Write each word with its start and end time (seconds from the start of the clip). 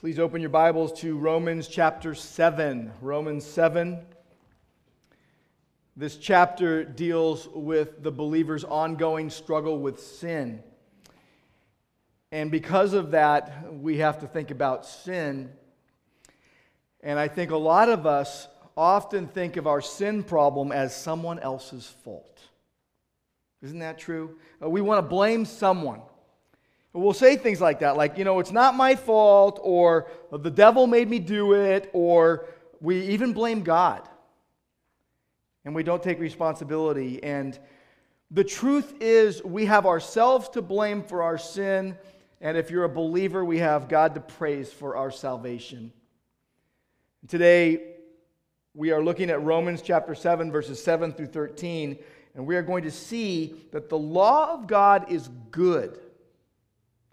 Please 0.00 0.20
open 0.20 0.40
your 0.40 0.50
Bibles 0.50 0.92
to 1.00 1.18
Romans 1.18 1.66
chapter 1.66 2.14
7. 2.14 2.92
Romans 3.02 3.44
7. 3.44 3.98
This 5.96 6.16
chapter 6.16 6.84
deals 6.84 7.48
with 7.52 8.04
the 8.04 8.12
believer's 8.12 8.62
ongoing 8.62 9.28
struggle 9.28 9.80
with 9.80 9.98
sin. 10.00 10.62
And 12.30 12.48
because 12.48 12.92
of 12.92 13.10
that, 13.10 13.74
we 13.74 13.96
have 13.98 14.20
to 14.20 14.28
think 14.28 14.52
about 14.52 14.86
sin. 14.86 15.50
And 17.00 17.18
I 17.18 17.26
think 17.26 17.50
a 17.50 17.56
lot 17.56 17.88
of 17.88 18.06
us 18.06 18.46
often 18.76 19.26
think 19.26 19.56
of 19.56 19.66
our 19.66 19.80
sin 19.80 20.22
problem 20.22 20.70
as 20.70 20.94
someone 20.94 21.40
else's 21.40 21.88
fault. 22.04 22.38
Isn't 23.62 23.80
that 23.80 23.98
true? 23.98 24.38
Uh, 24.62 24.70
we 24.70 24.80
want 24.80 25.04
to 25.04 25.08
blame 25.08 25.44
someone. 25.44 26.02
We'll 26.98 27.12
say 27.12 27.36
things 27.36 27.60
like 27.60 27.78
that, 27.80 27.96
like, 27.96 28.18
you 28.18 28.24
know, 28.24 28.40
it's 28.40 28.50
not 28.50 28.74
my 28.74 28.96
fault, 28.96 29.60
or 29.62 30.08
the 30.32 30.50
devil 30.50 30.88
made 30.88 31.08
me 31.08 31.20
do 31.20 31.52
it, 31.52 31.88
or 31.92 32.46
we 32.80 33.00
even 33.08 33.32
blame 33.32 33.62
God. 33.62 34.08
And 35.64 35.74
we 35.74 35.84
don't 35.84 36.02
take 36.02 36.18
responsibility. 36.18 37.22
And 37.22 37.56
the 38.30 38.42
truth 38.42 38.94
is, 39.00 39.44
we 39.44 39.66
have 39.66 39.86
ourselves 39.86 40.48
to 40.50 40.62
blame 40.62 41.02
for 41.02 41.22
our 41.22 41.38
sin. 41.38 41.96
And 42.40 42.56
if 42.56 42.70
you're 42.70 42.84
a 42.84 42.88
believer, 42.88 43.44
we 43.44 43.58
have 43.58 43.88
God 43.88 44.14
to 44.14 44.20
praise 44.20 44.72
for 44.72 44.96
our 44.96 45.10
salvation. 45.10 45.92
Today, 47.28 47.94
we 48.74 48.90
are 48.90 49.02
looking 49.02 49.30
at 49.30 49.42
Romans 49.42 49.82
chapter 49.82 50.14
7, 50.14 50.50
verses 50.50 50.82
7 50.82 51.12
through 51.12 51.26
13. 51.26 51.96
And 52.34 52.46
we 52.46 52.56
are 52.56 52.62
going 52.62 52.82
to 52.84 52.90
see 52.90 53.54
that 53.70 53.88
the 53.88 53.98
law 53.98 54.52
of 54.52 54.66
God 54.66 55.10
is 55.12 55.28
good. 55.50 56.00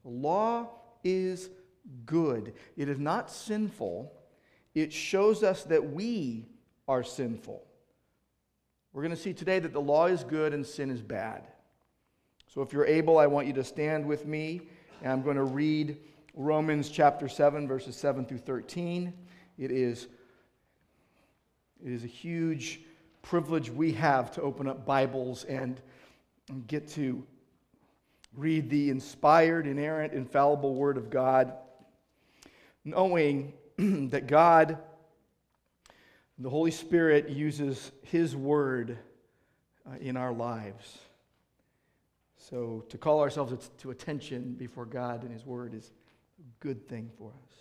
Law 0.06 0.70
is 1.04 1.50
good. 2.06 2.54
It 2.78 2.88
is 2.88 3.00
not 3.00 3.32
sinful. 3.32 4.14
It 4.74 4.94
shows 4.94 5.44
us 5.44 5.64
that 5.64 5.92
we 5.92 6.48
are 6.88 7.04
sinful. 7.04 7.64
We're 8.94 9.02
going 9.02 9.16
to 9.16 9.22
see 9.22 9.34
today 9.34 9.60
that 9.60 9.74
the 9.74 9.82
law 9.82 10.06
is 10.06 10.24
good 10.24 10.54
and 10.54 10.66
sin 10.66 10.90
is 10.90 11.02
bad. 11.02 11.48
So 12.48 12.62
if 12.62 12.72
you're 12.72 12.86
able, 12.86 13.18
I 13.18 13.28
want 13.28 13.48
you 13.48 13.54
to 13.54 13.64
stand 13.64 14.06
with 14.06 14.26
me, 14.26 14.62
and 15.02 15.12
I'm 15.12 15.22
going 15.22 15.36
to 15.36 15.44
read 15.44 15.98
Romans 16.34 16.90
chapter 16.90 17.28
7, 17.28 17.68
verses 17.68 17.98
7 17.98 18.26
through 18.26 18.38
13. 18.38 19.12
It 19.58 19.72
is, 19.72 20.08
it 21.84 21.92
is 21.92 22.04
a 22.04 22.08
huge 22.08 22.82
privilege 23.22 23.70
we 23.70 23.92
have 23.94 24.32
to 24.32 24.42
open 24.42 24.68
up 24.68 24.86
Bibles 24.86 25.44
and, 25.46 25.82
and 26.50 26.66
get 26.68 26.88
to 26.90 27.26
read 28.36 28.70
the 28.70 28.90
inspired, 28.90 29.68
inerrant, 29.68 30.14
infallible 30.14 30.76
Word 30.76 30.98
of 30.98 31.10
God, 31.10 31.54
knowing 32.84 33.54
that 33.78 34.28
God, 34.28 34.78
the 36.38 36.50
Holy 36.50 36.72
Spirit, 36.72 37.30
uses 37.30 37.92
His 38.04 38.36
Word 38.36 38.98
uh, 39.88 39.96
in 40.00 40.18
our 40.18 40.34
lives. 40.34 41.00
So 42.38 42.86
to 42.90 42.98
call 42.98 43.22
ourselves 43.22 43.72
to 43.80 43.92
attention 43.92 44.54
before 44.54 44.86
God 44.86 45.24
and 45.24 45.32
His 45.32 45.46
Word 45.46 45.74
is 45.74 45.92
a 46.40 46.44
good 46.60 46.88
thing 46.88 47.10
for 47.18 47.30
us. 47.30 47.56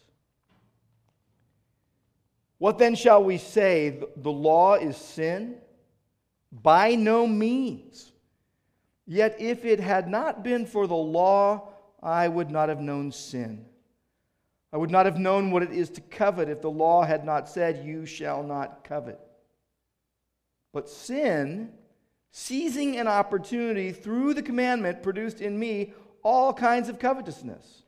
What 2.58 2.78
then 2.78 2.94
shall 2.94 3.22
we 3.22 3.38
say? 3.38 4.00
The 4.16 4.32
law 4.32 4.74
is 4.74 4.96
sin? 4.96 5.56
By 6.50 6.94
no 6.94 7.26
means. 7.26 8.12
Yet 9.06 9.36
if 9.38 9.64
it 9.64 9.80
had 9.80 10.08
not 10.08 10.42
been 10.42 10.66
for 10.66 10.86
the 10.86 10.94
law, 10.94 11.68
I 12.02 12.28
would 12.28 12.50
not 12.50 12.68
have 12.68 12.80
known 12.80 13.12
sin. 13.12 13.66
I 14.72 14.76
would 14.76 14.90
not 14.90 15.06
have 15.06 15.18
known 15.18 15.50
what 15.50 15.62
it 15.62 15.70
is 15.70 15.90
to 15.90 16.00
covet 16.00 16.48
if 16.48 16.60
the 16.60 16.70
law 16.70 17.04
had 17.04 17.24
not 17.24 17.48
said, 17.48 17.84
You 17.84 18.06
shall 18.06 18.42
not 18.42 18.82
covet. 18.82 19.20
But 20.72 20.88
sin, 20.88 21.72
seizing 22.32 22.96
an 22.96 23.06
opportunity 23.06 23.92
through 23.92 24.34
the 24.34 24.42
commandment, 24.42 25.02
produced 25.02 25.40
in 25.40 25.56
me 25.58 25.94
all 26.24 26.52
kinds 26.52 26.88
of 26.88 26.98
covetousness. 26.98 27.84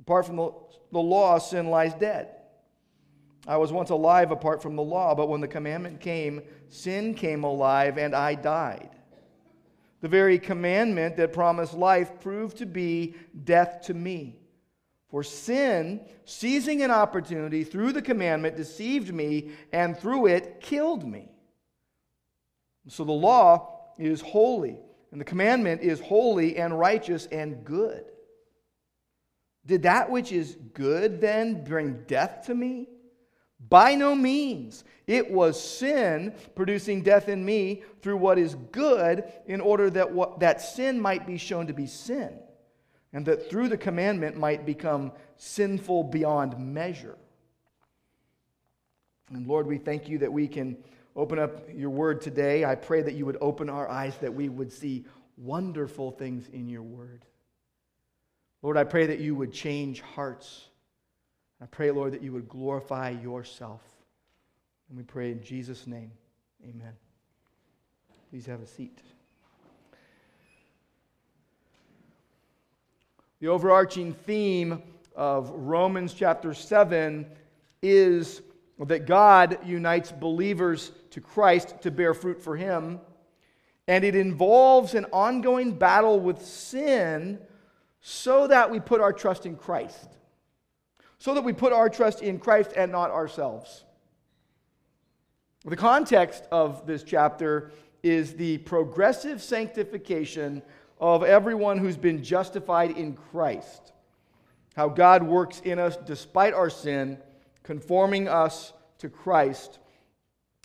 Apart 0.00 0.26
from 0.26 0.36
the, 0.36 0.52
the 0.92 0.98
law, 0.98 1.38
sin 1.38 1.70
lies 1.70 1.94
dead. 1.94 2.28
I 3.46 3.56
was 3.56 3.72
once 3.72 3.88
alive 3.88 4.30
apart 4.30 4.60
from 4.60 4.76
the 4.76 4.82
law, 4.82 5.14
but 5.14 5.28
when 5.28 5.40
the 5.40 5.48
commandment 5.48 6.00
came, 6.00 6.42
sin 6.68 7.14
came 7.14 7.44
alive 7.44 7.96
and 7.96 8.14
I 8.14 8.34
died. 8.34 8.90
The 10.00 10.08
very 10.08 10.38
commandment 10.38 11.16
that 11.16 11.32
promised 11.32 11.74
life 11.74 12.20
proved 12.20 12.58
to 12.58 12.66
be 12.66 13.14
death 13.44 13.82
to 13.86 13.94
me. 13.94 14.38
For 15.10 15.22
sin, 15.22 16.00
seizing 16.24 16.82
an 16.82 16.90
opportunity 16.90 17.64
through 17.64 17.92
the 17.92 18.02
commandment, 18.02 18.56
deceived 18.56 19.12
me 19.12 19.52
and 19.72 19.96
through 19.98 20.26
it 20.26 20.60
killed 20.60 21.06
me. 21.06 21.30
So 22.88 23.04
the 23.04 23.12
law 23.12 23.92
is 23.98 24.20
holy, 24.20 24.78
and 25.10 25.20
the 25.20 25.24
commandment 25.24 25.82
is 25.82 26.00
holy 26.00 26.56
and 26.56 26.78
righteous 26.78 27.26
and 27.26 27.64
good. 27.64 28.04
Did 29.66 29.82
that 29.82 30.10
which 30.10 30.32
is 30.32 30.56
good 30.74 31.20
then 31.20 31.64
bring 31.64 32.04
death 32.06 32.46
to 32.46 32.54
me? 32.54 32.88
By 33.68 33.94
no 33.94 34.14
means. 34.14 34.84
It 35.06 35.30
was 35.30 35.62
sin 35.62 36.34
producing 36.54 37.02
death 37.02 37.28
in 37.28 37.44
me 37.44 37.82
through 38.02 38.18
what 38.18 38.38
is 38.38 38.54
good, 38.72 39.24
in 39.46 39.60
order 39.60 39.88
that, 39.90 40.12
what, 40.12 40.40
that 40.40 40.60
sin 40.60 41.00
might 41.00 41.26
be 41.26 41.38
shown 41.38 41.66
to 41.66 41.72
be 41.72 41.86
sin, 41.86 42.38
and 43.12 43.24
that 43.26 43.48
through 43.48 43.68
the 43.68 43.78
commandment 43.78 44.36
might 44.36 44.66
become 44.66 45.12
sinful 45.36 46.04
beyond 46.04 46.58
measure. 46.58 47.16
And 49.32 49.46
Lord, 49.46 49.66
we 49.66 49.78
thank 49.78 50.08
you 50.08 50.18
that 50.18 50.32
we 50.32 50.46
can 50.46 50.76
open 51.16 51.38
up 51.38 51.68
your 51.74 51.90
word 51.90 52.20
today. 52.20 52.64
I 52.64 52.74
pray 52.74 53.02
that 53.02 53.14
you 53.14 53.26
would 53.26 53.38
open 53.40 53.68
our 53.68 53.88
eyes 53.88 54.16
that 54.18 54.32
we 54.32 54.48
would 54.48 54.72
see 54.72 55.06
wonderful 55.36 56.10
things 56.10 56.48
in 56.52 56.68
your 56.68 56.82
word. 56.82 57.24
Lord, 58.62 58.76
I 58.76 58.84
pray 58.84 59.06
that 59.06 59.20
you 59.20 59.34
would 59.34 59.52
change 59.52 60.00
hearts. 60.00 60.68
I 61.60 61.66
pray, 61.66 61.90
Lord, 61.90 62.12
that 62.12 62.22
you 62.22 62.32
would 62.32 62.48
glorify 62.48 63.10
yourself. 63.10 63.82
And 64.88 64.96
we 64.96 65.02
pray 65.02 65.32
in 65.32 65.42
Jesus' 65.42 65.86
name. 65.86 66.12
Amen. 66.62 66.92
Please 68.30 68.46
have 68.46 68.62
a 68.62 68.66
seat. 68.66 68.98
The 73.40 73.48
overarching 73.48 74.14
theme 74.14 74.82
of 75.16 75.50
Romans 75.50 76.14
chapter 76.14 76.54
7 76.54 77.26
is 77.82 78.40
that 78.78 79.06
God 79.06 79.58
unites 79.64 80.12
believers 80.12 80.92
to 81.10 81.20
Christ 81.20 81.80
to 81.82 81.90
bear 81.90 82.14
fruit 82.14 82.40
for 82.40 82.56
Him. 82.56 83.00
And 83.88 84.04
it 84.04 84.14
involves 84.14 84.94
an 84.94 85.06
ongoing 85.12 85.72
battle 85.72 86.20
with 86.20 86.44
sin 86.44 87.40
so 88.00 88.46
that 88.46 88.70
we 88.70 88.78
put 88.78 89.00
our 89.00 89.12
trust 89.12 89.46
in 89.46 89.56
Christ 89.56 90.08
so 91.18 91.34
that 91.34 91.42
we 91.42 91.52
put 91.52 91.72
our 91.72 91.88
trust 91.88 92.22
in 92.22 92.38
Christ 92.38 92.72
and 92.76 92.92
not 92.92 93.10
ourselves. 93.10 93.84
The 95.64 95.76
context 95.76 96.44
of 96.50 96.86
this 96.86 97.02
chapter 97.02 97.72
is 98.02 98.34
the 98.34 98.58
progressive 98.58 99.42
sanctification 99.42 100.62
of 101.00 101.24
everyone 101.24 101.78
who's 101.78 101.96
been 101.96 102.22
justified 102.22 102.96
in 102.96 103.14
Christ. 103.14 103.92
How 104.76 104.88
God 104.88 105.22
works 105.22 105.60
in 105.60 105.78
us 105.78 105.96
despite 105.96 106.54
our 106.54 106.70
sin, 106.70 107.18
conforming 107.64 108.28
us 108.28 108.72
to 108.98 109.08
Christ. 109.08 109.78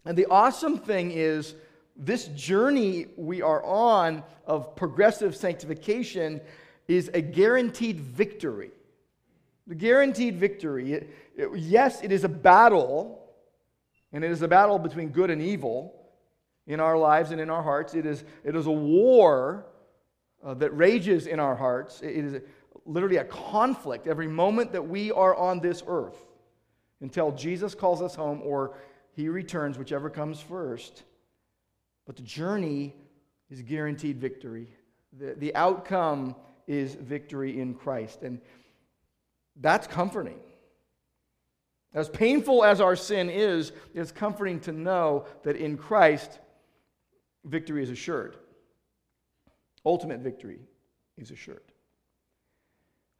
And 0.06 0.18
the 0.18 0.28
awesome 0.28 0.78
thing 0.78 1.12
is, 1.12 1.56
this 1.96 2.28
journey 2.30 3.08
we 3.18 3.42
are 3.42 3.64
on 3.64 4.24
of 4.46 4.76
progressive 4.76 5.36
sanctification 5.36 6.42
is 6.88 7.10
a 7.14 7.22
guaranteed 7.22 8.00
victory. 8.00 8.72
The 9.68 9.76
guaranteed 9.76 10.40
victory. 10.40 10.94
It, 10.94 11.16
it, 11.36 11.50
yes, 11.56 12.02
it 12.02 12.12
is 12.12 12.24
a 12.24 12.30
battle, 12.30 13.22
and 14.12 14.24
it 14.24 14.32
is 14.32 14.42
a 14.42 14.48
battle 14.48 14.78
between 14.78 15.10
good 15.10 15.30
and 15.30 15.42
evil 15.42 15.94
in 16.68 16.80
our 16.80 16.98
lives 16.98 17.32
and 17.32 17.40
in 17.40 17.50
our 17.50 17.64
hearts. 17.64 17.94
It 17.94 18.06
is, 18.06 18.24
it 18.44 18.56
is 18.56 18.66
a 18.66 18.72
war 18.72 19.66
uh, 20.44 20.54
that 20.56 20.72
rages 20.72 21.28
in 21.28 21.40
our 21.40 21.56
hearts. 21.56 22.02
It 22.02 22.16
is 22.16 22.34
a, 22.36 22.42
literally 22.86 23.18
a 23.18 23.26
conflict 23.26 24.08
every 24.08 24.28
moment 24.28 24.72
that 24.74 24.88
we 24.88 25.12
are 25.12 25.36
on 25.36 25.60
this 25.60 25.84
earth 25.88 26.18
until 27.02 27.32
Jesus 27.32 27.76
calls 27.76 28.02
us 28.02 28.16
home 28.16 28.42
or 28.44 28.76
he 29.16 29.30
returns, 29.30 29.78
whichever 29.78 30.10
comes 30.10 30.42
first. 30.42 31.04
But 32.06 32.16
the 32.16 32.24
journey 32.24 32.96
is 33.50 33.62
guaranteed 33.62 34.20
victory. 34.20 34.68
The, 35.20 35.36
the 35.36 35.56
outcome 35.56 36.36
is 36.68 36.96
victory 36.96 37.60
in 37.60 37.76
Christ. 37.76 38.24
And 38.24 38.42
that's 39.60 39.88
comforting. 39.88 40.40
As 41.94 42.10
painful 42.10 42.64
as 42.64 42.82
our 42.82 42.96
sin 42.96 43.30
is, 43.30 43.72
it's 43.94 44.12
comforting 44.12 44.60
to 44.62 44.72
know 44.72 45.26
that 45.44 45.56
in 45.56 45.78
Christ, 45.78 46.40
victory 47.46 47.84
is 47.84 47.90
assured. 47.90 48.36
Ultimate 49.86 50.20
victory 50.22 50.60
is 51.18 51.30
assured. 51.30 51.62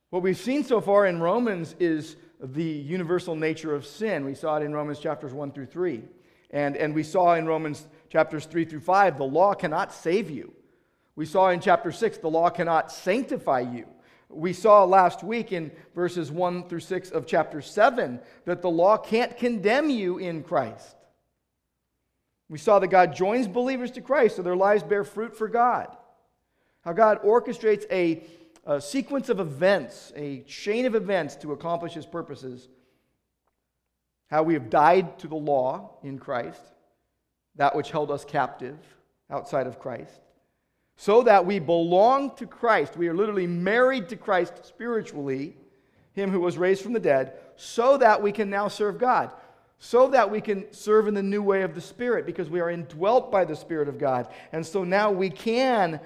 What 0.10 0.24
we've 0.24 0.38
seen 0.38 0.64
so 0.64 0.82
far 0.82 1.06
in 1.06 1.20
Romans 1.20 1.76
is 1.80 2.16
the 2.40 2.64
universal 2.64 3.36
nature 3.36 3.74
of 3.74 3.86
sin. 3.86 4.26
We 4.26 4.36
saw 4.36 4.58
it 4.58 4.64
in 4.64 4.74
Romans 4.74 5.00
chapters 5.00 5.34
1 5.34 5.52
through 5.52 5.68
3. 5.68 6.04
And, 6.52 6.78
and 6.78 6.94
we 6.94 7.04
saw 7.04 7.34
in 7.34 7.48
Romans 7.48 7.88
chapters 8.10 8.46
3 8.46 8.66
through 8.66 8.82
5 8.82 9.18
the 9.18 9.24
law 9.24 9.54
cannot 9.54 9.94
save 9.94 10.30
you. 10.30 10.54
We 11.16 11.26
saw 11.26 11.50
in 11.50 11.60
chapter 11.60 11.92
6 11.92 12.20
the 12.20 12.30
law 12.30 12.50
cannot 12.50 12.92
sanctify 12.92 13.62
you. 13.62 13.88
We 14.34 14.54
saw 14.54 14.84
last 14.84 15.24
week 15.24 15.52
in 15.52 15.72
verses 15.96 16.32
1 16.32 16.68
through 16.68 16.80
6 16.80 17.12
of 17.12 17.26
chapter 17.26 17.62
7 17.62 18.20
that 18.46 18.62
the 18.62 18.70
law 18.70 18.98
can't 18.98 19.38
condemn 19.38 19.90
you 19.90 20.18
in 20.18 20.44
Christ. 20.44 20.96
We 22.50 22.58
saw 22.58 22.80
that 22.80 22.88
God 22.88 23.16
joins 23.16 23.48
believers 23.48 23.92
to 23.92 24.02
Christ 24.02 24.36
so 24.36 24.42
their 24.42 24.56
lives 24.56 24.84
bear 24.84 25.04
fruit 25.04 25.38
for 25.38 25.48
God. 25.48 25.88
How 26.82 26.94
God 26.94 27.22
orchestrates 27.24 27.86
a, 27.92 28.24
a 28.66 28.82
sequence 28.82 29.30
of 29.30 29.40
events, 29.40 30.12
a 30.16 30.42
chain 30.42 30.86
of 30.86 30.96
events 30.96 31.36
to 31.38 31.54
accomplish 31.54 31.94
his 31.94 32.06
purposes. 32.06 32.68
How 34.30 34.44
we 34.44 34.56
have 34.56 34.70
died 34.70 35.20
to 35.20 35.28
the 35.28 35.36
law 35.36 35.98
in 36.04 36.18
Christ, 36.20 36.62
that 37.56 37.76
which 37.76 37.92
held 37.92 38.12
us 38.12 38.26
captive 38.26 38.78
outside 39.30 39.68
of 39.68 39.80
Christ 39.80 40.23
so 40.96 41.24
that 41.24 41.46
we 41.46 41.60
belong 41.60 42.36
to 42.36 42.46
Christ. 42.46 42.96
We 42.96 43.08
are 43.08 43.14
literally 43.14 43.48
married 43.48 44.10
to 44.10 44.16
Christ 44.16 44.66
spiritually, 44.66 45.56
Him 46.14 46.30
who 46.30 46.40
was 46.40 46.58
raised 46.58 46.82
from 46.82 46.94
the 46.94 47.00
dead, 47.00 47.34
so 47.56 47.98
that 47.98 48.22
we 48.22 48.32
can 48.32 48.50
now 48.50 48.68
serve 48.68 48.98
God, 48.98 49.32
so 49.80 50.08
that 50.10 50.30
we 50.30 50.40
can 50.40 50.72
serve 50.72 51.08
in 51.08 51.14
the 51.14 51.24
new 51.24 51.42
way 51.42 51.64
of 51.64 51.76
the 51.76 51.82
Spirit, 51.82 52.26
because 52.26 52.50
we 52.50 52.62
are 52.62 52.70
indwelt 52.70 53.32
by 53.32 53.46
the 53.46 53.56
Spirit 53.56 53.88
of 53.88 53.98
God. 53.98 54.28
And 54.52 54.66
so 54.66 54.84
now 54.84 55.12
we 55.12 55.30
can 55.30 56.00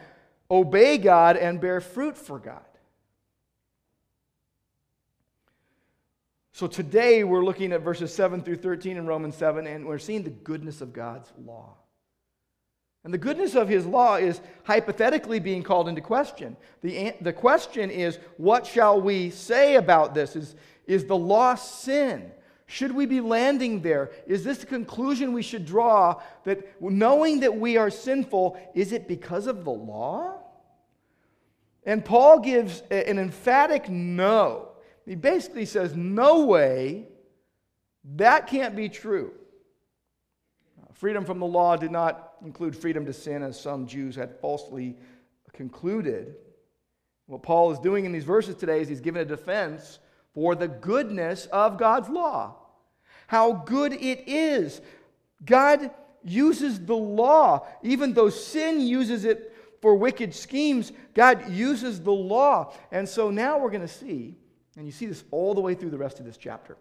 obey 0.49 0.97
God 0.97 1.37
and 1.37 1.59
bear 1.59 1.81
fruit 1.81 2.17
for 2.17 2.39
God. 2.39 2.61
So 6.53 6.65
today 6.65 7.23
we're 7.23 7.45
looking 7.45 7.71
at 7.71 7.81
verses 7.81 8.11
7 8.11 8.41
through 8.41 8.55
13 8.55 8.97
in 8.97 9.05
Romans 9.05 9.35
7, 9.35 9.67
and 9.67 9.85
we're 9.85 9.99
seeing 9.99 10.23
the 10.23 10.31
goodness 10.31 10.81
of 10.81 10.91
God's 10.91 11.31
law. 11.45 11.75
And 13.03 13.13
the 13.13 13.17
goodness 13.17 13.55
of 13.55 13.69
his 13.69 13.85
law 13.85 14.15
is 14.15 14.41
hypothetically 14.63 15.39
being 15.39 15.63
called 15.63 15.87
into 15.87 16.01
question. 16.01 16.57
The, 16.81 17.13
the 17.21 17.31
question 17.31 17.89
is, 17.89 18.19
what 18.37 18.67
shall 18.67 18.99
we 18.99 19.29
say 19.29 19.75
about 19.75 20.13
this? 20.13 20.35
Is, 20.35 20.55
is 20.85 21.05
the 21.05 21.15
law 21.15 21.55
sin? 21.55 22.31
Should 22.65 22.91
we 22.91 23.05
be 23.05 23.21
landing 23.21 23.81
there? 23.81 24.11
Is 24.25 24.43
this 24.43 24.57
the 24.57 24.65
conclusion 24.65 25.31
we 25.31 25.41
should 25.41 25.65
draw 25.65 26.21
that 26.43 26.81
knowing 26.81 27.39
that 27.39 27.55
we 27.55 27.77
are 27.77 27.89
sinful, 27.89 28.59
is 28.73 28.91
it 28.91 29.07
because 29.07 29.47
of 29.47 29.63
the 29.63 29.71
law? 29.71 30.33
And 31.85 32.03
Paul 32.03 32.39
gives 32.39 32.81
an 32.91 33.17
emphatic 33.17 33.87
no. 33.87 34.71
He 35.05 35.15
basically 35.15 35.65
says, 35.65 35.95
No 35.95 36.43
way, 36.43 37.07
that 38.15 38.47
can't 38.47 38.75
be 38.75 38.89
true. 38.89 39.31
Freedom 40.91 41.23
from 41.23 41.39
the 41.39 41.45
law 41.45 41.77
did 41.77 41.91
not 41.91 42.26
include 42.43 42.75
freedom 42.75 43.05
to 43.05 43.13
sin, 43.13 43.43
as 43.43 43.59
some 43.59 43.87
Jews 43.87 44.15
had 44.15 44.39
falsely 44.39 44.95
concluded. 45.53 46.35
What 47.25 47.43
Paul 47.43 47.71
is 47.71 47.79
doing 47.79 48.05
in 48.05 48.11
these 48.11 48.23
verses 48.23 48.55
today 48.55 48.81
is 48.81 48.87
he's 48.87 49.01
giving 49.01 49.21
a 49.21 49.25
defense 49.25 49.99
for 50.33 50.55
the 50.55 50.67
goodness 50.67 51.47
of 51.47 51.77
God's 51.77 52.09
law. 52.09 52.55
How 53.27 53.53
good 53.53 53.93
it 53.93 54.27
is. 54.27 54.81
God 55.45 55.91
uses 56.23 56.79
the 56.79 56.95
law, 56.95 57.65
even 57.83 58.13
though 58.13 58.29
sin 58.29 58.81
uses 58.81 59.25
it 59.25 59.53
for 59.81 59.95
wicked 59.95 60.33
schemes, 60.33 60.91
God 61.13 61.49
uses 61.49 62.01
the 62.01 62.11
law. 62.11 62.73
And 62.91 63.07
so 63.07 63.29
now 63.29 63.57
we're 63.57 63.69
going 63.69 63.81
to 63.81 63.87
see, 63.87 64.35
and 64.75 64.85
you 64.85 64.91
see 64.91 65.05
this 65.05 65.23
all 65.31 65.53
the 65.53 65.61
way 65.61 65.75
through 65.75 65.91
the 65.91 65.97
rest 65.97 66.19
of 66.19 66.25
this 66.25 66.37
chapter, 66.37 66.77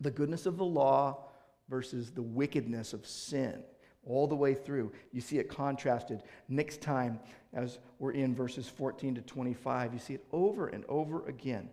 the 0.00 0.10
goodness 0.10 0.46
of 0.46 0.56
the 0.56 0.64
law 0.64 1.24
versus 1.68 2.10
the 2.10 2.22
wickedness 2.22 2.92
of 2.92 3.06
sin 3.06 3.62
all 4.08 4.26
the 4.26 4.34
way 4.34 4.54
through. 4.54 4.92
You 5.12 5.20
see 5.20 5.38
it 5.38 5.48
contrasted 5.48 6.22
next 6.48 6.80
time 6.80 7.20
as 7.52 7.78
we're 7.98 8.12
in 8.12 8.34
verses 8.34 8.68
14 8.68 9.16
to 9.16 9.20
25. 9.20 9.92
You 9.92 10.00
see 10.00 10.14
it 10.14 10.24
over 10.32 10.66
and 10.66 10.84
over 10.88 11.26
again. 11.26 11.68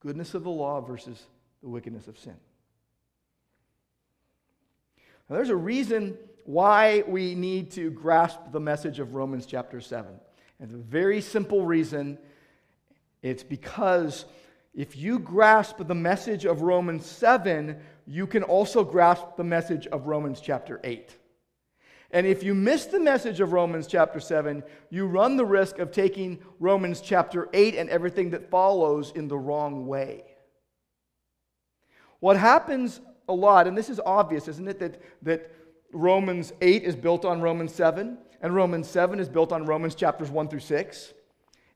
Goodness 0.00 0.34
of 0.34 0.44
the 0.44 0.50
law 0.50 0.80
versus 0.80 1.20
the 1.62 1.68
wickedness 1.68 2.06
of 2.06 2.18
sin. 2.18 2.36
Now, 5.28 5.36
there's 5.36 5.50
a 5.50 5.56
reason 5.56 6.16
why 6.44 7.02
we 7.08 7.34
need 7.34 7.72
to 7.72 7.90
grasp 7.90 8.38
the 8.52 8.60
message 8.60 9.00
of 9.00 9.14
Romans 9.14 9.46
chapter 9.46 9.80
7. 9.80 10.12
And 10.60 10.70
the 10.70 10.78
very 10.78 11.20
simple 11.20 11.66
reason 11.66 12.18
it's 13.22 13.42
because 13.42 14.24
if 14.72 14.96
you 14.96 15.18
grasp 15.18 15.78
the 15.78 15.94
message 15.94 16.44
of 16.44 16.62
Romans 16.62 17.06
7, 17.06 17.76
you 18.06 18.26
can 18.26 18.42
also 18.42 18.84
grasp 18.84 19.36
the 19.36 19.44
message 19.44 19.86
of 19.88 20.06
Romans 20.06 20.40
chapter 20.40 20.80
8. 20.84 21.16
And 22.12 22.26
if 22.26 22.42
you 22.42 22.54
miss 22.54 22.86
the 22.86 23.00
message 23.00 23.40
of 23.40 23.52
Romans 23.52 23.86
chapter 23.86 24.20
7, 24.20 24.62
you 24.90 25.06
run 25.06 25.36
the 25.36 25.44
risk 25.44 25.80
of 25.80 25.90
taking 25.90 26.38
Romans 26.60 27.00
chapter 27.00 27.48
8 27.52 27.74
and 27.74 27.90
everything 27.90 28.30
that 28.30 28.48
follows 28.48 29.12
in 29.14 29.26
the 29.26 29.36
wrong 29.36 29.86
way. 29.86 30.24
What 32.20 32.36
happens 32.36 33.00
a 33.28 33.34
lot, 33.34 33.66
and 33.66 33.76
this 33.76 33.90
is 33.90 34.00
obvious, 34.06 34.46
isn't 34.46 34.68
it, 34.68 34.78
that, 34.78 35.02
that 35.22 35.52
Romans 35.92 36.52
8 36.60 36.84
is 36.84 36.94
built 36.94 37.24
on 37.24 37.40
Romans 37.40 37.74
7, 37.74 38.18
and 38.40 38.54
Romans 38.54 38.88
7 38.88 39.18
is 39.18 39.28
built 39.28 39.50
on 39.50 39.66
Romans 39.66 39.96
chapters 39.96 40.30
1 40.30 40.48
through 40.48 40.60
6. 40.60 41.12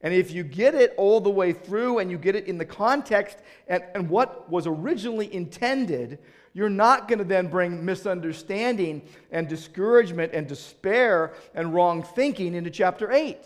And 0.02 0.14
if 0.14 0.30
you 0.30 0.42
get 0.42 0.74
it 0.74 0.94
all 0.96 1.20
the 1.20 1.30
way 1.30 1.52
through 1.52 1.98
and 1.98 2.10
you 2.10 2.16
get 2.16 2.34
it 2.34 2.46
in 2.46 2.56
the 2.56 2.64
context 2.64 3.38
and, 3.68 3.82
and 3.94 4.08
what 4.08 4.48
was 4.48 4.66
originally 4.66 5.32
intended, 5.32 6.18
you're 6.54 6.70
not 6.70 7.06
going 7.06 7.18
to 7.18 7.24
then 7.24 7.48
bring 7.48 7.84
misunderstanding 7.84 9.02
and 9.30 9.46
discouragement 9.48 10.32
and 10.32 10.48
despair 10.48 11.34
and 11.54 11.74
wrong 11.74 12.02
thinking 12.02 12.54
into 12.54 12.70
chapter 12.70 13.12
8. 13.12 13.38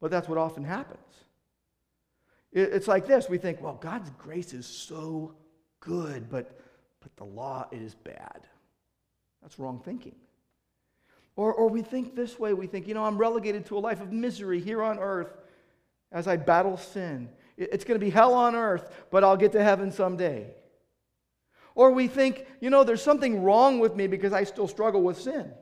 But 0.00 0.10
that's 0.10 0.28
what 0.28 0.38
often 0.38 0.64
happens. 0.64 0.98
It, 2.52 2.72
it's 2.72 2.88
like 2.88 3.06
this 3.06 3.28
we 3.28 3.38
think, 3.38 3.60
well, 3.62 3.78
God's 3.80 4.10
grace 4.18 4.52
is 4.52 4.66
so 4.66 5.34
good, 5.80 6.28
but, 6.28 6.60
but 7.00 7.16
the 7.16 7.24
law 7.24 7.66
is 7.72 7.94
bad. 7.94 8.40
That's 9.42 9.58
wrong 9.58 9.80
thinking. 9.82 10.14
Or, 11.36 11.52
or 11.52 11.68
we 11.68 11.82
think 11.82 12.14
this 12.14 12.38
way 12.38 12.52
we 12.52 12.66
think, 12.66 12.86
you 12.88 12.94
know, 12.94 13.04
I'm 13.04 13.16
relegated 13.16 13.66
to 13.66 13.78
a 13.78 13.80
life 13.80 14.00
of 14.00 14.12
misery 14.12 14.60
here 14.60 14.82
on 14.82 14.98
earth 14.98 15.32
as 16.12 16.26
I 16.26 16.36
battle 16.36 16.76
sin. 16.76 17.28
It's 17.56 17.84
going 17.84 17.98
to 17.98 18.04
be 18.04 18.10
hell 18.10 18.34
on 18.34 18.54
earth, 18.54 18.90
but 19.10 19.22
I'll 19.22 19.36
get 19.36 19.52
to 19.52 19.62
heaven 19.62 19.92
someday. 19.92 20.54
Or 21.74 21.92
we 21.92 22.08
think, 22.08 22.46
you 22.60 22.70
know, 22.70 22.84
there's 22.84 23.02
something 23.02 23.42
wrong 23.42 23.78
with 23.78 23.94
me 23.94 24.06
because 24.06 24.32
I 24.32 24.44
still 24.44 24.66
struggle 24.66 25.02
with 25.02 25.20
sin. 25.20 25.52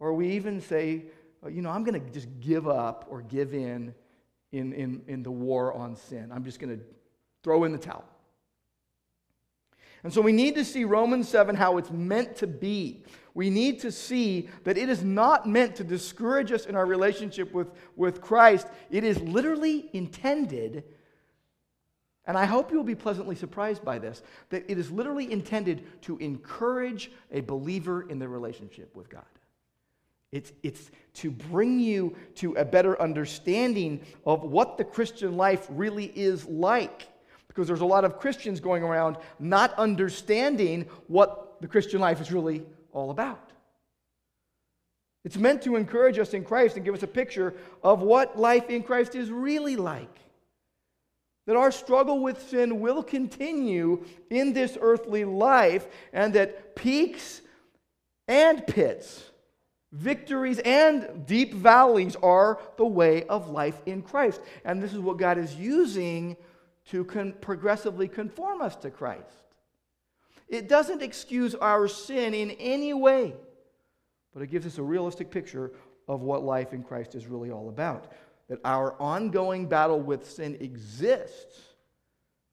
Or 0.00 0.14
we 0.14 0.32
even 0.32 0.60
say, 0.60 1.04
uh, 1.44 1.48
you 1.48 1.62
know, 1.62 1.70
I'm 1.70 1.84
going 1.84 2.00
to 2.00 2.10
just 2.10 2.28
give 2.40 2.66
up 2.66 3.06
or 3.08 3.22
give 3.22 3.54
in 3.54 3.94
in, 4.50 4.72
in, 4.72 5.02
in 5.06 5.22
the 5.22 5.30
war 5.30 5.72
on 5.72 5.96
sin. 5.96 6.30
I'm 6.32 6.44
just 6.44 6.58
going 6.58 6.76
to 6.76 6.84
throw 7.42 7.64
in 7.64 7.72
the 7.72 7.78
towel. 7.78 8.04
And 10.04 10.12
so 10.12 10.20
we 10.20 10.32
need 10.32 10.56
to 10.56 10.64
see 10.64 10.84
Romans 10.84 11.28
7 11.28 11.54
how 11.54 11.78
it's 11.78 11.90
meant 11.90 12.36
to 12.36 12.46
be 12.46 13.04
we 13.34 13.48
need 13.48 13.80
to 13.80 13.90
see 13.90 14.48
that 14.64 14.76
it 14.76 14.88
is 14.88 15.02
not 15.02 15.48
meant 15.48 15.76
to 15.76 15.84
discourage 15.84 16.52
us 16.52 16.66
in 16.66 16.76
our 16.76 16.84
relationship 16.86 17.52
with, 17.52 17.68
with 17.96 18.20
Christ. 18.20 18.66
It 18.90 19.04
is 19.04 19.20
literally 19.20 19.88
intended, 19.92 20.84
and 22.26 22.36
I 22.36 22.44
hope 22.44 22.70
you'll 22.70 22.84
be 22.84 22.94
pleasantly 22.94 23.34
surprised 23.34 23.84
by 23.84 23.98
this, 23.98 24.22
that 24.50 24.70
it 24.70 24.78
is 24.78 24.90
literally 24.90 25.32
intended 25.32 26.02
to 26.02 26.18
encourage 26.18 27.10
a 27.30 27.40
believer 27.40 28.08
in 28.08 28.18
their 28.18 28.28
relationship 28.28 28.94
with 28.94 29.08
God. 29.08 29.24
It's, 30.30 30.52
it's 30.62 30.90
to 31.14 31.30
bring 31.30 31.78
you 31.78 32.16
to 32.36 32.54
a 32.54 32.64
better 32.64 33.00
understanding 33.00 34.00
of 34.24 34.42
what 34.42 34.78
the 34.78 34.84
Christian 34.84 35.36
life 35.36 35.66
really 35.68 36.06
is 36.06 36.46
like. 36.46 37.08
Because 37.48 37.66
there's 37.66 37.82
a 37.82 37.86
lot 37.86 38.04
of 38.04 38.18
Christians 38.18 38.60
going 38.60 38.82
around 38.82 39.18
not 39.38 39.74
understanding 39.74 40.86
what 41.06 41.60
the 41.60 41.68
Christian 41.68 42.00
life 42.00 42.18
is 42.18 42.32
really 42.32 42.62
all 42.92 43.10
about. 43.10 43.50
It's 45.24 45.36
meant 45.36 45.62
to 45.62 45.76
encourage 45.76 46.18
us 46.18 46.34
in 46.34 46.44
Christ 46.44 46.76
and 46.76 46.84
give 46.84 46.94
us 46.94 47.02
a 47.02 47.08
picture 47.08 47.54
of 47.82 48.00
what 48.00 48.38
life 48.38 48.70
in 48.70 48.82
Christ 48.82 49.14
is 49.14 49.30
really 49.30 49.76
like. 49.76 50.18
That 51.46 51.56
our 51.56 51.72
struggle 51.72 52.20
with 52.20 52.48
sin 52.48 52.80
will 52.80 53.02
continue 53.02 54.04
in 54.30 54.52
this 54.52 54.78
earthly 54.80 55.24
life, 55.24 55.86
and 56.12 56.34
that 56.34 56.76
peaks 56.76 57.40
and 58.28 58.66
pits, 58.66 59.30
victories 59.92 60.60
and 60.60 61.26
deep 61.26 61.54
valleys 61.54 62.16
are 62.22 62.60
the 62.76 62.86
way 62.86 63.24
of 63.24 63.48
life 63.50 63.80
in 63.86 64.02
Christ. 64.02 64.40
And 64.64 64.82
this 64.82 64.92
is 64.92 65.00
what 65.00 65.18
God 65.18 65.38
is 65.38 65.54
using 65.54 66.36
to 66.90 67.04
con- 67.04 67.34
progressively 67.40 68.08
conform 68.08 68.60
us 68.60 68.76
to 68.76 68.90
Christ. 68.90 69.41
It 70.52 70.68
doesn't 70.68 71.02
excuse 71.02 71.54
our 71.54 71.88
sin 71.88 72.34
in 72.34 72.50
any 72.52 72.92
way, 72.92 73.34
but 74.34 74.42
it 74.42 74.48
gives 74.48 74.66
us 74.66 74.76
a 74.76 74.82
realistic 74.82 75.30
picture 75.30 75.72
of 76.06 76.20
what 76.20 76.44
life 76.44 76.74
in 76.74 76.82
Christ 76.82 77.14
is 77.14 77.26
really 77.26 77.50
all 77.50 77.70
about. 77.70 78.12
that 78.48 78.58
our 78.64 78.94
ongoing 79.00 79.66
battle 79.66 79.98
with 79.98 80.28
sin 80.28 80.58
exists 80.60 81.58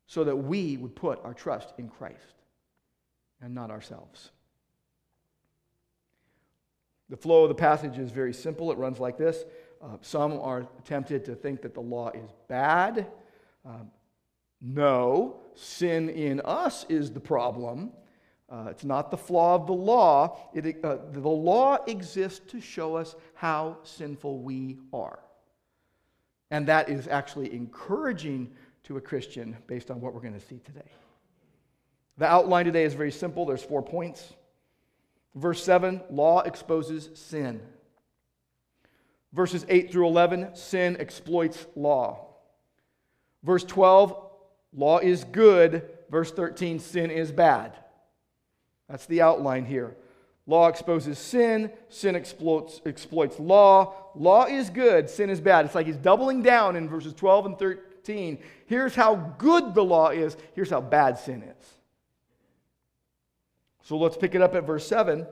so 0.06 0.24
that 0.24 0.36
we 0.36 0.78
would 0.78 0.96
put 0.96 1.20
our 1.26 1.34
trust 1.34 1.74
in 1.78 1.90
Christ 1.90 2.36
and 3.42 3.54
not 3.54 3.70
ourselves. 3.70 4.32
The 7.10 7.18
flow 7.18 7.44
of 7.44 7.50
the 7.50 7.56
passage 7.56 7.98
is 7.98 8.12
very 8.12 8.34
simple. 8.34 8.72
It 8.72 8.78
runs 8.78 9.00
like 9.00 9.18
this. 9.18 9.44
Uh, 9.82 9.98
some 10.00 10.40
are 10.40 10.68
tempted 10.86 11.26
to 11.26 11.36
think 11.36 11.62
that 11.64 11.74
the 11.74 11.82
law 11.82 12.12
is 12.12 12.30
bad. 12.48 13.08
Um, 13.66 13.92
no, 14.62 15.42
sin 15.60 16.10
in 16.10 16.42
us 16.42 16.86
is 16.90 17.12
the 17.12 17.20
problem. 17.20 17.92
Uh, 18.50 18.68
it's 18.72 18.84
not 18.84 19.12
the 19.12 19.18
flaw 19.18 19.56
of 19.56 19.68
the 19.68 19.74
law. 19.74 20.38
It, 20.54 20.84
uh, 20.84 20.98
the 21.12 21.30
law 21.30 21.78
exists 21.86 22.42
to 22.52 22.60
show 22.60 22.96
us 22.96 23.16
how 23.36 23.78
sinful 23.84 24.40
we 24.40 24.80
are. 24.92 25.20
And 26.50 26.68
that 26.68 26.90
is 26.90 27.08
actually 27.08 27.54
encouraging 27.54 28.52
to 28.84 28.98
a 28.98 29.02
Christian 29.02 29.56
based 29.68 29.92
on 29.92 30.02
what 30.02 30.14
we're 30.14 30.22
going 30.22 30.34
to 30.34 30.40
see 30.40 30.60
today. 30.66 30.90
The 32.18 32.26
outline 32.26 32.66
today 32.66 32.86
is 32.86 32.96
very 32.96 33.12
simple. 33.12 33.46
There's 33.46 33.64
four 33.64 33.84
points. 33.84 34.34
Verse 35.36 35.64
7, 35.64 36.02
law 36.10 36.42
exposes 36.42 37.10
sin. 37.14 37.62
Verses 39.32 39.64
8 39.70 39.92
through 39.92 40.08
11, 40.08 40.56
sin 40.56 40.98
exploits 41.00 41.68
law. 41.76 42.26
Verse 43.44 43.64
12, 43.64 44.29
law 44.74 45.00
is 45.00 45.24
good. 45.24 45.90
Verse 46.10 46.32
13, 46.32 46.80
sin 46.80 47.12
is 47.12 47.32
bad. 47.32 47.76
That's 48.90 49.06
the 49.06 49.22
outline 49.22 49.66
here. 49.66 49.96
Law 50.48 50.68
exposes 50.68 51.20
sin, 51.20 51.72
sin 51.90 52.16
exploits, 52.16 52.82
exploits 52.84 53.40
law. 53.40 53.94
Law 54.16 54.46
is 54.46 54.72
good, 54.72 55.08
sin 55.08 55.30
is 55.30 55.40
bad. 55.40 55.66
It's 55.66 55.76
like 55.76 55.86
he's 55.86 55.96
doubling 55.96 56.42
down 56.42 56.76
in 56.76 56.90
verses 56.90 57.14
12 57.14 57.46
and 57.46 57.60
13. 57.60 58.40
Here's 58.66 58.96
how 58.96 59.16
good 59.38 59.76
the 59.76 59.84
law 59.84 60.10
is, 60.10 60.36
here's 60.56 60.72
how 60.72 60.82
bad 60.82 61.20
sin 61.20 61.44
is. 61.44 61.78
So 63.84 63.98
let's 63.98 64.18
pick 64.18 64.34
it 64.34 64.42
up 64.42 64.56
at 64.56 64.66
verse 64.66 64.88
7. 64.88 65.28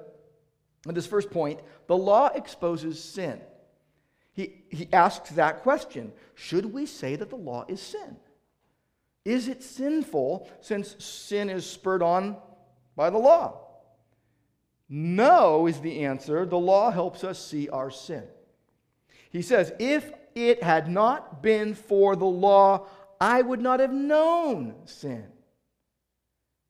At 0.87 0.95
this 0.95 1.07
first 1.07 1.31
point, 1.31 1.59
the 1.87 1.97
law 1.97 2.27
exposes 2.27 3.03
sin. 3.03 3.41
He, 4.33 4.61
he 4.69 4.87
asks 4.93 5.31
that 5.31 5.63
question 5.63 6.13
Should 6.35 6.71
we 6.71 6.85
say 6.85 7.15
that 7.15 7.31
the 7.31 7.35
law 7.35 7.65
is 7.67 7.81
sin? 7.81 8.17
Is 9.27 9.49
it 9.49 9.61
sinful 9.61 10.49
since 10.61 11.03
sin 11.03 11.49
is 11.49 11.69
spurred 11.69 12.01
on 12.01 12.37
by 12.95 13.09
the 13.09 13.17
law? 13.17 13.59
No 14.87 15.67
is 15.67 15.81
the 15.81 16.05
answer. 16.05 16.45
The 16.45 16.57
law 16.57 16.91
helps 16.91 17.25
us 17.25 17.45
see 17.45 17.67
our 17.67 17.91
sin. 17.91 18.23
He 19.29 19.41
says, 19.41 19.73
If 19.79 20.13
it 20.33 20.63
had 20.63 20.89
not 20.89 21.43
been 21.43 21.75
for 21.75 22.15
the 22.15 22.23
law, 22.23 22.87
I 23.19 23.41
would 23.41 23.59
not 23.59 23.81
have 23.81 23.91
known 23.91 24.75
sin. 24.85 25.25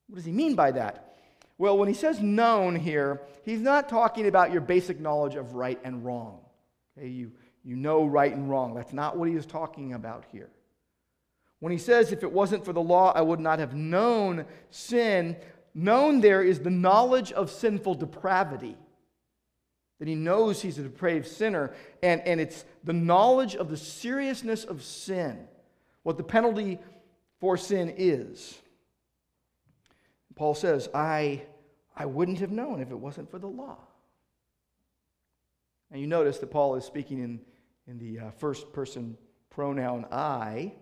What 0.08 0.16
does 0.16 0.26
he 0.26 0.32
mean 0.32 0.56
by 0.56 0.72
that? 0.72 1.14
Well, 1.60 1.78
when 1.78 1.88
he 1.88 1.94
says 1.94 2.22
known 2.22 2.76
here, 2.76 3.22
he's 3.46 3.62
not 3.62 3.88
talking 3.88 4.26
about 4.26 4.52
your 4.52 4.62
basic 4.62 5.00
knowledge 5.00 5.36
of 5.36 5.54
right 5.54 5.80
and 5.84 6.04
wrong. 6.04 6.40
Okay, 6.98 7.10
you, 7.10 7.34
you 7.64 7.76
know 7.76 8.04
right 8.04 8.34
and 8.34 8.50
wrong. 8.50 8.74
That's 8.74 8.94
not 8.94 9.16
what 9.16 9.30
he 9.30 9.36
is 9.36 9.46
talking 9.46 9.94
about 9.94 10.26
here. 10.32 10.50
When 11.60 11.72
he 11.72 11.78
says, 11.78 12.12
if 12.12 12.24
it 12.24 12.32
wasn't 12.32 12.66
for 12.66 12.74
the 12.74 12.82
law, 12.82 13.12
I 13.16 13.22
would 13.22 13.40
not 13.40 13.60
have 13.60 13.74
known 13.74 14.46
sin, 14.70 15.36
known 15.74 16.22
there 16.22 16.44
is 16.44 16.60
the 16.60 16.70
knowledge 16.70 17.32
of 17.32 17.50
sinful 17.50 17.96
depravity. 17.96 18.78
That 20.00 20.08
he 20.08 20.14
knows 20.14 20.62
he's 20.62 20.78
a 20.78 20.84
depraved 20.84 21.28
sinner, 21.28 21.74
and, 22.04 22.22
and 22.22 22.40
it's 22.40 22.64
the 22.84 22.94
knowledge 22.94 23.56
of 23.56 23.70
the 23.70 23.78
seriousness 23.78 24.64
of 24.64 24.84
sin, 24.84 25.48
what 26.04 26.18
the 26.18 26.24
penalty 26.24 26.78
for 27.40 27.58
sin 27.58 27.94
is. 27.98 28.60
Paul 30.36 30.54
says, 30.54 30.88
I, 30.94 31.42
I 31.96 32.06
wouldn't 32.06 32.40
have 32.40 32.52
known 32.52 32.80
if 32.80 32.92
it 32.92 33.00
wasn't 33.00 33.32
for 33.32 33.40
the 33.40 33.48
law. 33.48 33.80
And 35.90 36.00
you 36.00 36.06
notice 36.06 36.38
that 36.40 36.52
Paul 36.52 36.76
is 36.76 36.86
speaking 36.86 37.20
in, 37.20 37.40
in 37.88 37.98
the 37.98 38.28
uh, 38.28 38.32
first 38.32 38.72
person 38.72 39.18
pronoun 39.50 40.06
I, 40.12 40.74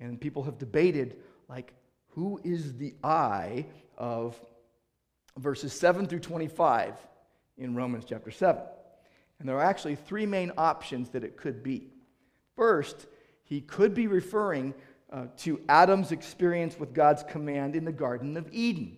and 0.00 0.20
people 0.20 0.42
have 0.44 0.58
debated, 0.58 1.16
like, 1.48 1.74
who 2.08 2.40
is 2.42 2.76
the 2.76 2.94
I 3.04 3.66
of 3.96 4.40
verses 5.38 5.72
7 5.72 6.06
through 6.06 6.20
25 6.20 6.94
in 7.58 7.74
Romans 7.74 8.04
chapter 8.08 8.30
7? 8.30 8.62
And 9.38 9.48
there 9.48 9.56
are 9.56 9.64
actually 9.64 9.94
three 9.94 10.26
main 10.26 10.52
options 10.58 11.10
that 11.10 11.24
it 11.24 11.36
could 11.36 11.62
be. 11.62 11.88
First, 12.56 13.06
he 13.44 13.60
could 13.60 13.94
be 13.94 14.06
referring 14.06 14.74
uh, 15.10 15.26
to 15.38 15.60
Adam's 15.68 16.12
experience 16.12 16.78
with 16.78 16.94
God's 16.94 17.22
command 17.22 17.74
in 17.74 17.84
the 17.84 17.92
Garden 17.92 18.36
of 18.36 18.48
Eden. 18.52 18.96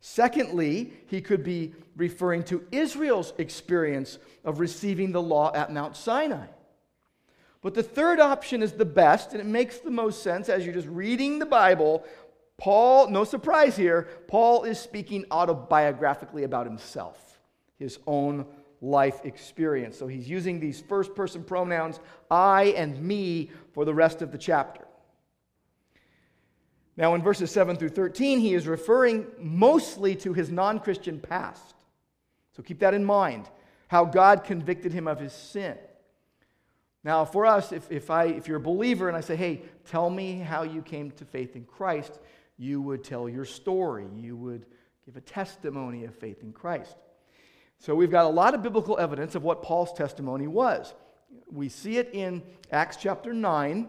Secondly, 0.00 0.92
he 1.06 1.20
could 1.20 1.42
be 1.42 1.74
referring 1.96 2.44
to 2.44 2.64
Israel's 2.70 3.32
experience 3.38 4.18
of 4.44 4.60
receiving 4.60 5.12
the 5.12 5.22
law 5.22 5.52
at 5.54 5.72
Mount 5.72 5.96
Sinai. 5.96 6.46
But 7.60 7.74
the 7.74 7.82
third 7.82 8.20
option 8.20 8.62
is 8.62 8.72
the 8.72 8.84
best, 8.84 9.32
and 9.32 9.40
it 9.40 9.46
makes 9.46 9.78
the 9.78 9.90
most 9.90 10.22
sense 10.22 10.48
as 10.48 10.64
you're 10.64 10.74
just 10.74 10.88
reading 10.88 11.38
the 11.38 11.46
Bible. 11.46 12.04
Paul, 12.56 13.08
no 13.08 13.24
surprise 13.24 13.76
here, 13.76 14.08
Paul 14.28 14.64
is 14.64 14.78
speaking 14.78 15.24
autobiographically 15.30 16.44
about 16.44 16.66
himself, 16.66 17.40
his 17.78 17.98
own 18.06 18.46
life 18.80 19.20
experience. 19.24 19.98
So 19.98 20.06
he's 20.06 20.28
using 20.28 20.60
these 20.60 20.80
first 20.80 21.14
person 21.14 21.42
pronouns, 21.42 21.98
I 22.30 22.74
and 22.76 23.00
me, 23.02 23.50
for 23.72 23.84
the 23.84 23.94
rest 23.94 24.22
of 24.22 24.30
the 24.30 24.38
chapter. 24.38 24.84
Now, 26.96 27.14
in 27.14 27.22
verses 27.22 27.50
7 27.52 27.76
through 27.76 27.90
13, 27.90 28.40
he 28.40 28.54
is 28.54 28.66
referring 28.66 29.26
mostly 29.38 30.16
to 30.16 30.32
his 30.32 30.50
non 30.50 30.80
Christian 30.80 31.20
past. 31.20 31.74
So 32.56 32.62
keep 32.62 32.80
that 32.80 32.92
in 32.92 33.04
mind, 33.04 33.48
how 33.86 34.04
God 34.04 34.42
convicted 34.42 34.92
him 34.92 35.06
of 35.06 35.20
his 35.20 35.32
sin. 35.32 35.78
Now, 37.08 37.24
for 37.24 37.46
us, 37.46 37.72
if, 37.72 37.90
if, 37.90 38.10
I, 38.10 38.24
if 38.24 38.48
you're 38.48 38.58
a 38.58 38.60
believer 38.60 39.08
and 39.08 39.16
I 39.16 39.22
say, 39.22 39.34
hey, 39.34 39.62
tell 39.86 40.10
me 40.10 40.40
how 40.40 40.62
you 40.62 40.82
came 40.82 41.10
to 41.12 41.24
faith 41.24 41.56
in 41.56 41.64
Christ, 41.64 42.20
you 42.58 42.82
would 42.82 43.02
tell 43.02 43.30
your 43.30 43.46
story. 43.46 44.06
You 44.14 44.36
would 44.36 44.66
give 45.06 45.16
a 45.16 45.22
testimony 45.22 46.04
of 46.04 46.14
faith 46.14 46.42
in 46.42 46.52
Christ. 46.52 46.94
So 47.78 47.94
we've 47.94 48.10
got 48.10 48.26
a 48.26 48.28
lot 48.28 48.52
of 48.52 48.62
biblical 48.62 48.98
evidence 48.98 49.34
of 49.34 49.42
what 49.42 49.62
Paul's 49.62 49.94
testimony 49.94 50.46
was. 50.48 50.92
We 51.50 51.70
see 51.70 51.96
it 51.96 52.10
in 52.12 52.42
Acts 52.70 52.98
chapter 52.98 53.32
9, 53.32 53.88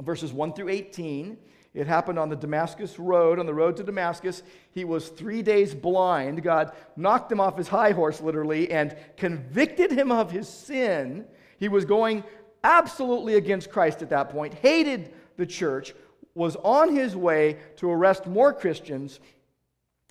verses 0.00 0.32
1 0.32 0.54
through 0.54 0.70
18. 0.70 1.38
It 1.72 1.86
happened 1.86 2.18
on 2.18 2.30
the 2.30 2.36
Damascus 2.36 2.98
Road, 2.98 3.38
on 3.38 3.46
the 3.46 3.54
road 3.54 3.76
to 3.76 3.84
Damascus. 3.84 4.42
He 4.72 4.84
was 4.84 5.08
three 5.08 5.42
days 5.42 5.72
blind. 5.72 6.42
God 6.42 6.72
knocked 6.96 7.30
him 7.30 7.38
off 7.38 7.56
his 7.56 7.68
high 7.68 7.92
horse, 7.92 8.20
literally, 8.20 8.72
and 8.72 8.96
convicted 9.16 9.92
him 9.92 10.10
of 10.10 10.32
his 10.32 10.48
sin. 10.48 11.26
He 11.58 11.68
was 11.68 11.84
going 11.84 12.24
absolutely 12.62 13.34
against 13.36 13.70
Christ 13.70 14.02
at 14.02 14.10
that 14.10 14.30
point, 14.30 14.54
hated 14.54 15.12
the 15.36 15.46
church, 15.46 15.94
was 16.34 16.56
on 16.56 16.94
his 16.94 17.14
way 17.14 17.58
to 17.76 17.90
arrest 17.90 18.26
more 18.26 18.52
Christians. 18.52 19.20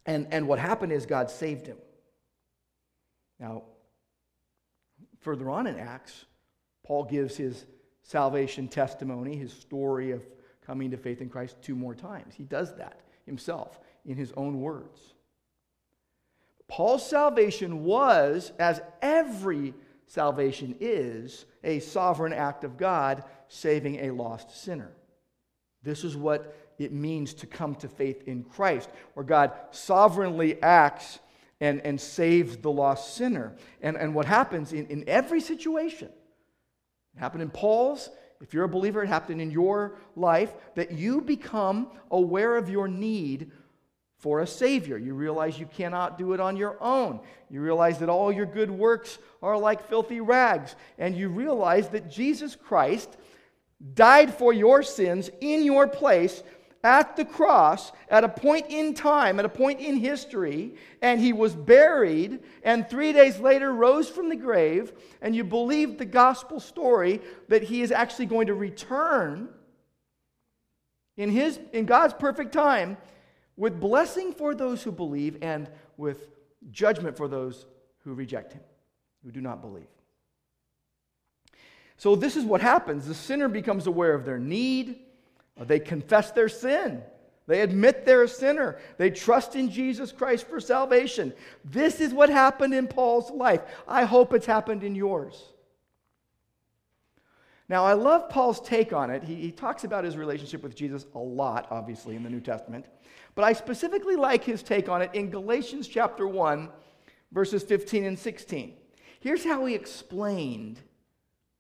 And, 0.06 0.28
and 0.32 0.48
what 0.48 0.60
happened 0.60 0.92
is 0.92 1.06
God 1.06 1.30
saved 1.30 1.68
him. 1.68 1.78
Now, 3.40 3.64
further 5.20 5.50
on 5.50 5.68
in 5.68 5.78
Acts, 5.80 6.26
Paul 6.86 7.06
gives 7.06 7.36
his 7.36 7.66
salvation 8.04 8.68
testimony, 8.68 9.36
his 9.36 9.54
story 9.54 10.12
of 10.12 10.22
coming 10.66 10.92
to 10.92 10.98
faith 10.98 11.22
in 11.22 11.30
Christ 11.30 11.58
two 11.62 11.76
more 11.76 11.96
times. 11.96 12.36
He 12.36 12.44
does 12.44 12.76
that 12.76 13.02
himself 13.26 13.80
in 14.06 14.16
his 14.16 14.32
own 14.36 14.62
words. 14.62 15.00
Paul's 16.68 17.08
salvation 17.08 17.84
was, 17.84 18.52
as 18.60 18.82
every 19.02 19.74
salvation 20.08 20.76
is, 20.80 21.46
a 21.64 21.80
sovereign 21.80 22.34
act 22.34 22.64
of 22.64 22.78
God 22.78 23.24
saving 23.48 24.06
a 24.06 24.12
lost 24.12 24.64
sinner. 24.64 24.92
This 25.82 26.04
is 26.04 26.16
what 26.16 26.56
it 26.80 26.92
means 26.92 27.34
to 27.36 27.48
come 27.48 27.76
to 27.76 27.88
faith 27.88 28.24
in 28.28 28.44
Christ, 28.44 28.90
where 29.14 29.26
God 29.26 29.52
sovereignly 29.72 30.62
acts 30.62 31.20
and, 31.60 31.82
and 31.82 32.00
saves 32.00 32.58
the 32.58 32.72
lost 32.72 33.16
sinner. 33.16 33.54
And, 33.82 33.96
and 33.96 34.16
what 34.16 34.26
happens 34.26 34.74
in, 34.74 34.88
in 34.88 35.04
every 35.08 35.40
situation, 35.40 36.10
it 37.16 37.20
happened 37.20 37.44
in 37.44 37.50
Paul's, 37.50 38.10
if 38.42 38.54
you're 38.54 38.66
a 38.66 38.70
believer, 38.70 39.02
it 39.02 39.08
happened 39.08 39.42
in 39.42 39.52
your 39.52 39.96
life 40.18 40.54
that 40.76 40.92
you 40.92 41.22
become 41.22 41.92
aware 42.12 42.58
of 42.58 42.70
your 42.70 42.90
need 42.90 43.52
for 44.24 44.40
a 44.40 44.48
Savior. 44.48 44.98
You 44.98 45.16
realize 45.16 45.60
you 45.60 45.66
cannot 45.66 46.18
do 46.18 46.32
it 46.32 46.40
on 46.40 46.56
your 46.56 46.78
own. 46.82 47.20
You 47.50 47.60
realize 47.60 48.00
that 48.00 48.08
all 48.08 48.32
your 48.32 48.46
good 48.46 48.72
works 48.72 49.20
are 49.42 49.58
like 49.58 49.90
filthy 49.90 50.22
rags. 50.22 50.78
And 50.98 51.14
you 51.14 51.28
realize 51.28 51.90
that 51.90 52.10
Jesus 52.10 52.56
Christ 52.56 53.18
died 53.96 54.34
for 54.34 54.54
your 54.54 54.82
sins 54.82 55.30
in 55.42 55.66
your 55.66 55.90
place 55.90 56.42
at 56.86 57.18
the 57.18 57.26
cross 57.26 57.92
at 58.08 58.24
a 58.24 58.30
point 58.30 58.68
in 58.70 58.94
time, 58.94 59.40
at 59.40 59.46
a 59.46 59.50
point 59.50 59.82
in 59.82 59.98
history, 59.98 60.76
and 61.02 61.20
he 61.20 61.34
was 61.34 61.54
buried, 61.54 62.40
and 62.64 62.90
three 62.90 63.12
days 63.12 63.40
later 63.40 63.74
rose 63.74 64.10
from 64.10 64.30
the 64.30 64.38
grave, 64.38 64.94
and 65.22 65.36
you 65.36 65.44
believe 65.44 65.98
the 65.98 66.06
gospel 66.06 66.62
story 66.62 67.20
that 67.50 67.64
he 67.64 67.82
is 67.82 67.92
actually 67.92 68.28
going 68.28 68.48
to 68.48 68.54
return 68.54 69.50
in, 71.18 71.30
his, 71.30 71.60
in 71.74 71.86
God's 71.86 72.14
perfect 72.14 72.54
time 72.54 72.96
with 73.56 73.80
blessing 73.80 74.34
for 74.34 74.56
those 74.56 74.84
who 74.84 74.92
believe 74.92 75.38
and 75.42 75.70
with 75.98 76.30
judgment 76.72 77.18
for 77.18 77.28
those 77.28 77.66
who 78.04 78.14
reject 78.14 78.54
him, 78.54 78.62
who 79.24 79.32
do 79.32 79.42
not 79.42 79.62
believe. 79.62 79.88
So, 81.98 82.16
this 82.16 82.36
is 82.36 82.44
what 82.44 82.62
happens 82.62 83.08
the 83.08 83.14
sinner 83.14 83.48
becomes 83.48 83.88
aware 83.88 84.14
of 84.14 84.26
their 84.26 84.40
need 84.40 85.00
they 85.58 85.80
confess 85.80 86.32
their 86.32 86.50
sin. 86.50 87.04
They 87.46 87.62
admit 87.62 88.06
they're 88.06 88.24
a 88.24 88.28
sinner. 88.28 88.80
They 88.98 89.10
trust 89.10 89.56
in 89.56 89.70
Jesus 89.70 90.12
Christ 90.12 90.48
for 90.48 90.60
salvation. 90.60 91.34
This 91.66 92.00
is 92.00 92.14
what 92.14 92.30
happened 92.30 92.74
in 92.74 92.88
Paul's 92.88 93.30
life. 93.30 93.62
I 93.88 94.06
hope 94.06 94.34
it's 94.34 94.46
happened 94.46 94.84
in 94.84 94.96
yours. 94.96 95.53
Now, 97.70 97.86
I 97.86 97.94
love 97.94 98.30
Paul's 98.30 98.60
take 98.60 98.92
on 98.92 99.10
it. 99.10 99.24
He, 99.24 99.36
he, 99.36 99.52
talks 99.52 99.84
about 99.84 100.04
his 100.04 100.18
relationship 100.18 100.62
with 100.64 100.76
Jesus 100.76 101.06
a 101.16 101.20
lot, 101.20 101.68
obviously, 101.72 102.16
in 102.16 102.24
the 102.24 102.30
New 102.30 102.42
Testament. 102.42 102.86
But 103.36 103.46
I 103.46 103.54
specifically 103.54 104.16
like 104.16 104.44
his 104.44 104.62
take 104.62 104.90
on 104.90 105.02
it 105.02 105.12
in 105.14 105.30
Galatians 105.30 105.88
chapter 105.88 106.28
1, 106.28 106.70
verses 107.32 107.64
15 107.64 108.06
and 108.06 108.20
16. 108.20 108.74
Here's 109.22 109.46
how 109.46 109.66
he 109.66 109.74
explained 109.74 110.80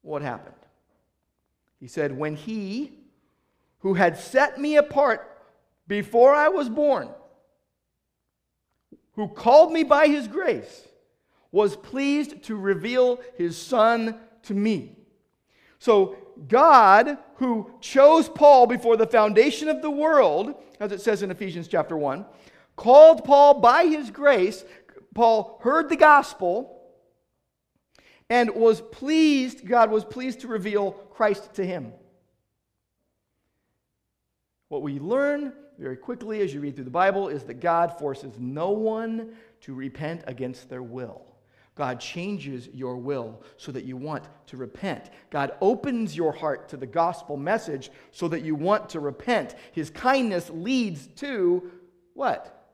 what 0.02 0.22
happened. 0.22 0.56
He 1.80 1.88
said, 1.88 2.18
When 2.18 2.36
he, 2.36 2.92
who 3.80 3.94
had 3.94 4.18
set 4.18 4.60
me 4.60 4.76
apart 4.76 5.30
before 5.88 6.36
I 6.36 6.50
was 6.50 6.68
born, 6.68 7.10
who 9.14 9.30
called 9.30 9.72
me 9.72 9.84
by 9.84 10.08
his 10.08 10.28
grace, 10.28 10.88
was 11.52 11.76
pleased 11.78 12.44
to 12.44 12.56
reveal 12.56 13.22
his 13.38 13.58
son 13.58 14.18
to 14.44 14.54
me. 14.54 14.98
So, 15.84 16.16
God, 16.48 17.18
who 17.36 17.70
chose 17.82 18.30
Paul 18.30 18.68
before 18.68 18.96
the 18.96 19.06
foundation 19.06 19.68
of 19.68 19.82
the 19.82 19.92
world, 19.92 20.56
as 20.80 20.94
it 20.94 21.02
says 21.02 21.24
in 21.24 21.30
Ephesians 21.30 21.68
chapter 21.68 21.98
1, 21.98 22.26
called 22.78 23.26
Paul 23.26 23.60
by 23.60 23.88
his 23.88 24.10
grace. 24.10 24.64
Paul 25.14 25.60
heard 25.62 25.90
the 25.90 25.98
gospel 25.98 26.82
and 28.30 28.56
was 28.56 28.80
pleased, 28.80 29.68
God 29.68 29.92
was 29.92 30.06
pleased 30.06 30.40
to 30.40 30.48
reveal 30.48 30.92
Christ 30.92 31.56
to 31.56 31.66
him. 31.66 31.92
What 34.70 34.84
we 34.84 35.00
learn 35.00 35.52
very 35.78 35.98
quickly 35.98 36.40
as 36.40 36.54
you 36.54 36.62
read 36.62 36.76
through 36.76 36.86
the 36.86 36.92
Bible 36.92 37.28
is 37.28 37.44
that 37.44 37.56
God 37.56 38.00
forces 38.00 38.40
no 38.40 38.72
one 38.72 39.34
to 39.60 39.74
repent 39.74 40.24
against 40.28 40.70
their 40.70 40.82
will. 40.82 41.33
God 41.76 42.00
changes 42.00 42.70
your 42.74 42.98
will 42.98 43.42
so 43.58 43.72
that 43.72 43.86
you 43.86 43.98
want 43.98 44.26
to 44.48 44.58
repent. 44.58 45.10
God 45.32 45.54
opens 45.60 46.16
your 46.16 46.32
heart 46.32 46.70
to 46.70 46.78
the 46.78 46.86
gospel 46.86 47.36
message 47.36 47.90
so 48.12 48.28
that 48.28 48.44
you 48.44 48.54
want 48.56 48.90
to 48.90 49.00
repent. 49.00 49.56
His 49.72 49.90
kindness 49.90 50.52
leads 50.54 51.08
to 51.18 51.72
what? 52.14 52.68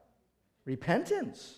Repentance. 0.66 1.56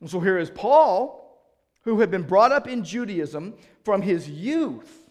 And 0.00 0.10
so 0.10 0.20
here 0.20 0.38
is 0.38 0.50
Paul, 0.50 1.42
who 1.82 2.00
had 2.00 2.10
been 2.10 2.24
brought 2.24 2.52
up 2.52 2.68
in 2.68 2.84
Judaism 2.84 3.54
from 3.84 4.02
his 4.02 4.28
youth 4.28 5.04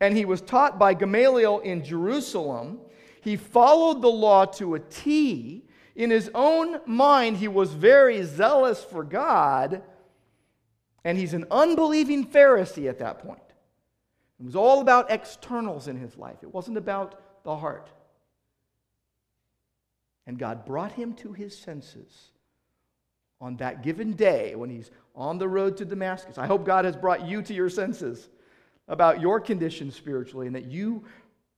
and 0.00 0.16
he 0.16 0.24
was 0.24 0.40
taught 0.40 0.78
by 0.78 0.94
Gamaliel 0.94 1.58
in 1.60 1.84
Jerusalem. 1.84 2.80
He 3.20 3.36
followed 3.36 4.00
the 4.00 4.08
law 4.08 4.44
to 4.44 4.74
a 4.74 4.80
T. 4.80 5.64
In 5.98 6.10
his 6.10 6.30
own 6.32 6.80
mind, 6.86 7.38
he 7.38 7.48
was 7.48 7.74
very 7.74 8.22
zealous 8.22 8.84
for 8.84 9.02
God, 9.02 9.82
and 11.02 11.18
he's 11.18 11.34
an 11.34 11.44
unbelieving 11.50 12.24
Pharisee 12.24 12.88
at 12.88 13.00
that 13.00 13.18
point. 13.18 13.42
It 14.38 14.46
was 14.46 14.54
all 14.54 14.80
about 14.80 15.10
externals 15.10 15.88
in 15.88 15.98
his 15.98 16.16
life, 16.16 16.38
it 16.42 16.54
wasn't 16.54 16.76
about 16.76 17.20
the 17.42 17.56
heart. 17.56 17.90
And 20.24 20.38
God 20.38 20.64
brought 20.64 20.92
him 20.92 21.14
to 21.14 21.32
his 21.32 21.58
senses 21.58 22.30
on 23.40 23.56
that 23.56 23.82
given 23.82 24.12
day 24.12 24.54
when 24.54 24.70
he's 24.70 24.92
on 25.16 25.38
the 25.38 25.48
road 25.48 25.78
to 25.78 25.84
Damascus. 25.84 26.38
I 26.38 26.46
hope 26.46 26.64
God 26.64 26.84
has 26.84 26.96
brought 26.96 27.26
you 27.26 27.42
to 27.42 27.54
your 27.54 27.70
senses 27.70 28.28
about 28.86 29.20
your 29.20 29.40
condition 29.40 29.90
spiritually 29.90 30.46
and 30.46 30.54
that 30.54 30.66
you 30.66 31.02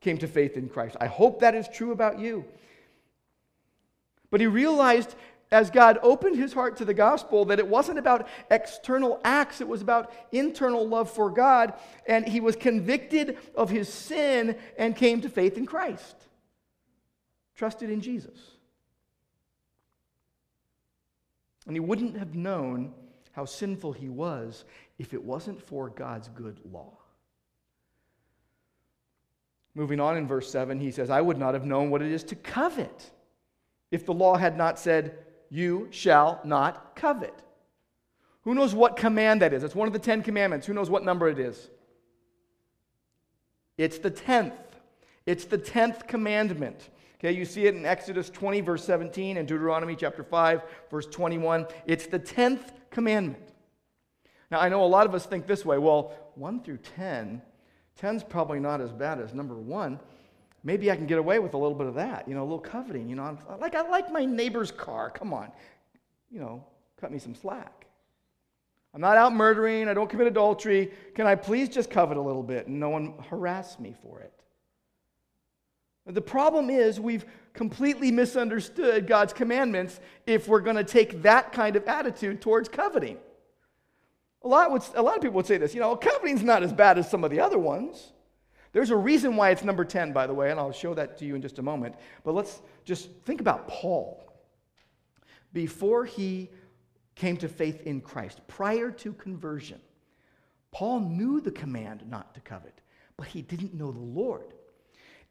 came 0.01 0.17
to 0.17 0.27
faith 0.27 0.57
in 0.57 0.71
Christ. 0.71 0.97
I 0.99 1.09
hope 1.09 1.41
that 1.41 1.55
is 1.55 1.69
true 1.69 1.93
about 1.93 2.19
you. 2.19 2.47
But 4.31 4.40
he 4.40 4.47
realized 4.47 5.14
as 5.53 5.71
God 5.71 5.99
opened 6.03 6.37
his 6.37 6.53
heart 6.53 6.77
to 6.77 6.85
the 6.85 6.95
gospel 6.95 7.45
that 7.47 7.59
it 7.59 7.66
wasn't 7.66 7.99
about 7.99 8.29
external 8.51 9.21
acts, 9.25 9.61
it 9.61 9.66
was 9.66 9.83
about 9.83 10.12
internal 10.31 10.87
love 10.87 11.11
for 11.11 11.29
God. 11.29 11.75
And 12.07 12.27
he 12.27 12.40
was 12.40 12.55
convicted 12.55 13.37
of 13.57 13.69
his 13.69 13.93
sin 13.93 14.57
and 14.79 14.95
came 14.95 15.21
to 15.23 15.29
faith 15.29 15.57
in 15.57 15.66
Christ, 15.66 16.14
trusted 17.57 17.90
in 17.90 18.01
Jesus. 18.01 18.38
And 21.66 21.75
he 21.75 21.81
wouldn't 21.81 22.16
have 22.16 22.35
known 22.35 22.95
how 23.33 23.45
sinful 23.45 23.93
he 23.93 24.09
was 24.09 24.64
if 24.99 25.14
it 25.14 25.23
wasn't 25.23 25.61
for 25.61 25.88
God's 25.88 26.29
good 26.29 26.61
law. 26.71 26.93
Moving 29.75 30.01
on 30.01 30.16
in 30.16 30.27
verse 30.27 30.51
7, 30.51 30.81
he 30.81 30.90
says, 30.90 31.11
I 31.11 31.21
would 31.21 31.38
not 31.38 31.55
have 31.55 31.64
known 31.64 31.90
what 31.90 32.03
it 32.03 32.11
is 32.11 32.25
to 32.25 32.35
covet 32.37 33.11
if 33.90 34.07
the 34.07 34.14
law 34.14 34.37
had 34.37 34.57
not 34.57 34.79
said, 34.79 35.18
You 35.50 35.88
shall 35.90 36.40
not 36.44 36.96
covet. 36.96 37.35
Who 38.42 38.55
knows 38.55 38.74
what 38.74 38.96
command 38.96 39.42
that 39.42 39.53
is? 39.53 39.62
It's 39.62 39.74
one 39.74 39.87
of 39.87 39.92
the 39.92 39.98
Ten 39.98 40.22
Commandments. 40.22 40.66
Who 40.66 40.72
knows 40.72 40.88
what 40.88 41.05
number 41.05 41.29
it 41.29 41.38
is? 41.38 41.68
It's 43.76 43.98
the 43.98 44.11
tenth. 44.11 44.55
It's 45.26 45.44
the 45.44 45.59
tenth 45.59 46.07
commandment. 46.07 46.90
Okay, 47.18 47.33
you 47.33 47.44
see 47.44 47.66
it 47.66 47.74
in 47.74 47.85
Exodus 47.85 48.31
20, 48.31 48.62
verse 48.62 48.85
17, 48.85 49.37
and 49.37 49.46
Deuteronomy 49.46 49.94
chapter 49.94 50.24
5, 50.24 50.62
verse 50.90 51.07
21. 51.07 51.66
It's 51.87 52.07
the 52.07 52.18
tenth 52.18 52.72
commandment. 52.90 53.53
Now, 54.50 54.61
I 54.61 54.70
know 54.70 54.85
a 54.85 54.87
lot 54.87 55.07
of 55.07 55.14
us 55.14 55.26
think 55.26 55.46
this 55.46 55.64
way 55.64 55.76
well, 55.76 56.14
1 56.35 56.62
through 56.62 56.79
10 56.79 57.42
Ten's 58.00 58.24
probably 58.24 58.61
not 58.61 58.81
as 58.81 58.92
bad 58.92 59.20
as 59.20 59.35
number 59.35 59.55
one. 59.55 60.00
Maybe 60.62 60.90
I 60.90 60.96
can 60.96 61.07
get 61.07 61.18
away 61.18 61.38
with 61.38 61.55
a 61.55 61.59
little 61.59 61.77
bit 61.77 61.87
of 61.87 61.94
that, 61.94 62.29
you 62.29 62.35
know, 62.35 62.42
a 62.42 62.44
little 62.44 62.59
coveting. 62.59 63.09
You 63.09 63.16
know, 63.16 63.23
I'm, 63.23 63.38
like 63.61 63.75
I 63.75 63.88
like 63.88 64.12
my 64.12 64.25
neighbor's 64.25 64.70
car. 64.70 65.11
Come 65.11 65.33
on, 65.33 65.51
you 66.31 66.40
know, 66.40 66.64
cut 67.01 67.11
me 67.11 67.18
some 67.18 67.35
slack. 67.35 67.87
I'm 68.92 69.01
not 69.01 69.16
out 69.16 69.33
murdering. 69.33 69.88
I 69.88 69.94
don't 69.94 70.11
commit 70.11 70.27
adultery. 70.27 70.90
Can 71.14 71.27
I 71.27 71.35
please 71.37 71.68
just 71.68 71.90
covet 71.90 72.16
a 72.16 72.20
little 72.20 72.42
bit 72.42 72.66
and 72.66 72.81
no 72.81 72.90
one 72.90 73.14
harass 73.29 73.79
me 73.79 73.94
for 74.03 74.20
it? 74.20 74.33
The 76.07 76.20
problem 76.20 76.70
is 76.70 76.99
we've 76.99 77.25
completely 77.53 78.11
misunderstood 78.11 79.07
God's 79.07 79.33
commandments 79.33 80.01
if 80.27 80.49
we're 80.49 80.61
going 80.61 80.77
to 80.77 80.85
take 80.85 81.23
that 81.23 81.53
kind 81.53 81.77
of 81.77 81.85
attitude 81.87 82.40
towards 82.40 82.68
coveting. 82.68 83.18
A 84.42 84.49
lot, 84.49 84.73
would, 84.73 84.83
a 84.94 85.03
lot 85.03 85.16
of 85.16 85.23
people 85.23 85.37
would 85.37 85.46
say 85.46 85.59
this, 85.59 85.75
you 85.75 85.81
know, 85.81 85.94
coveting's 85.94 86.42
not 86.42 86.62
as 86.62 86.73
bad 86.73 86.99
as 86.99 87.09
some 87.11 87.23
of 87.25 87.31
the 87.31 87.40
other 87.40 87.59
ones. 87.59 88.12
There's 88.73 88.91
a 88.91 88.97
reason 88.97 89.37
why 89.37 89.51
it's 89.51 89.65
number 89.65 89.85
10, 89.85 90.13
by 90.13 90.27
the 90.27 90.35
way, 90.35 90.51
and 90.51 90.61
I'll 90.61 90.73
show 90.73 90.95
that 90.95 91.19
to 91.19 91.25
you 91.25 91.35
in 91.35 91.43
just 91.43 91.59
a 91.59 91.63
moment. 91.63 91.97
But 92.23 92.35
let's 92.35 92.61
just 92.85 93.11
think 93.25 93.41
about 93.41 93.67
Paul. 93.67 94.33
Before 95.53 96.05
he 96.05 96.51
came 97.17 97.37
to 97.39 97.49
faith 97.49 97.83
in 97.83 98.01
Christ, 98.01 98.41
prior 98.47 98.91
to 98.93 99.13
conversion, 99.15 99.81
Paul 100.71 101.01
knew 101.01 101.41
the 101.41 101.51
command 101.51 102.05
not 102.09 102.35
to 102.35 102.41
covet, 102.41 102.81
but 103.17 103.27
he 103.27 103.43
didn't 103.43 103.75
know 103.75 103.91
the 103.91 103.99
Lord. 103.99 104.55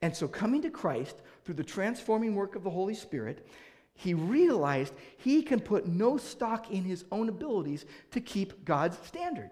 And 0.01 0.15
so, 0.15 0.27
coming 0.27 0.61
to 0.61 0.69
Christ 0.69 1.21
through 1.43 1.55
the 1.55 1.63
transforming 1.63 2.35
work 2.35 2.55
of 2.55 2.63
the 2.63 2.69
Holy 2.69 2.93
Spirit, 2.93 3.47
he 3.93 4.13
realized 4.13 4.93
he 5.17 5.41
can 5.41 5.59
put 5.59 5.87
no 5.87 6.17
stock 6.17 6.71
in 6.71 6.83
his 6.83 7.03
own 7.11 7.27
abilities 7.27 7.85
to 8.11 8.21
keep 8.21 8.63
God's 8.63 8.97
standard. 9.05 9.51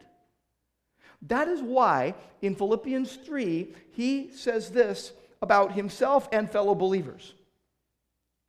That 1.24 1.48
is 1.48 1.62
why 1.62 2.16
in 2.42 2.56
Philippians 2.56 3.16
3, 3.18 3.74
he 3.92 4.32
says 4.32 4.70
this 4.70 5.14
about 5.42 5.74
himself 5.74 6.28
and 6.32 6.50
fellow 6.50 6.76
believers. 6.76 7.34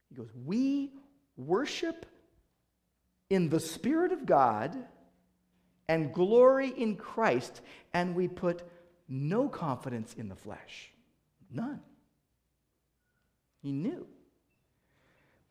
He 0.08 0.16
goes, 0.16 0.28
We 0.44 0.92
worship 1.36 2.06
in 3.30 3.48
the 3.48 3.60
Spirit 3.60 4.12
of 4.12 4.26
God 4.26 4.76
and 5.88 6.12
glory 6.12 6.68
in 6.68 6.96
Christ, 6.96 7.60
and 7.94 8.14
we 8.14 8.28
put 8.28 8.62
no 9.08 9.48
confidence 9.48 10.14
in 10.14 10.28
the 10.28 10.36
flesh. 10.36 10.90
None. 11.50 11.80
He 13.62 13.72
knew. 13.72 14.06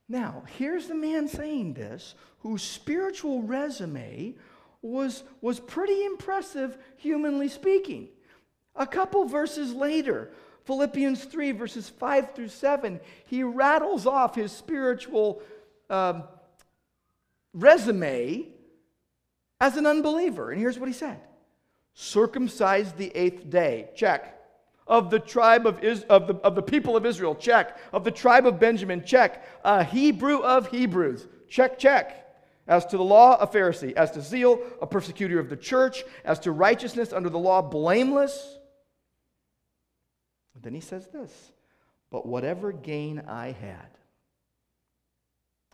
Now, 0.08 0.44
here's 0.58 0.88
the 0.88 0.96
man 0.96 1.28
saying 1.28 1.74
this 1.74 2.16
whose 2.40 2.62
spiritual 2.62 3.42
resume 3.42 4.36
was, 4.82 5.24
was 5.42 5.60
pretty 5.60 6.06
impressive, 6.06 6.78
humanly 6.98 7.50
speaking. 7.50 8.10
A 8.76 8.86
couple 8.88 9.26
verses 9.26 9.74
later, 9.74 10.32
Philippians 10.66 11.24
3, 11.26 11.52
verses 11.54 11.90
5 11.90 12.36
through 12.36 12.50
7, 12.50 13.00
he 13.26 13.44
rattles 13.44 14.06
off 14.06 14.36
his 14.36 14.52
spiritual 14.52 15.42
um, 15.90 16.24
resume 17.54 18.48
as 19.60 19.78
an 19.78 19.86
unbeliever. 19.86 20.52
And 20.52 20.60
here's 20.60 20.78
what 20.78 20.88
he 20.88 20.94
said 20.94 21.20
circumcised 21.94 22.96
the 22.98 23.12
eighth 23.16 23.50
day, 23.50 23.90
check. 23.96 24.36
Of 24.86 25.10
the 25.10 25.20
tribe 25.20 25.66
of, 25.66 25.84
Is- 25.84 26.04
of, 26.04 26.28
the, 26.28 26.36
of 26.36 26.56
the 26.56 26.62
people 26.62 26.96
of 26.96 27.06
Israel, 27.06 27.36
check. 27.36 27.78
Of 27.92 28.04
the 28.04 28.12
tribe 28.12 28.46
of 28.46 28.60
Benjamin, 28.60 29.04
check. 29.04 29.46
A 29.64 29.84
Hebrew 29.84 30.40
of 30.40 30.70
Hebrews, 30.70 31.28
check, 31.50 31.80
check. 31.80 32.27
As 32.68 32.86
to 32.88 32.98
the 32.98 33.04
law, 33.04 33.38
a 33.38 33.48
Pharisee. 33.48 33.94
As 33.94 34.12
to 34.12 34.22
zeal, 34.22 34.60
a 34.82 34.88
persecutor 34.88 35.40
of 35.40 35.50
the 35.50 35.56
church. 35.56 36.04
As 36.26 36.40
to 36.40 36.52
righteousness 36.52 37.14
under 37.14 37.30
the 37.30 37.40
law, 37.40 37.62
blameless. 37.62 38.58
then 40.62 40.74
he 40.74 40.82
says 40.82 41.08
this 41.08 41.52
But 42.10 42.26
whatever 42.26 42.72
gain 42.72 43.24
I 43.28 43.52
had, 43.52 43.90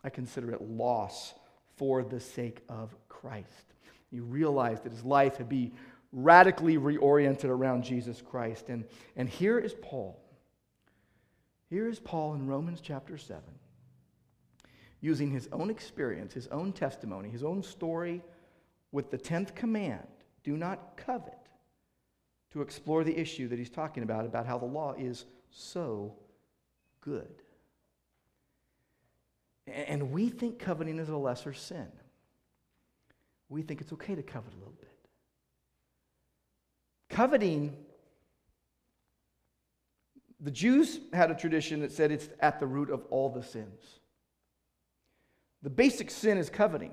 I 0.04 0.10
consider 0.10 0.52
it 0.52 0.62
loss 0.62 1.34
for 1.76 2.04
the 2.04 2.20
sake 2.20 2.60
of 2.68 2.94
Christ. 3.08 3.74
He 4.10 4.20
realized 4.20 4.84
that 4.84 4.92
his 4.92 5.04
life 5.04 5.38
had 5.38 5.48
been 5.48 5.72
radically 6.12 6.78
reoriented 6.78 7.48
around 7.48 7.82
Jesus 7.82 8.22
Christ. 8.22 8.68
And, 8.68 8.84
and 9.16 9.28
here 9.28 9.58
is 9.58 9.74
Paul. 9.82 10.20
Here 11.70 11.88
is 11.88 11.98
Paul 11.98 12.34
in 12.34 12.46
Romans 12.46 12.80
chapter 12.80 13.18
7 13.18 13.42
using 15.04 15.30
his 15.30 15.50
own 15.52 15.68
experience, 15.68 16.32
his 16.32 16.46
own 16.46 16.72
testimony, 16.72 17.28
his 17.28 17.44
own 17.44 17.62
story 17.62 18.22
with 18.90 19.10
the 19.10 19.18
10th 19.18 19.54
command 19.54 20.06
do 20.42 20.56
not 20.56 20.96
covet 20.96 21.38
to 22.52 22.62
explore 22.62 23.04
the 23.04 23.14
issue 23.14 23.46
that 23.46 23.58
he's 23.58 23.68
talking 23.68 24.02
about, 24.02 24.24
about 24.24 24.46
how 24.46 24.56
the 24.56 24.64
law 24.64 24.94
is 24.96 25.26
so 25.50 26.14
good. 27.02 27.42
And 29.66 30.10
we 30.10 30.30
think 30.30 30.58
coveting 30.58 30.98
is 30.98 31.10
a 31.10 31.16
lesser 31.16 31.52
sin. 31.52 31.88
We 33.50 33.60
think 33.60 33.82
it's 33.82 33.92
okay 33.92 34.14
to 34.14 34.22
covet 34.22 34.54
a 34.54 34.56
little 34.56 34.72
bit. 34.80 34.88
Coveting, 37.10 37.76
the 40.40 40.50
Jews 40.50 40.98
had 41.12 41.30
a 41.30 41.34
tradition 41.34 41.80
that 41.80 41.92
said 41.92 42.10
it's 42.10 42.30
at 42.40 42.58
the 42.58 42.66
root 42.66 42.88
of 42.88 43.04
all 43.10 43.28
the 43.28 43.42
sins. 43.42 44.00
The 45.64 45.70
basic 45.70 46.10
sin 46.10 46.36
is 46.36 46.50
coveting. 46.50 46.92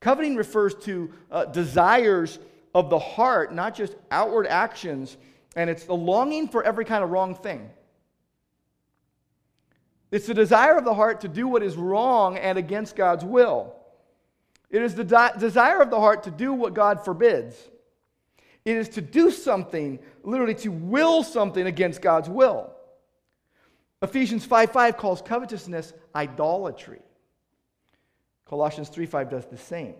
Coveting 0.00 0.34
refers 0.34 0.74
to 0.74 1.12
uh, 1.30 1.44
desires 1.46 2.40
of 2.74 2.90
the 2.90 2.98
heart, 2.98 3.54
not 3.54 3.74
just 3.74 3.94
outward 4.10 4.48
actions, 4.48 5.16
and 5.54 5.70
it's 5.70 5.84
the 5.84 5.94
longing 5.94 6.48
for 6.48 6.64
every 6.64 6.84
kind 6.84 7.04
of 7.04 7.10
wrong 7.10 7.36
thing. 7.36 7.70
It's 10.10 10.26
the 10.26 10.34
desire 10.34 10.76
of 10.76 10.84
the 10.84 10.94
heart 10.94 11.20
to 11.20 11.28
do 11.28 11.46
what 11.46 11.62
is 11.62 11.76
wrong 11.76 12.36
and 12.36 12.58
against 12.58 12.96
God's 12.96 13.24
will. 13.24 13.76
It 14.70 14.82
is 14.82 14.96
the 14.96 15.04
de- 15.04 15.34
desire 15.38 15.80
of 15.80 15.90
the 15.90 16.00
heart 16.00 16.24
to 16.24 16.32
do 16.32 16.52
what 16.52 16.74
God 16.74 17.04
forbids. 17.04 17.56
It 18.64 18.76
is 18.76 18.88
to 18.90 19.00
do 19.00 19.30
something, 19.30 20.00
literally 20.24 20.54
to 20.56 20.70
will 20.70 21.22
something 21.22 21.64
against 21.64 22.02
God's 22.02 22.28
will. 22.28 22.72
Ephesians 24.02 24.44
5 24.44 24.72
5 24.72 24.96
calls 24.96 25.22
covetousness 25.22 25.92
idolatry. 26.12 27.02
Colossians 28.50 28.88
3 28.88 29.06
5 29.06 29.30
does 29.30 29.46
the 29.46 29.56
same. 29.56 29.94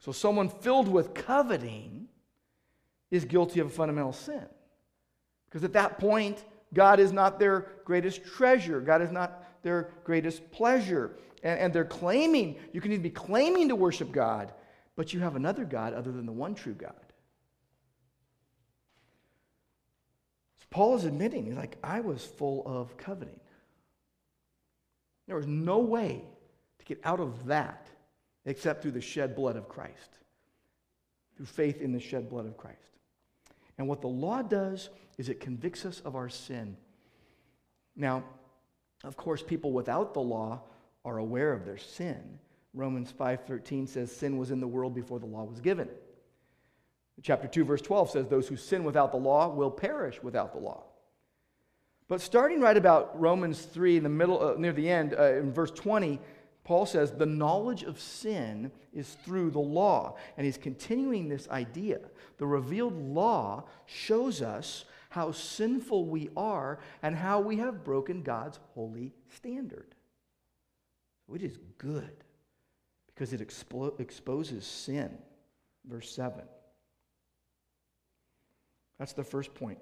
So, 0.00 0.10
someone 0.10 0.48
filled 0.48 0.88
with 0.88 1.14
coveting 1.14 2.08
is 3.12 3.24
guilty 3.24 3.60
of 3.60 3.68
a 3.68 3.70
fundamental 3.70 4.12
sin. 4.12 4.44
Because 5.44 5.62
at 5.62 5.72
that 5.74 6.00
point, 6.00 6.44
God 6.74 6.98
is 6.98 7.12
not 7.12 7.38
their 7.38 7.68
greatest 7.84 8.24
treasure, 8.24 8.80
God 8.80 9.00
is 9.00 9.12
not 9.12 9.44
their 9.62 9.90
greatest 10.02 10.50
pleasure. 10.50 11.12
And, 11.44 11.60
and 11.60 11.72
they're 11.72 11.84
claiming, 11.84 12.56
you 12.72 12.80
can 12.80 12.90
even 12.90 13.02
be 13.02 13.10
claiming 13.10 13.68
to 13.68 13.76
worship 13.76 14.10
God, 14.10 14.52
but 14.96 15.14
you 15.14 15.20
have 15.20 15.36
another 15.36 15.64
God 15.64 15.94
other 15.94 16.10
than 16.10 16.26
the 16.26 16.32
one 16.32 16.56
true 16.56 16.74
God. 16.74 16.94
So 20.58 20.66
Paul 20.70 20.96
is 20.96 21.04
admitting, 21.04 21.46
he's 21.46 21.54
like, 21.54 21.78
I 21.84 22.00
was 22.00 22.24
full 22.24 22.64
of 22.66 22.96
coveting. 22.96 23.38
There 25.28 25.36
was 25.36 25.46
no 25.46 25.78
way 25.78 26.24
get 26.86 27.00
out 27.04 27.20
of 27.20 27.46
that 27.46 27.88
except 28.46 28.80
through 28.80 28.92
the 28.92 29.00
shed 29.00 29.36
blood 29.36 29.56
of 29.56 29.68
Christ, 29.68 30.18
through 31.36 31.46
faith 31.46 31.82
in 31.82 31.92
the 31.92 32.00
shed 32.00 32.30
blood 32.30 32.46
of 32.46 32.56
Christ. 32.56 32.78
And 33.76 33.88
what 33.88 34.00
the 34.00 34.06
law 34.06 34.40
does 34.40 34.88
is 35.18 35.28
it 35.28 35.40
convicts 35.40 35.84
us 35.84 36.00
of 36.00 36.16
our 36.16 36.28
sin. 36.28 36.76
Now, 37.94 38.24
of 39.04 39.16
course, 39.16 39.42
people 39.42 39.72
without 39.72 40.14
the 40.14 40.20
law 40.20 40.62
are 41.04 41.18
aware 41.18 41.52
of 41.52 41.64
their 41.64 41.76
sin. 41.76 42.38
Romans 42.72 43.12
5:13 43.12 43.86
says 43.86 44.14
sin 44.14 44.38
was 44.38 44.50
in 44.50 44.60
the 44.60 44.68
world 44.68 44.94
before 44.94 45.18
the 45.18 45.26
law 45.26 45.44
was 45.44 45.60
given. 45.60 45.88
Chapter 47.22 47.48
2 47.48 47.64
verse 47.64 47.80
12 47.80 48.10
says 48.10 48.28
those 48.28 48.46
who 48.48 48.56
sin 48.56 48.84
without 48.84 49.10
the 49.10 49.18
law 49.18 49.48
will 49.48 49.70
perish 49.70 50.22
without 50.22 50.52
the 50.52 50.58
law. 50.58 50.84
But 52.08 52.20
starting 52.20 52.60
right 52.60 52.76
about 52.76 53.18
Romans 53.18 53.62
3 53.62 53.96
in 53.96 54.02
the 54.02 54.08
middle 54.08 54.40
uh, 54.42 54.54
near 54.58 54.72
the 54.72 54.88
end 54.88 55.14
uh, 55.14 55.32
in 55.34 55.52
verse 55.52 55.70
20 55.70 56.20
Paul 56.66 56.84
says 56.84 57.12
the 57.12 57.26
knowledge 57.26 57.84
of 57.84 58.00
sin 58.00 58.72
is 58.92 59.16
through 59.24 59.52
the 59.52 59.60
law. 59.60 60.16
And 60.36 60.44
he's 60.44 60.58
continuing 60.58 61.28
this 61.28 61.48
idea. 61.48 62.00
The 62.38 62.46
revealed 62.48 63.00
law 63.00 63.66
shows 63.84 64.42
us 64.42 64.84
how 65.10 65.30
sinful 65.30 66.06
we 66.06 66.28
are 66.36 66.80
and 67.04 67.14
how 67.14 67.38
we 67.38 67.58
have 67.58 67.84
broken 67.84 68.24
God's 68.24 68.58
holy 68.74 69.14
standard. 69.28 69.94
It 71.32 71.42
is 71.44 71.56
good 71.78 72.24
because 73.14 73.32
it 73.32 73.46
expo- 73.46 74.00
exposes 74.00 74.66
sin. 74.66 75.16
Verse 75.88 76.10
7. 76.10 76.42
That's 78.98 79.12
the 79.12 79.22
first 79.22 79.54
point. 79.54 79.78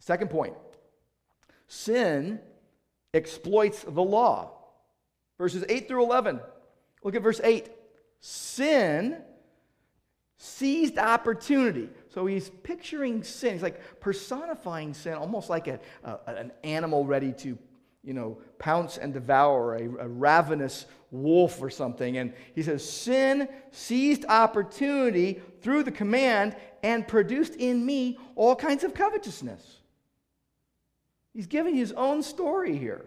Second 0.00 0.30
point 0.30 0.54
sin 1.68 2.40
exploits 3.14 3.84
the 3.84 4.02
law 4.02 4.61
verses 5.38 5.64
8 5.68 5.88
through 5.88 6.04
11. 6.04 6.40
Look 7.02 7.14
at 7.14 7.22
verse 7.22 7.40
8. 7.42 7.68
Sin 8.20 9.22
seized 10.36 10.98
opportunity. 10.98 11.88
So 12.08 12.26
he's 12.26 12.50
picturing 12.50 13.22
sin. 13.22 13.52
He's 13.52 13.62
like 13.62 14.00
personifying 14.00 14.92
sin, 14.92 15.14
almost 15.14 15.48
like 15.48 15.68
a, 15.68 15.78
a 16.02 16.18
an 16.26 16.52
animal 16.64 17.04
ready 17.04 17.32
to, 17.34 17.56
you 18.02 18.12
know, 18.12 18.38
pounce 18.58 18.98
and 18.98 19.14
devour, 19.14 19.76
a, 19.76 19.84
a 19.84 20.08
ravenous 20.08 20.86
wolf 21.12 21.62
or 21.62 21.70
something. 21.70 22.16
And 22.16 22.34
he 22.56 22.62
says, 22.64 22.88
Sin 22.88 23.48
seized 23.70 24.24
opportunity 24.28 25.40
through 25.60 25.84
the 25.84 25.92
command 25.92 26.56
and 26.82 27.06
produced 27.06 27.54
in 27.54 27.86
me 27.86 28.18
all 28.34 28.56
kinds 28.56 28.82
of 28.82 28.94
covetousness. 28.94 29.78
He's 31.32 31.46
giving 31.46 31.76
his 31.76 31.92
own 31.92 32.22
story 32.22 32.76
here. 32.76 33.04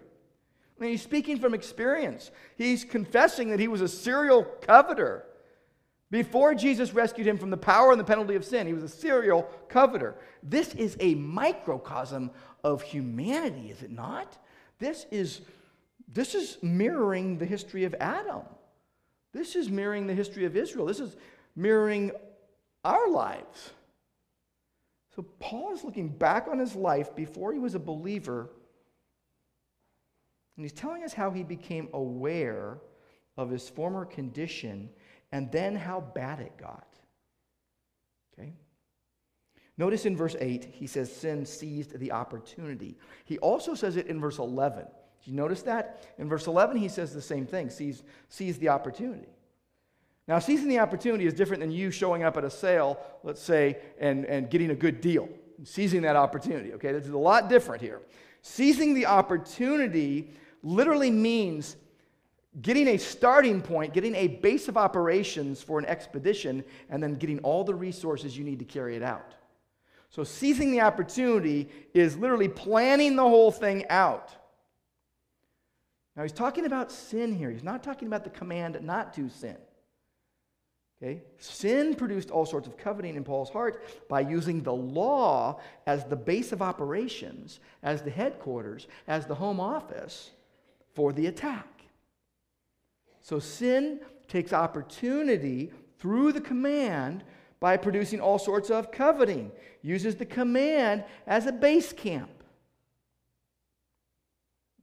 I 0.77 0.83
mean, 0.83 0.91
he's 0.91 1.01
speaking 1.01 1.39
from 1.39 1.53
experience. 1.53 2.31
He's 2.57 2.83
confessing 2.83 3.49
that 3.49 3.59
he 3.59 3.67
was 3.67 3.81
a 3.81 3.87
serial 3.87 4.43
coveter. 4.43 5.25
Before 6.11 6.53
Jesus 6.53 6.93
rescued 6.93 7.27
him 7.27 7.37
from 7.37 7.49
the 7.49 7.57
power 7.57 7.91
and 7.91 7.99
the 7.99 8.05
penalty 8.05 8.35
of 8.35 8.45
sin, 8.45 8.67
he 8.67 8.73
was 8.73 8.83
a 8.83 8.89
serial 8.89 9.43
coveter. 9.69 10.15
This 10.43 10.75
is 10.75 10.97
a 10.99 11.15
microcosm 11.15 12.31
of 12.63 12.81
humanity, 12.81 13.71
is 13.71 13.81
it 13.83 13.91
not? 13.91 14.37
This 14.79 15.05
is, 15.11 15.41
this 16.11 16.35
is 16.35 16.57
mirroring 16.61 17.37
the 17.37 17.45
history 17.45 17.85
of 17.85 17.95
Adam. 17.99 18.41
This 19.33 19.55
is 19.55 19.69
mirroring 19.69 20.07
the 20.07 20.13
history 20.13 20.45
of 20.45 20.55
Israel. 20.55 20.85
This 20.85 20.99
is 20.99 21.15
mirroring 21.55 22.11
our 22.83 23.09
lives. 23.09 23.71
So 25.15 25.23
Paul 25.39 25.73
is 25.73 25.83
looking 25.83 26.09
back 26.09 26.47
on 26.49 26.59
his 26.59 26.75
life 26.75 27.15
before 27.15 27.53
he 27.53 27.59
was 27.59 27.75
a 27.75 27.79
believer 27.79 28.49
and 30.55 30.63
he's 30.63 30.73
telling 30.73 31.03
us 31.03 31.13
how 31.13 31.31
he 31.31 31.43
became 31.43 31.89
aware 31.93 32.77
of 33.37 33.49
his 33.49 33.67
former 33.67 34.05
condition 34.05 34.89
and 35.31 35.51
then 35.51 35.75
how 35.75 35.99
bad 35.99 36.39
it 36.39 36.53
got. 36.57 36.87
Okay? 38.33 38.53
Notice 39.77 40.05
in 40.05 40.15
verse 40.15 40.35
8, 40.39 40.69
he 40.71 40.87
says 40.87 41.13
sin 41.13 41.45
seized 41.45 41.99
the 41.99 42.11
opportunity. 42.11 42.97
He 43.25 43.37
also 43.39 43.73
says 43.73 43.97
it 43.97 44.07
in 44.07 44.21
verse 44.21 44.37
11. 44.37 44.85
Did 45.23 45.31
you 45.31 45.33
notice 45.33 45.61
that? 45.63 46.05
In 46.17 46.29
verse 46.29 46.47
11, 46.47 46.77
he 46.77 46.87
says 46.87 47.13
the 47.13 47.21
same 47.21 47.45
thing 47.45 47.69
seize, 47.69 48.03
seize 48.29 48.57
the 48.57 48.69
opportunity. 48.69 49.27
Now, 50.27 50.39
seizing 50.39 50.69
the 50.69 50.79
opportunity 50.79 51.27
is 51.27 51.33
different 51.33 51.61
than 51.61 51.71
you 51.71 51.91
showing 51.91 52.23
up 52.23 52.35
at 52.37 52.43
a 52.43 52.49
sale, 52.49 52.99
let's 53.23 53.41
say, 53.41 53.77
and, 53.99 54.25
and 54.25 54.49
getting 54.49 54.71
a 54.71 54.75
good 54.75 55.01
deal. 55.01 55.29
Seizing 55.63 56.01
that 56.01 56.15
opportunity, 56.15 56.73
okay? 56.73 56.91
This 56.91 57.05
is 57.05 57.11
a 57.11 57.17
lot 57.17 57.47
different 57.47 57.81
here. 57.81 58.01
Seizing 58.41 58.93
the 58.93 59.05
opportunity 59.05 60.31
literally 60.65 61.11
means 61.11 61.77
getting 62.61 62.87
a 62.87 62.97
starting 62.97 63.61
point, 63.61 63.93
getting 63.93 64.15
a 64.15 64.27
base 64.27 64.67
of 64.67 64.77
operations 64.77 65.61
for 65.61 65.77
an 65.77 65.85
expedition, 65.85 66.63
and 66.89 67.01
then 67.01 67.15
getting 67.15 67.39
all 67.39 67.63
the 67.63 67.75
resources 67.75 68.37
you 68.37 68.43
need 68.43 68.59
to 68.59 68.65
carry 68.65 68.95
it 68.95 69.03
out. 69.03 69.35
So, 70.09 70.23
seizing 70.23 70.71
the 70.71 70.81
opportunity 70.81 71.69
is 71.93 72.17
literally 72.17 72.47
planning 72.47 73.15
the 73.15 73.23
whole 73.23 73.51
thing 73.51 73.85
out. 73.89 74.31
Now, 76.15 76.23
he's 76.23 76.31
talking 76.31 76.65
about 76.65 76.91
sin 76.91 77.35
here. 77.35 77.51
He's 77.51 77.63
not 77.63 77.83
talking 77.83 78.07
about 78.07 78.23
the 78.23 78.29
command 78.29 78.79
not 78.81 79.13
to 79.15 79.29
sin. 79.29 79.57
Okay? 81.03 81.21
Sin 81.37 81.93
produced 81.95 82.31
all 82.31 82.45
sorts 82.45 82.67
of 82.67 82.77
coveting 82.77 83.17
in 83.17 83.25
Paul's 83.25 83.49
heart 83.49 83.83
by 84.07 84.21
using 84.21 84.63
the 84.63 84.73
law 84.73 85.59
as 85.85 86.05
the 86.05 86.15
base 86.15 86.53
of 86.53 86.61
operations, 86.61 87.59
as 87.83 88.01
the 88.01 88.09
headquarters, 88.09 88.87
as 89.07 89.25
the 89.25 89.35
home 89.35 89.59
office 89.59 90.31
for 90.95 91.13
the 91.13 91.27
attack. 91.27 91.83
So 93.21 93.39
sin 93.39 93.99
takes 94.27 94.53
opportunity 94.53 95.71
through 95.99 96.31
the 96.31 96.41
command 96.41 97.23
by 97.59 97.77
producing 97.77 98.19
all 98.19 98.39
sorts 98.39 98.69
of 98.69 98.91
coveting, 98.91 99.51
uses 99.81 100.15
the 100.15 100.25
command 100.25 101.03
as 101.27 101.45
a 101.45 101.51
base 101.51 101.93
camp. 101.93 102.29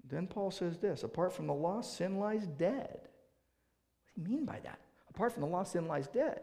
Then 0.09 0.27
Paul 0.27 0.51
says 0.51 0.79
this 0.79 1.03
apart 1.03 1.33
from 1.33 1.47
the 1.47 1.55
law, 1.55 1.81
sin 1.81 2.19
lies 2.19 2.47
dead. 2.47 3.01
What 3.01 4.17
does 4.17 4.27
he 4.27 4.35
mean 4.35 4.45
by 4.45 4.61
that? 4.61 4.79
Apart 5.09 5.33
from 5.33 5.43
the 5.43 5.49
law, 5.49 5.63
sin 5.63 5.89
lies 5.89 6.09
dead. 6.09 6.41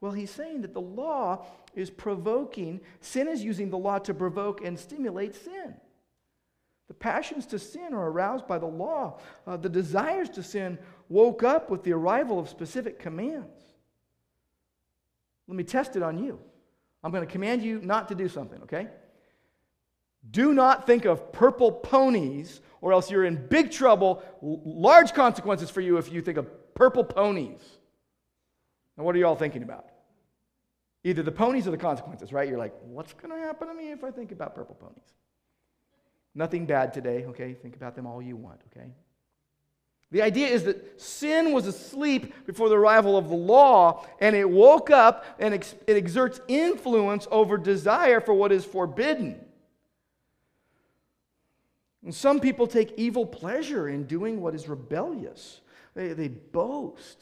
Well, 0.00 0.12
he's 0.12 0.30
saying 0.30 0.62
that 0.62 0.74
the 0.74 0.80
law 0.80 1.46
is 1.74 1.90
provoking, 1.90 2.80
sin 3.00 3.28
is 3.28 3.42
using 3.42 3.70
the 3.70 3.78
law 3.78 3.98
to 4.00 4.12
provoke 4.12 4.64
and 4.64 4.78
stimulate 4.78 5.34
sin. 5.34 5.74
The 6.88 6.94
passions 6.94 7.46
to 7.46 7.58
sin 7.58 7.94
are 7.94 8.10
aroused 8.10 8.46
by 8.46 8.58
the 8.58 8.66
law. 8.66 9.18
Uh, 9.46 9.56
the 9.56 9.68
desires 9.68 10.28
to 10.30 10.42
sin 10.42 10.78
woke 11.08 11.42
up 11.42 11.70
with 11.70 11.82
the 11.82 11.92
arrival 11.92 12.38
of 12.38 12.48
specific 12.48 12.98
commands. 12.98 13.62
Let 15.48 15.56
me 15.56 15.64
test 15.64 15.96
it 15.96 16.02
on 16.02 16.18
you. 16.18 16.38
I'm 17.02 17.10
going 17.10 17.26
to 17.26 17.30
command 17.30 17.62
you 17.62 17.80
not 17.80 18.08
to 18.08 18.14
do 18.14 18.28
something, 18.28 18.62
okay? 18.62 18.88
Do 20.30 20.54
not 20.54 20.86
think 20.86 21.04
of 21.04 21.32
purple 21.32 21.70
ponies, 21.70 22.60
or 22.80 22.92
else 22.92 23.10
you're 23.10 23.24
in 23.24 23.46
big 23.48 23.70
trouble, 23.70 24.22
large 24.42 25.12
consequences 25.12 25.68
for 25.70 25.82
you 25.82 25.98
if 25.98 26.10
you 26.10 26.22
think 26.22 26.38
of 26.38 26.74
purple 26.74 27.04
ponies. 27.04 27.60
Now, 28.96 29.04
what 29.04 29.14
are 29.14 29.18
you 29.18 29.26
all 29.26 29.36
thinking 29.36 29.62
about? 29.62 29.86
Either 31.02 31.22
the 31.22 31.32
ponies 31.32 31.66
or 31.66 31.72
the 31.72 31.76
consequences, 31.76 32.32
right? 32.32 32.48
You're 32.48 32.58
like, 32.58 32.74
what's 32.82 33.12
going 33.12 33.34
to 33.34 33.38
happen 33.38 33.68
to 33.68 33.74
me 33.74 33.90
if 33.90 34.02
I 34.02 34.10
think 34.10 34.32
about 34.32 34.54
purple 34.54 34.74
ponies? 34.74 35.12
Nothing 36.34 36.66
bad 36.66 36.92
today, 36.92 37.24
okay? 37.26 37.54
Think 37.54 37.76
about 37.76 37.94
them 37.94 38.06
all 38.06 38.20
you 38.20 38.36
want, 38.36 38.60
okay? 38.72 38.88
The 40.10 40.22
idea 40.22 40.48
is 40.48 40.64
that 40.64 41.00
sin 41.00 41.52
was 41.52 41.66
asleep 41.66 42.46
before 42.46 42.68
the 42.68 42.78
arrival 42.78 43.16
of 43.16 43.28
the 43.28 43.34
law, 43.34 44.06
and 44.20 44.36
it 44.36 44.48
woke 44.48 44.90
up 44.90 45.24
and 45.38 45.54
ex- 45.54 45.74
it 45.86 45.96
exerts 45.96 46.40
influence 46.46 47.26
over 47.30 47.56
desire 47.56 48.20
for 48.20 48.34
what 48.34 48.52
is 48.52 48.64
forbidden. 48.64 49.44
And 52.04 52.14
some 52.14 52.38
people 52.38 52.66
take 52.66 52.92
evil 52.96 53.24
pleasure 53.24 53.88
in 53.88 54.04
doing 54.04 54.40
what 54.40 54.54
is 54.54 54.68
rebellious. 54.68 55.60
They, 55.94 56.12
they 56.12 56.28
boast. 56.28 57.20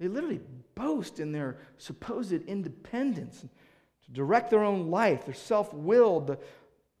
They 0.00 0.08
literally 0.08 0.40
boast 0.74 1.20
in 1.20 1.32
their 1.32 1.56
supposed 1.78 2.32
independence 2.32 3.40
to 3.40 4.10
direct 4.12 4.50
their 4.50 4.64
own 4.64 4.90
life. 4.90 5.24
They're 5.24 5.34
self 5.34 5.72
willed. 5.72 6.36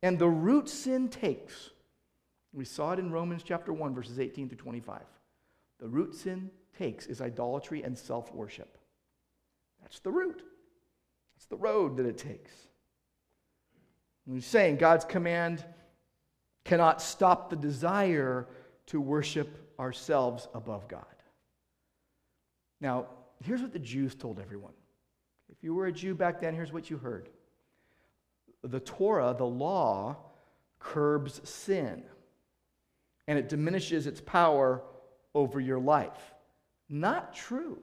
And 0.06 0.20
the 0.20 0.28
root 0.28 0.68
sin 0.68 1.08
takes, 1.08 1.70
we 2.52 2.64
saw 2.64 2.92
it 2.92 3.00
in 3.00 3.10
Romans 3.10 3.42
chapter 3.42 3.72
1, 3.72 3.92
verses 3.92 4.20
18 4.20 4.50
to 4.50 4.54
25. 4.54 5.00
The 5.80 5.88
root 5.88 6.14
sin 6.14 6.48
takes 6.78 7.06
is 7.06 7.20
idolatry 7.20 7.82
and 7.82 7.98
self 7.98 8.32
worship. 8.32 8.78
That's 9.82 9.98
the 9.98 10.12
root, 10.12 10.44
that's 11.34 11.46
the 11.46 11.56
road 11.56 11.96
that 11.96 12.06
it 12.06 12.18
takes. 12.18 12.52
And 14.26 14.36
he's 14.36 14.46
saying 14.46 14.76
God's 14.76 15.04
command 15.04 15.64
cannot 16.64 17.02
stop 17.02 17.50
the 17.50 17.56
desire 17.56 18.46
to 18.86 19.00
worship 19.00 19.74
ourselves 19.76 20.46
above 20.54 20.86
God. 20.86 21.04
Now, 22.80 23.06
here's 23.42 23.60
what 23.60 23.72
the 23.72 23.80
Jews 23.80 24.14
told 24.14 24.38
everyone. 24.38 24.74
If 25.50 25.64
you 25.64 25.74
were 25.74 25.86
a 25.86 25.92
Jew 25.92 26.14
back 26.14 26.40
then, 26.40 26.54
here's 26.54 26.72
what 26.72 26.90
you 26.90 26.96
heard 26.96 27.28
the 28.66 28.80
Torah, 28.80 29.34
the 29.36 29.46
law, 29.46 30.16
curbs 30.78 31.40
sin 31.48 32.02
and 33.28 33.38
it 33.38 33.48
diminishes 33.48 34.06
its 34.06 34.20
power 34.20 34.82
over 35.34 35.60
your 35.60 35.78
life. 35.78 36.34
Not 36.88 37.34
true. 37.34 37.82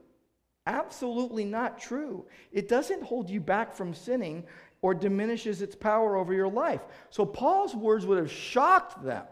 Absolutely 0.65 1.43
not 1.43 1.79
true. 1.79 2.25
It 2.51 2.69
doesn't 2.69 3.03
hold 3.03 3.29
you 3.29 3.41
back 3.41 3.73
from 3.73 3.93
sinning 3.93 4.45
or 4.81 4.93
diminishes 4.93 5.61
its 5.61 5.75
power 5.75 6.15
over 6.15 6.33
your 6.33 6.47
life. 6.47 6.81
So 7.09 7.25
Paul's 7.25 7.75
words 7.75 8.05
would 8.05 8.17
have 8.17 8.31
shocked 8.31 9.03
them. 9.03 9.23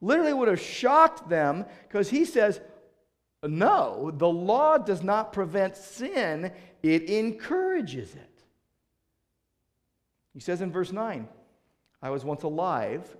Literally 0.00 0.32
would 0.32 0.48
have 0.48 0.60
shocked 0.60 1.28
them 1.28 1.66
because 1.86 2.08
he 2.08 2.24
says, 2.24 2.60
no, 3.42 4.10
the 4.14 4.28
law 4.28 4.78
does 4.78 5.02
not 5.02 5.32
prevent 5.32 5.76
sin, 5.76 6.52
it 6.82 7.10
encourages 7.10 8.14
it. 8.14 8.37
He 10.38 10.42
says 10.42 10.60
in 10.60 10.70
verse 10.70 10.92
9, 10.92 11.26
I 12.00 12.10
was 12.10 12.24
once 12.24 12.44
alive. 12.44 13.16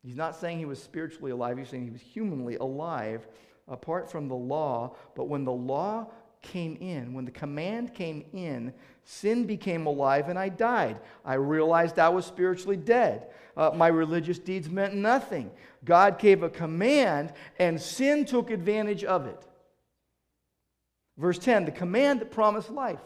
He's 0.00 0.14
not 0.14 0.36
saying 0.36 0.60
he 0.60 0.64
was 0.64 0.80
spiritually 0.80 1.32
alive, 1.32 1.58
he's 1.58 1.68
saying 1.68 1.82
he 1.82 1.90
was 1.90 2.00
humanly 2.00 2.54
alive 2.54 3.26
apart 3.66 4.08
from 4.08 4.28
the 4.28 4.36
law. 4.36 4.94
But 5.16 5.24
when 5.24 5.44
the 5.44 5.50
law 5.50 6.06
came 6.40 6.76
in, 6.76 7.14
when 7.14 7.24
the 7.24 7.32
command 7.32 7.94
came 7.94 8.24
in, 8.32 8.72
sin 9.02 9.44
became 9.44 9.86
alive 9.86 10.28
and 10.28 10.38
I 10.38 10.50
died. 10.50 11.00
I 11.24 11.34
realized 11.34 11.98
I 11.98 12.10
was 12.10 12.26
spiritually 12.26 12.76
dead. 12.76 13.26
Uh, 13.56 13.72
my 13.74 13.88
religious 13.88 14.38
deeds 14.38 14.70
meant 14.70 14.94
nothing. 14.94 15.50
God 15.84 16.20
gave 16.20 16.44
a 16.44 16.48
command 16.48 17.32
and 17.58 17.82
sin 17.82 18.24
took 18.24 18.52
advantage 18.52 19.02
of 19.02 19.26
it. 19.26 19.48
Verse 21.18 21.40
10 21.40 21.64
the 21.64 21.72
command 21.72 22.20
that 22.20 22.30
promised 22.30 22.70
life. 22.70 23.00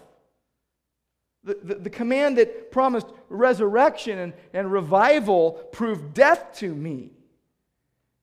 The, 1.44 1.74
the, 1.74 1.90
command 1.90 2.38
that 2.38 2.72
promised 2.72 3.06
resurrection 3.28 4.18
and, 4.18 4.32
and 4.54 4.72
revival 4.72 5.52
proved 5.72 6.14
death 6.14 6.54
to 6.54 6.74
me. 6.74 7.10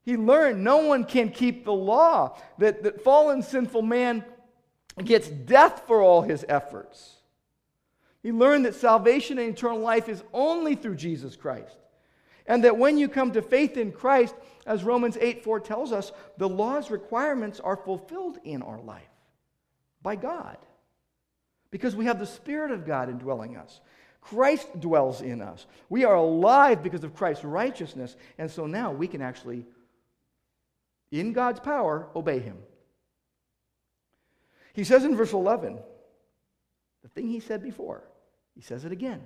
He 0.01 0.17
learned 0.17 0.63
no 0.63 0.77
one 0.77 1.03
can 1.05 1.29
keep 1.29 1.63
the 1.63 1.71
law, 1.73 2.35
that, 2.57 2.81
that 2.81 3.03
fallen 3.03 3.43
sinful 3.43 3.83
man 3.83 4.25
gets 5.03 5.27
death 5.27 5.83
for 5.85 6.01
all 6.01 6.23
his 6.23 6.43
efforts. 6.49 7.17
He 8.23 8.31
learned 8.31 8.65
that 8.65 8.73
salvation 8.73 9.37
and 9.37 9.49
eternal 9.49 9.79
life 9.79 10.09
is 10.09 10.23
only 10.33 10.73
through 10.73 10.95
Jesus 10.95 11.35
Christ. 11.35 11.77
And 12.47 12.63
that 12.63 12.77
when 12.77 12.97
you 12.97 13.07
come 13.07 13.31
to 13.33 13.43
faith 13.43 13.77
in 13.77 13.91
Christ, 13.91 14.33
as 14.65 14.83
Romans 14.83 15.15
8 15.21 15.43
4 15.43 15.59
tells 15.59 15.91
us, 15.91 16.11
the 16.37 16.49
law's 16.49 16.89
requirements 16.89 17.59
are 17.59 17.77
fulfilled 17.77 18.39
in 18.43 18.63
our 18.63 18.81
life 18.81 19.03
by 20.01 20.15
God 20.15 20.57
because 21.71 21.95
we 21.95 22.05
have 22.05 22.19
the 22.19 22.25
Spirit 22.25 22.71
of 22.71 22.85
God 22.85 23.09
indwelling 23.09 23.57
us. 23.57 23.79
Christ 24.21 24.79
dwells 24.79 25.21
in 25.21 25.41
us. 25.41 25.65
We 25.89 26.05
are 26.05 26.15
alive 26.15 26.83
because 26.83 27.03
of 27.03 27.15
Christ's 27.15 27.43
righteousness. 27.43 28.15
And 28.37 28.51
so 28.51 28.67
now 28.67 28.91
we 28.91 29.07
can 29.07 29.21
actually, 29.21 29.65
in 31.11 31.33
God's 31.33 31.59
power, 31.59 32.07
obey 32.15 32.39
Him. 32.39 32.57
He 34.73 34.83
says 34.83 35.03
in 35.03 35.15
verse 35.15 35.33
11, 35.33 35.79
the 37.01 37.09
thing 37.09 37.27
he 37.27 37.39
said 37.39 37.63
before, 37.63 38.03
he 38.55 38.61
says 38.61 38.85
it 38.85 38.91
again 38.91 39.21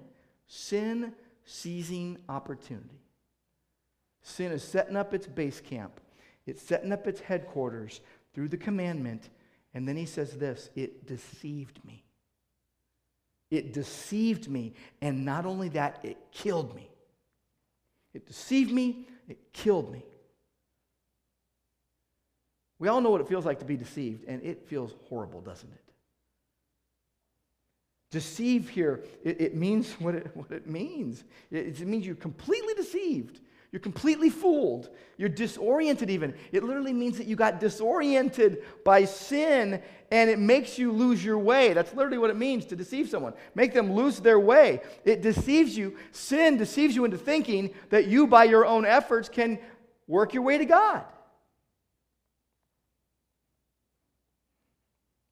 sin 0.47 1.13
seizing 1.43 2.17
opportunity. 2.29 3.01
Sin 4.21 4.51
is 4.51 4.63
setting 4.63 4.95
up 4.95 5.13
its 5.13 5.27
base 5.27 5.59
camp, 5.59 5.99
it's 6.45 6.61
setting 6.61 6.91
up 6.91 7.07
its 7.07 7.19
headquarters 7.19 8.01
through 8.33 8.47
the 8.49 8.57
commandment. 8.57 9.29
And 9.73 9.87
then 9.87 9.97
he 9.97 10.05
says 10.05 10.37
this 10.37 10.69
it 10.75 11.05
deceived 11.05 11.83
me. 11.85 12.04
It 13.51 13.73
deceived 13.73 14.49
me. 14.49 14.73
And 15.01 15.25
not 15.25 15.45
only 15.45 15.69
that, 15.69 15.99
it 16.03 16.17
killed 16.31 16.75
me. 16.75 16.89
It 18.13 18.25
deceived 18.25 18.71
me, 18.71 19.05
it 19.27 19.37
killed 19.51 19.91
me. 19.91 20.03
We 22.79 22.87
all 22.87 23.01
know 23.01 23.09
what 23.09 23.21
it 23.21 23.27
feels 23.27 23.45
like 23.45 23.59
to 23.59 23.65
be 23.65 23.77
deceived, 23.77 24.25
and 24.27 24.41
it 24.43 24.67
feels 24.67 24.95
horrible, 25.09 25.41
doesn't 25.41 25.71
it? 25.71 25.81
Deceive 28.11 28.69
here, 28.69 29.03
it, 29.23 29.41
it 29.41 29.55
means 29.55 29.91
what 29.99 30.15
it, 30.15 30.31
what 30.35 30.51
it 30.51 30.67
means. 30.67 31.23
It, 31.51 31.81
it 31.81 31.87
means 31.87 32.05
you're 32.05 32.15
completely 32.15 32.73
deceived. 32.73 33.41
You're 33.75 33.81
completely 33.81 34.29
fooled. 34.29 34.87
You're 35.17 35.27
disoriented, 35.27 36.09
even. 36.09 36.33
It 36.53 36.63
literally 36.63 36.93
means 36.93 37.17
that 37.17 37.27
you 37.27 37.35
got 37.35 37.59
disoriented 37.59 38.63
by 38.85 39.03
sin 39.03 39.83
and 40.11 40.29
it 40.29 40.39
makes 40.39 40.79
you 40.79 40.93
lose 40.93 41.25
your 41.25 41.37
way. 41.37 41.73
That's 41.73 41.93
literally 41.93 42.17
what 42.17 42.29
it 42.29 42.37
means 42.37 42.63
to 42.67 42.77
deceive 42.77 43.09
someone. 43.09 43.33
Make 43.53 43.73
them 43.73 43.91
lose 43.91 44.21
their 44.21 44.39
way. 44.39 44.79
It 45.03 45.21
deceives 45.21 45.75
you. 45.75 45.97
Sin 46.13 46.55
deceives 46.55 46.95
you 46.95 47.03
into 47.03 47.17
thinking 47.17 47.73
that 47.89 48.07
you, 48.07 48.27
by 48.27 48.45
your 48.45 48.65
own 48.65 48.85
efforts, 48.85 49.27
can 49.27 49.59
work 50.07 50.33
your 50.33 50.43
way 50.43 50.57
to 50.57 50.65
God. 50.65 51.03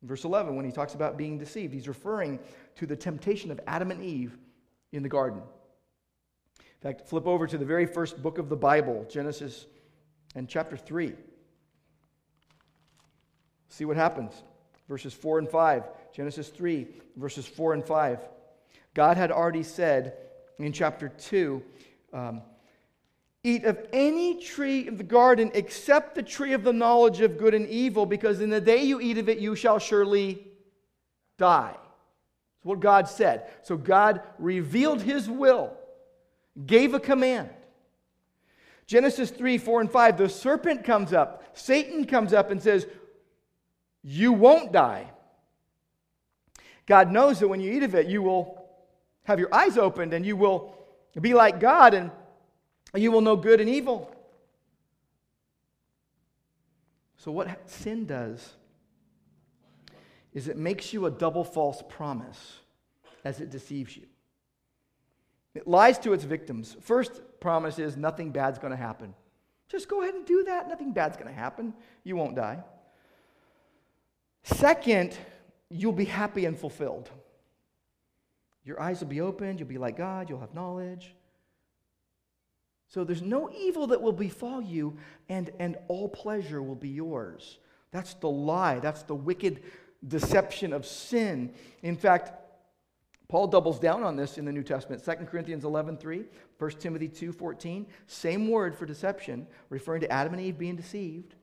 Verse 0.02 0.26
11, 0.26 0.54
when 0.58 0.66
he 0.66 0.72
talks 0.74 0.96
about 0.96 1.18
being 1.18 1.38
deceived, 1.38 1.74
he's 1.74 1.88
referring 1.88 2.42
to 2.76 2.86
the 2.86 2.98
temptation 2.98 3.52
of 3.52 3.62
Adam 3.68 3.90
and 3.90 4.04
Eve 4.04 4.38
in 4.92 5.02
the 5.02 5.08
garden. 5.08 5.42
In 6.84 6.91
fact, 6.91 7.08
flip 7.08 7.26
over 7.26 7.48
to 7.48 7.58
the 7.58 7.63
very 7.63 7.86
first 7.86 8.22
book 8.22 8.38
of 8.38 8.50
the 8.50 8.58
Bible, 8.58 9.06
Genesis 9.10 9.67
and 10.36 10.50
chapter 10.50 10.76
3. 10.76 11.13
See 13.69 13.86
what 13.86 13.96
happens. 13.96 14.43
Verses 14.89 15.13
4 15.13 15.39
and 15.39 15.50
5. 15.50 15.84
Genesis 16.13 16.50
3, 16.50 16.86
verses 17.15 17.48
4 17.48 17.76
and 17.76 17.86
5. 17.86 18.19
God 18.93 19.15
had 19.15 19.32
already 19.32 19.63
said 19.63 20.17
in 20.60 20.74
chapter 20.74 21.08
2 21.08 21.63
um, 22.12 22.41
Eat 23.46 23.63
of 23.63 23.78
any 23.93 24.41
tree 24.41 24.88
of 24.88 24.98
the 24.98 25.04
garden 25.06 25.52
except 25.54 26.15
the 26.15 26.24
tree 26.24 26.52
of 26.52 26.63
the 26.63 26.74
knowledge 26.74 27.22
of 27.22 27.38
good 27.38 27.54
and 27.54 27.67
evil, 27.67 28.06
because 28.06 28.41
in 28.41 28.50
the 28.50 28.62
day 28.62 28.84
you 28.84 29.00
eat 29.00 29.17
of 29.17 29.30
it, 29.30 29.39
you 29.39 29.56
shall 29.56 29.80
surely 29.80 30.48
die. 31.38 31.72
That's 31.72 32.65
what 32.65 32.82
God 32.82 33.08
said. 33.08 33.50
So 33.62 33.78
God 33.78 34.22
revealed 34.38 35.02
his 35.02 35.30
will, 35.30 35.78
gave 36.66 36.94
a 36.94 37.00
command. 37.00 37.50
Genesis 38.86 39.32
3, 39.32 39.58
4, 39.58 39.82
and 39.82 39.92
5, 39.92 40.18
the 40.18 40.30
serpent 40.30 40.84
comes 40.84 41.13
up, 41.13 41.44
Satan 41.54 42.06
comes 42.06 42.34
up 42.34 42.52
and 42.52 42.62
says, 42.62 42.86
You 44.04 44.34
won't 44.34 44.72
die. 44.72 45.12
God 46.86 47.12
knows 47.12 47.39
that 47.39 47.48
when 47.48 47.62
you 47.62 47.72
eat 47.72 47.84
of 47.84 47.96
it, 47.96 48.08
you 48.08 48.22
will 48.22 48.66
have 49.24 49.39
your 49.39 49.54
eyes 49.54 49.78
opened 49.78 50.13
and 50.13 50.26
you 50.26 50.36
will 50.36 50.76
be 51.20 51.34
like 51.34 51.60
God 51.60 51.94
and 51.94 52.12
you 52.94 53.12
will 53.12 53.22
know 53.22 53.36
good 53.36 53.62
and 53.62 53.70
evil. 53.70 54.13
So, 57.18 57.32
what 57.32 57.70
sin 57.70 58.06
does 58.06 58.54
is 60.34 60.50
it 60.50 60.58
makes 60.58 60.92
you 60.92 61.06
a 61.06 61.12
double 61.12 61.46
false 61.46 61.82
promise 61.88 62.60
as 63.24 63.39
it 63.39 63.50
deceives 63.50 63.96
you. 63.96 64.04
It 65.56 65.68
lies 65.68 66.00
to 66.00 66.13
its 66.13 66.24
victims. 66.24 66.76
First 66.82 67.22
promise 67.39 67.78
is 67.80 67.96
nothing 67.96 68.32
bad's 68.32 68.60
going 68.60 68.72
to 68.72 68.78
happen. 68.78 69.13
Just 69.70 69.88
go 69.88 70.02
ahead 70.02 70.16
and 70.16 70.26
do 70.26 70.44
that. 70.46 70.68
Nothing 70.68 70.94
bad's 70.94 71.18
going 71.18 71.30
to 71.30 71.39
happen. 71.39 71.74
You 72.04 72.16
won't 72.16 72.36
die. 72.36 72.63
Second, 74.44 75.18
you'll 75.70 75.92
be 75.92 76.06
happy 76.06 76.46
and 76.46 76.58
fulfilled. 76.58 77.10
Your 78.66 78.82
eyes 78.82 79.02
will 79.02 79.08
be 79.08 79.22
opened. 79.22 79.60
You'll 79.60 79.70
be 79.70 79.78
like 79.78 79.98
God. 79.98 80.30
You'll 80.30 80.39
have 80.39 80.54
knowledge. 80.54 81.13
So 82.88 83.04
there's 83.04 83.22
no 83.22 83.50
evil 83.52 83.88
that 83.88 84.02
will 84.02 84.12
befall 84.12 84.62
you, 84.62 84.98
and, 85.28 85.50
and 85.60 85.78
all 85.88 86.08
pleasure 86.08 86.62
will 86.62 86.76
be 86.76 86.89
yours. 86.89 87.58
That's 87.92 88.13
the 88.16 88.30
lie. 88.30 88.80
That's 88.80 89.04
the 89.04 89.16
wicked 89.16 89.63
deception 90.08 90.74
of 90.74 90.86
sin. 90.86 91.54
In 91.82 91.96
fact, 91.96 92.34
Paul 93.28 93.48
doubles 93.48 93.80
down 93.80 94.04
on 94.04 94.16
this 94.16 94.38
in 94.38 94.46
the 94.46 94.52
New 94.52 94.64
Testament. 94.64 95.04
2 95.04 95.26
Corinthians 95.26 95.64
11, 95.64 95.98
3, 95.98 96.26
1 96.58 96.72
Timothy 96.72 97.08
2, 97.08 97.32
14. 97.32 97.88
Same 98.06 98.50
word 98.50 98.76
for 98.76 98.86
deception, 98.86 99.48
referring 99.70 100.02
to 100.02 100.12
Adam 100.12 100.34
and 100.34 100.42
Eve 100.42 100.58
being 100.58 100.76
deceived 100.76 101.36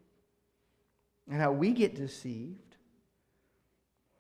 and 1.31 1.41
how 1.41 1.53
we 1.53 1.73
get 1.73 1.95
deceived. 1.95 2.77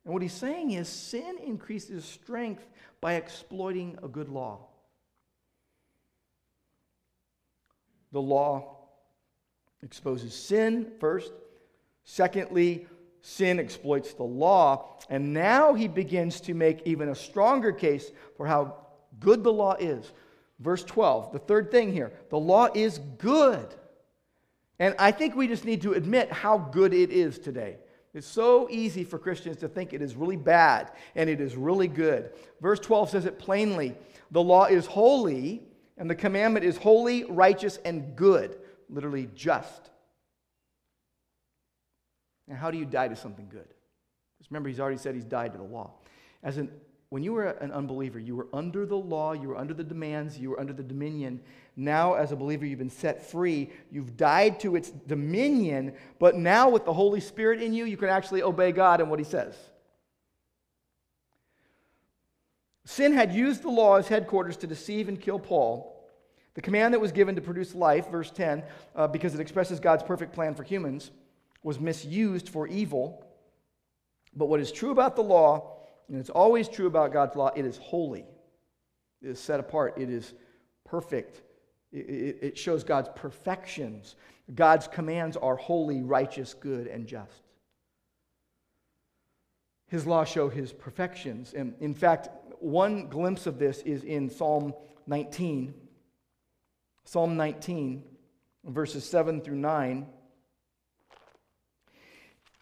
And 0.04 0.14
what 0.14 0.22
he's 0.22 0.32
saying 0.32 0.70
is 0.70 0.88
sin 0.88 1.38
increases 1.44 2.04
strength 2.04 2.66
by 3.00 3.14
exploiting 3.14 3.98
a 4.02 4.08
good 4.08 4.28
law. 4.28 4.66
The 8.12 8.20
law 8.20 8.78
exposes 9.82 10.34
sin 10.34 10.92
first. 11.00 11.32
Secondly, 12.04 12.86
sin 13.22 13.58
exploits 13.58 14.14
the 14.14 14.22
law. 14.22 14.96
And 15.08 15.32
now 15.32 15.74
he 15.74 15.88
begins 15.88 16.40
to 16.42 16.54
make 16.54 16.82
even 16.84 17.08
a 17.08 17.14
stronger 17.14 17.72
case 17.72 18.10
for 18.36 18.46
how 18.46 18.76
good 19.18 19.42
the 19.42 19.52
law 19.52 19.74
is. 19.74 20.12
Verse 20.58 20.84
12, 20.84 21.32
the 21.32 21.38
third 21.38 21.70
thing 21.70 21.92
here 21.92 22.12
the 22.28 22.38
law 22.38 22.68
is 22.74 22.98
good. 23.18 23.74
And 24.78 24.94
I 24.98 25.10
think 25.10 25.36
we 25.36 25.46
just 25.46 25.64
need 25.64 25.82
to 25.82 25.92
admit 25.92 26.32
how 26.32 26.58
good 26.58 26.94
it 26.94 27.10
is 27.10 27.38
today. 27.38 27.76
It's 28.12 28.26
so 28.26 28.68
easy 28.70 29.04
for 29.04 29.18
Christians 29.18 29.58
to 29.58 29.68
think 29.68 29.92
it 29.92 30.02
is 30.02 30.16
really 30.16 30.36
bad 30.36 30.90
and 31.14 31.30
it 31.30 31.40
is 31.40 31.54
really 31.54 31.86
good. 31.86 32.32
Verse 32.60 32.80
12 32.80 33.10
says 33.10 33.24
it 33.24 33.38
plainly 33.38 33.94
the 34.30 34.42
law 34.42 34.66
is 34.66 34.86
holy, 34.86 35.62
and 35.96 36.08
the 36.08 36.14
commandment 36.14 36.64
is 36.64 36.76
holy, 36.76 37.24
righteous, 37.24 37.78
and 37.84 38.14
good, 38.16 38.58
literally 38.88 39.28
just. 39.34 39.90
Now, 42.50 42.56
how 42.56 42.72
do 42.72 42.78
you 42.78 42.84
die 42.84 43.06
to 43.06 43.14
something 43.14 43.46
good? 43.48 43.68
Because 44.36 44.50
remember, 44.50 44.68
he's 44.68 44.80
already 44.80 44.98
said 44.98 45.14
he's 45.14 45.24
died 45.24 45.52
to 45.52 45.58
the 45.58 45.64
law. 45.64 45.92
As 46.42 46.56
an, 46.56 46.68
when 47.10 47.22
you 47.22 47.32
were 47.32 47.46
an 47.46 47.70
unbeliever, 47.70 48.18
you 48.18 48.34
were 48.34 48.48
under 48.52 48.84
the 48.84 48.96
law, 48.96 49.32
you 49.32 49.48
were 49.48 49.56
under 49.56 49.72
the 49.72 49.84
demands, 49.84 50.36
you 50.36 50.50
were 50.50 50.58
under 50.58 50.72
the 50.72 50.82
dominion. 50.82 51.40
Now, 51.76 52.14
as 52.14 52.32
a 52.32 52.36
believer, 52.36 52.66
you've 52.66 52.80
been 52.80 52.90
set 52.90 53.30
free. 53.30 53.70
You've 53.92 54.16
died 54.16 54.58
to 54.60 54.74
its 54.74 54.90
dominion, 54.90 55.94
but 56.18 56.34
now 56.34 56.68
with 56.68 56.84
the 56.84 56.92
Holy 56.92 57.20
Spirit 57.20 57.62
in 57.62 57.72
you, 57.72 57.84
you 57.84 57.96
can 57.96 58.08
actually 58.08 58.42
obey 58.42 58.72
God 58.72 59.00
and 59.00 59.08
what 59.08 59.20
he 59.20 59.24
says. 59.24 59.54
Sin 62.84 63.12
had 63.12 63.32
used 63.32 63.62
the 63.62 63.70
law 63.70 63.94
as 63.94 64.08
headquarters 64.08 64.56
to 64.56 64.66
deceive 64.66 65.08
and 65.08 65.20
kill 65.20 65.38
Paul. 65.38 65.96
The 66.54 66.62
command 66.62 66.94
that 66.94 67.00
was 67.00 67.12
given 67.12 67.36
to 67.36 67.40
produce 67.40 67.76
life, 67.76 68.10
verse 68.10 68.32
10, 68.32 68.64
uh, 68.96 69.06
because 69.06 69.34
it 69.34 69.40
expresses 69.40 69.78
God's 69.78 70.02
perfect 70.02 70.32
plan 70.32 70.56
for 70.56 70.64
humans, 70.64 71.12
was 71.62 71.78
misused 71.78 72.48
for 72.48 72.66
evil. 72.66 73.24
But 74.34 74.46
what 74.46 74.60
is 74.60 74.72
true 74.72 74.90
about 74.90 75.16
the 75.16 75.22
law, 75.22 75.78
and 76.08 76.18
it's 76.18 76.30
always 76.30 76.68
true 76.68 76.86
about 76.86 77.12
God's 77.12 77.36
law, 77.36 77.50
it 77.54 77.64
is 77.64 77.76
holy. 77.78 78.26
It 79.22 79.28
is 79.28 79.38
set 79.38 79.60
apart. 79.60 79.94
It 79.98 80.10
is 80.10 80.34
perfect. 80.84 81.42
It, 81.92 82.56
shows 82.56 82.84
God's 82.84 83.10
perfections. 83.16 84.14
God's 84.54 84.86
commands 84.86 85.36
are 85.36 85.56
holy, 85.56 86.02
righteous, 86.02 86.54
good, 86.54 86.86
and 86.86 87.06
just. 87.06 87.42
His 89.88 90.06
law 90.06 90.24
show 90.24 90.48
his 90.48 90.72
perfections. 90.72 91.52
And 91.52 91.74
in 91.80 91.94
fact, 91.94 92.28
one 92.60 93.08
glimpse 93.08 93.46
of 93.46 93.58
this 93.58 93.80
is 93.80 94.04
in 94.04 94.30
Psalm 94.30 94.72
19. 95.08 95.74
Psalm 97.04 97.36
19, 97.36 98.04
verses 98.66 99.04
7 99.04 99.40
through 99.40 99.56
9. 99.56 100.06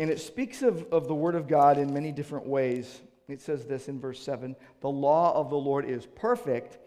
And 0.01 0.11
it 0.11 0.21
speaks 0.21 0.63
of, 0.63 0.87
of 0.93 1.09
the 1.09 1.15
Word 1.15 1.35
of 1.35 1.49
God 1.49 1.77
in 1.77 1.93
many 1.93 2.13
different 2.13 2.47
ways. 2.47 3.01
It 3.29 3.43
says 3.43 3.67
this 3.67 3.89
in 3.89 4.01
verse 4.01 4.23
7 4.23 4.55
The 4.81 4.89
law 4.89 5.35
of 5.35 5.51
the 5.51 5.57
Lord 5.57 5.85
is 5.85 6.07
perfect, 6.07 6.79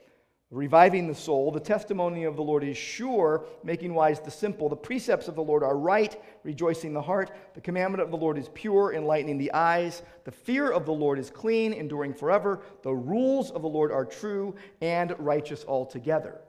reviving 0.50 1.08
the 1.08 1.15
soul. 1.15 1.52
The 1.52 1.60
testimony 1.60 2.24
of 2.24 2.38
the 2.38 2.41
Lord 2.41 2.63
is 2.63 2.78
sure, 2.78 3.45
making 3.63 3.93
wise 3.93 4.21
the 4.21 4.32
simple. 4.32 4.69
The 4.69 4.78
precepts 4.78 5.28
of 5.28 5.36
the 5.36 5.43
Lord 5.43 5.62
are 5.62 5.78
right, 5.78 6.19
rejoicing 6.43 6.93
the 6.93 7.02
heart. 7.02 7.32
The 7.54 7.62
commandment 7.62 8.02
of 8.02 8.12
the 8.12 8.17
Lord 8.17 8.38
is 8.38 8.50
pure, 8.54 8.93
enlightening 8.93 9.38
the 9.38 9.52
eyes. 9.52 10.04
The 10.24 10.32
fear 10.32 10.71
of 10.71 10.86
the 10.86 10.93
Lord 10.93 11.19
is 11.19 11.30
clean, 11.30 11.74
enduring 11.74 12.13
forever. 12.13 12.62
The 12.82 12.93
rules 12.93 13.52
of 13.52 13.62
the 13.62 13.67
Lord 13.67 13.91
are 13.91 14.06
true 14.06 14.56
and 14.80 15.13
righteous 15.19 15.65
altogether. 15.67 16.39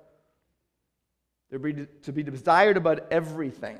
They're 1.50 1.72
to 2.02 2.12
be 2.12 2.22
desired 2.22 2.76
above 2.76 3.00
everything. 3.10 3.78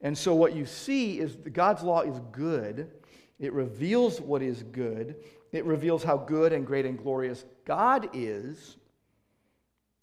And 0.00 0.16
so, 0.16 0.34
what 0.34 0.54
you 0.54 0.64
see 0.64 1.18
is 1.18 1.36
God's 1.52 1.82
law 1.82 2.02
is 2.02 2.20
good. 2.32 2.90
It 3.38 3.52
reveals 3.52 4.20
what 4.20 4.42
is 4.42 4.62
good. 4.62 5.16
It 5.52 5.64
reveals 5.64 6.04
how 6.04 6.16
good 6.16 6.52
and 6.52 6.66
great 6.66 6.86
and 6.86 6.98
glorious 6.98 7.44
God 7.64 8.10
is. 8.12 8.76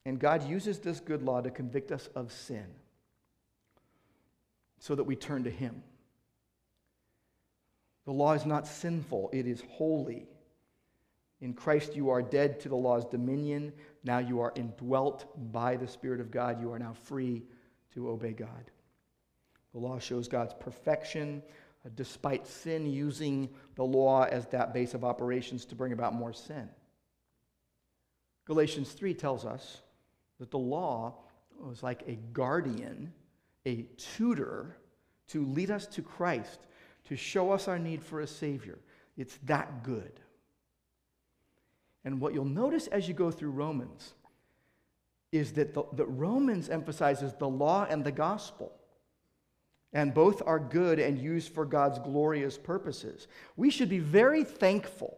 And 0.06 0.20
God 0.20 0.48
uses 0.48 0.80
this 0.80 1.00
good 1.00 1.24
law 1.24 1.42
to 1.42 1.50
convict 1.50 1.92
us 1.92 2.08
of 2.16 2.32
sin 2.32 2.66
so 4.80 4.96
that 4.96 5.04
we 5.04 5.16
turn 5.16 5.44
to 5.46 5.50
Him. 5.50 5.82
The 8.06 8.12
law 8.12 8.34
is 8.34 8.46
not 8.46 8.68
sinful, 8.68 9.30
it 9.34 9.48
is 9.48 9.64
holy. 9.70 10.28
In 11.42 11.54
Christ, 11.54 11.96
you 11.96 12.10
are 12.10 12.22
dead 12.22 12.60
to 12.62 12.70
the 12.70 12.76
law's 12.76 13.06
dominion. 13.06 13.74
Now 14.04 14.20
you 14.20 14.40
are 14.40 14.54
indwelt 14.56 15.26
by 15.52 15.76
the 15.76 15.88
Spirit 15.88 16.22
of 16.22 16.32
God. 16.32 16.62
You 16.62 16.72
are 16.72 16.80
now 16.80 16.94
free 17.04 17.44
to 17.94 18.10
obey 18.10 18.32
God. 18.32 18.72
The 19.76 19.82
law 19.82 20.00
shows 20.00 20.30
God's 20.30 20.54
perfection, 20.54 21.44
uh, 21.86 21.90
despite 21.96 22.48
sin 22.48 22.86
using 22.86 23.50
the 23.76 23.84
law 23.84 24.24
as 24.24 24.48
that 24.48 24.74
base 24.74 24.94
of 24.94 25.04
operations 25.04 25.66
to 25.66 25.76
bring 25.76 25.92
about 25.92 26.16
more 26.16 26.32
sin. 26.32 26.70
Galatians 28.46 28.94
3 28.94 29.14
tells 29.14 29.44
us 29.46 29.82
that 30.40 30.50
the 30.50 30.58
law 30.58 31.16
was 31.60 31.84
like 31.84 32.04
a 32.08 32.16
guardian, 32.32 33.12
a 33.66 33.86
tutor 33.98 34.78
to 35.28 35.46
lead 35.46 35.72
us 35.72 35.88
to 35.88 36.02
Christ, 36.02 36.60
to 37.10 37.18
show 37.18 37.52
us 37.52 37.68
our 37.68 37.78
need 37.78 38.02
for 38.02 38.22
a 38.22 38.28
Savior. 38.28 38.80
It's 39.18 39.38
that 39.44 39.84
good. 39.84 40.22
And 42.06 42.22
what 42.22 42.34
you'll 42.34 42.46
notice 42.46 42.88
as 42.88 43.10
you 43.10 43.14
go 43.14 43.30
through 43.30 43.52
Romans 43.52 44.14
is 45.34 45.52
that, 45.54 45.74
the, 45.74 45.84
that 45.98 46.06
Romans 46.06 46.70
emphasizes 46.70 47.34
the 47.34 47.50
law 47.50 47.86
and 47.90 48.06
the 48.06 48.12
gospel 48.14 48.72
and 49.96 50.14
both 50.14 50.44
are 50.46 50.60
good 50.60 51.00
and 51.00 51.18
used 51.18 51.54
for 51.54 51.66
God's 51.66 52.00
glorious 52.00 52.58
purposes. 52.58 53.28
We 53.56 53.70
should 53.70 53.88
be 53.88 54.00
very 54.00 54.44
thankful 54.44 55.18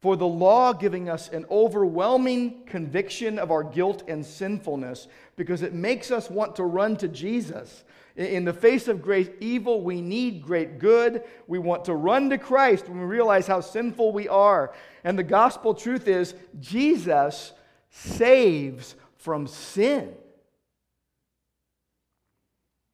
for 0.00 0.14
the 0.14 0.26
law 0.26 0.74
giving 0.74 1.08
us 1.08 1.30
an 1.30 1.46
overwhelming 1.50 2.64
conviction 2.66 3.38
of 3.38 3.50
our 3.50 3.64
guilt 3.64 4.04
and 4.06 4.24
sinfulness 4.24 5.08
because 5.36 5.62
it 5.62 5.72
makes 5.72 6.10
us 6.10 6.30
want 6.30 6.54
to 6.56 6.64
run 6.64 6.96
to 6.98 7.08
Jesus. 7.08 7.82
In 8.14 8.44
the 8.44 8.52
face 8.52 8.88
of 8.88 9.00
great 9.00 9.36
evil, 9.40 9.80
we 9.80 10.02
need 10.02 10.42
great 10.42 10.78
good. 10.78 11.24
We 11.46 11.58
want 11.58 11.86
to 11.86 11.94
run 11.94 12.28
to 12.28 12.36
Christ 12.36 12.90
when 12.90 13.00
we 13.00 13.06
realize 13.06 13.46
how 13.46 13.62
sinful 13.62 14.12
we 14.12 14.28
are. 14.28 14.74
And 15.02 15.18
the 15.18 15.22
gospel 15.22 15.72
truth 15.72 16.08
is 16.08 16.34
Jesus 16.60 17.54
saves 17.90 18.96
from 19.16 19.46
sin. 19.46 20.14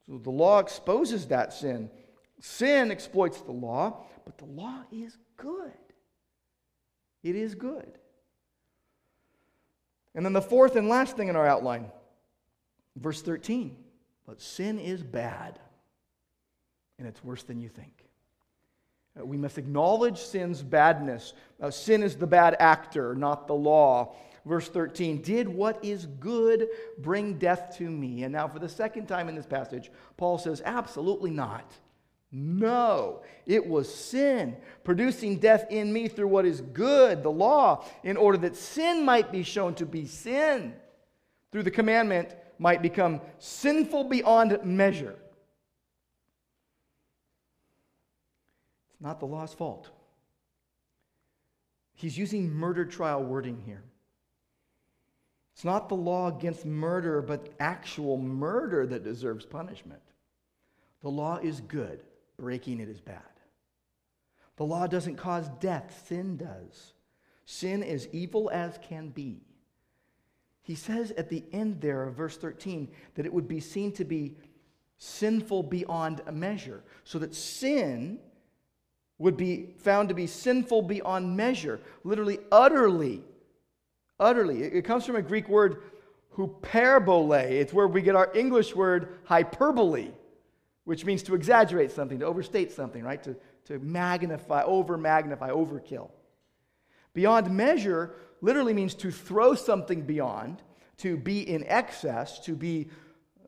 So 0.06 0.18
the 0.18 0.30
law 0.30 0.58
exposes 0.58 1.26
that 1.28 1.52
sin. 1.52 1.90
Sin 2.40 2.90
exploits 2.90 3.40
the 3.40 3.52
law, 3.52 4.04
but 4.24 4.38
the 4.38 4.44
law 4.44 4.82
is 4.92 5.16
good. 5.36 5.72
It 7.22 7.36
is 7.36 7.54
good. 7.54 7.98
And 10.14 10.24
then 10.24 10.32
the 10.32 10.42
fourth 10.42 10.76
and 10.76 10.88
last 10.88 11.16
thing 11.16 11.28
in 11.28 11.36
our 11.36 11.46
outline, 11.46 11.86
verse 12.96 13.22
13. 13.22 13.76
But 14.26 14.40
sin 14.40 14.78
is 14.78 15.02
bad, 15.02 15.58
and 16.98 17.08
it's 17.08 17.22
worse 17.24 17.42
than 17.42 17.60
you 17.60 17.68
think. 17.68 18.04
Uh, 19.18 19.24
we 19.24 19.36
must 19.36 19.58
acknowledge 19.58 20.18
sin's 20.18 20.62
badness. 20.62 21.34
Uh, 21.60 21.70
sin 21.70 22.02
is 22.02 22.16
the 22.16 22.26
bad 22.26 22.56
actor, 22.58 23.14
not 23.14 23.46
the 23.46 23.54
law. 23.54 24.14
Verse 24.44 24.68
13, 24.68 25.22
did 25.22 25.48
what 25.48 25.82
is 25.82 26.06
good 26.06 26.68
bring 26.98 27.38
death 27.38 27.76
to 27.78 27.88
me? 27.88 28.24
And 28.24 28.32
now, 28.32 28.46
for 28.46 28.58
the 28.58 28.68
second 28.68 29.06
time 29.06 29.28
in 29.28 29.34
this 29.34 29.46
passage, 29.46 29.90
Paul 30.18 30.36
says, 30.36 30.60
absolutely 30.64 31.30
not. 31.30 31.72
No, 32.30 33.22
it 33.46 33.64
was 33.64 33.92
sin 33.92 34.56
producing 34.82 35.38
death 35.38 35.66
in 35.70 35.92
me 35.92 36.08
through 36.08 36.28
what 36.28 36.44
is 36.44 36.60
good, 36.60 37.22
the 37.22 37.30
law, 37.30 37.84
in 38.02 38.16
order 38.16 38.36
that 38.38 38.56
sin 38.56 39.04
might 39.04 39.30
be 39.30 39.44
shown 39.44 39.74
to 39.76 39.86
be 39.86 40.04
sin 40.04 40.74
through 41.52 41.62
the 41.62 41.70
commandment 41.70 42.34
might 42.58 42.82
become 42.82 43.20
sinful 43.38 44.04
beyond 44.04 44.58
measure. 44.64 45.14
It's 48.92 49.00
not 49.00 49.20
the 49.20 49.26
law's 49.26 49.54
fault. 49.54 49.90
He's 51.94 52.18
using 52.18 52.52
murder 52.52 52.84
trial 52.84 53.22
wording 53.22 53.62
here. 53.64 53.84
It's 55.54 55.64
not 55.64 55.88
the 55.88 55.94
law 55.94 56.36
against 56.36 56.66
murder, 56.66 57.22
but 57.22 57.54
actual 57.60 58.18
murder 58.18 58.86
that 58.88 59.04
deserves 59.04 59.46
punishment. 59.46 60.02
The 61.02 61.10
law 61.10 61.38
is 61.38 61.60
good, 61.60 62.02
breaking 62.36 62.80
it 62.80 62.88
is 62.88 63.00
bad. 63.00 63.22
The 64.56 64.64
law 64.64 64.86
doesn't 64.86 65.16
cause 65.16 65.48
death, 65.60 66.06
sin 66.08 66.36
does. 66.36 66.94
Sin 67.46 67.82
is 67.82 68.08
evil 68.12 68.50
as 68.50 68.78
can 68.88 69.10
be. 69.10 69.42
He 70.62 70.74
says 70.74 71.12
at 71.12 71.28
the 71.28 71.44
end 71.52 71.80
there 71.80 72.02
of 72.02 72.14
verse 72.14 72.36
13 72.36 72.88
that 73.14 73.26
it 73.26 73.32
would 73.32 73.46
be 73.46 73.60
seen 73.60 73.92
to 73.92 74.04
be 74.04 74.36
sinful 74.96 75.64
beyond 75.64 76.22
measure, 76.32 76.82
so 77.04 77.18
that 77.18 77.34
sin 77.34 78.18
would 79.18 79.36
be 79.36 79.74
found 79.78 80.08
to 80.08 80.14
be 80.14 80.26
sinful 80.26 80.82
beyond 80.82 81.36
measure, 81.36 81.80
literally, 82.02 82.38
utterly, 82.50 83.22
utterly. 84.18 84.62
It 84.62 84.84
comes 84.84 85.04
from 85.04 85.16
a 85.16 85.22
Greek 85.22 85.48
word, 85.48 85.82
hyperbole. 86.36 87.58
It's 87.58 87.72
where 87.72 87.88
we 87.88 88.02
get 88.02 88.16
our 88.16 88.30
English 88.34 88.74
word 88.74 89.18
hyperbole, 89.24 90.10
which 90.84 91.04
means 91.04 91.22
to 91.24 91.34
exaggerate 91.34 91.92
something, 91.92 92.18
to 92.18 92.26
overstate 92.26 92.72
something, 92.72 93.02
right? 93.02 93.22
To, 93.22 93.36
to 93.66 93.78
magnify, 93.78 94.62
over 94.64 94.96
magnify, 94.96 95.50
overkill. 95.50 96.10
Beyond 97.14 97.50
measure 97.50 98.14
literally 98.40 98.74
means 98.74 98.94
to 98.96 99.10
throw 99.10 99.54
something 99.54 100.02
beyond, 100.02 100.62
to 100.98 101.16
be 101.16 101.48
in 101.48 101.64
excess, 101.66 102.40
to 102.40 102.54
be 102.54 102.88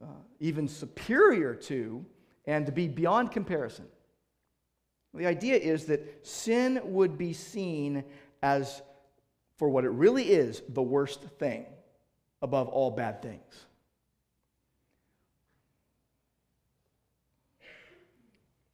uh, 0.00 0.06
even 0.40 0.68
superior 0.68 1.54
to, 1.54 2.04
and 2.46 2.66
to 2.66 2.72
be 2.72 2.86
beyond 2.86 3.32
comparison. 3.32 3.86
The 5.14 5.26
idea 5.26 5.56
is 5.56 5.86
that 5.86 6.26
sin 6.26 6.80
would 6.84 7.18
be 7.18 7.32
seen 7.32 8.04
as, 8.42 8.82
for 9.56 9.68
what 9.68 9.84
it 9.84 9.90
really 9.90 10.24
is, 10.24 10.62
the 10.68 10.82
worst 10.82 11.22
thing 11.38 11.66
above 12.42 12.68
all 12.68 12.90
bad 12.90 13.22
things. 13.22 13.66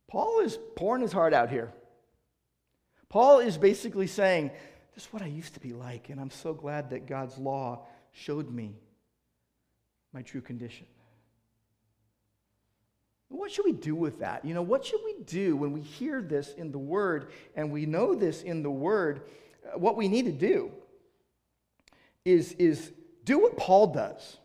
Paul 0.09 0.41
is 0.41 0.59
pouring 0.77 1.01
his 1.01 1.13
heart 1.13 1.33
out 1.33 1.49
here. 1.49 1.73
Paul 3.09 3.39
is 3.39 3.57
basically 3.57 4.07
saying 4.07 4.51
this 4.95 5.05
is 5.05 5.13
what 5.13 5.23
I 5.23 5.27
used 5.27 5.55
to 5.55 5.61
be 5.61 5.73
like, 5.73 6.11
and 6.11 6.21
I'm 6.21 6.31
so 6.31 6.53
glad 6.53 6.91
that 6.91 7.07
God's 7.07 7.39
law 7.39 7.87
showed 8.13 8.51
me 8.51 8.77
my 10.13 10.21
true 10.21 10.43
condition. 10.43 10.87
What 13.29 13.51
should 13.51 13.65
we 13.65 13.73
do 13.73 13.95
with 13.95 14.21
that? 14.21 14.45
You 14.45 14.53
know, 14.53 14.63
what 14.63 14.85
should 14.85 15.01
we 15.03 15.15
do 15.25 15.57
when 15.57 15.73
we 15.73 15.81
hear 15.81 16.21
this 16.21 16.53
in 16.53 16.71
the 16.71 16.79
Word 16.79 17.31
and 17.57 17.73
we 17.73 17.87
know 17.87 18.15
this 18.15 18.43
in 18.43 18.63
the 18.63 18.71
Word? 18.71 19.23
What 19.75 19.97
we 19.97 20.09
need 20.09 20.27
to 20.27 20.33
do 20.33 20.73
is, 22.25 22.53
is 22.53 22.93
do 23.25 23.39
what 23.39 23.57
Paul 23.57 23.89
does. 23.89 24.39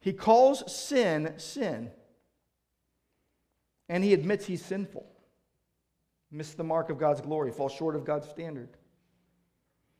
He 0.00 0.12
calls 0.12 0.70
sin 0.72 1.34
sin, 1.36 1.90
and 3.88 4.02
he 4.02 4.12
admits 4.12 4.46
he's 4.46 4.64
sinful, 4.64 5.06
miss 6.30 6.54
the 6.54 6.64
mark 6.64 6.90
of 6.90 6.98
God's 6.98 7.20
glory, 7.20 7.52
fall 7.52 7.68
short 7.68 7.94
of 7.94 8.04
God's 8.04 8.28
standard. 8.28 8.70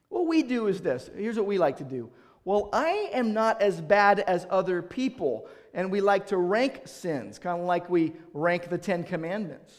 What 0.08 0.26
we 0.26 0.42
do 0.42 0.66
is 0.66 0.80
this 0.80 1.08
here's 1.16 1.36
what 1.36 1.46
we 1.46 1.58
like 1.58 1.78
to 1.78 1.84
do. 1.84 2.10
Well, 2.44 2.68
I 2.72 3.10
am 3.12 3.32
not 3.32 3.62
as 3.62 3.80
bad 3.80 4.20
as 4.20 4.46
other 4.50 4.82
people. 4.82 5.48
And 5.74 5.90
we 5.90 6.00
like 6.00 6.26
to 6.28 6.36
rank 6.36 6.82
sins, 6.86 7.38
kind 7.38 7.60
of 7.60 7.66
like 7.66 7.88
we 7.88 8.12
rank 8.34 8.68
the 8.68 8.78
Ten 8.78 9.04
Commandments. 9.04 9.72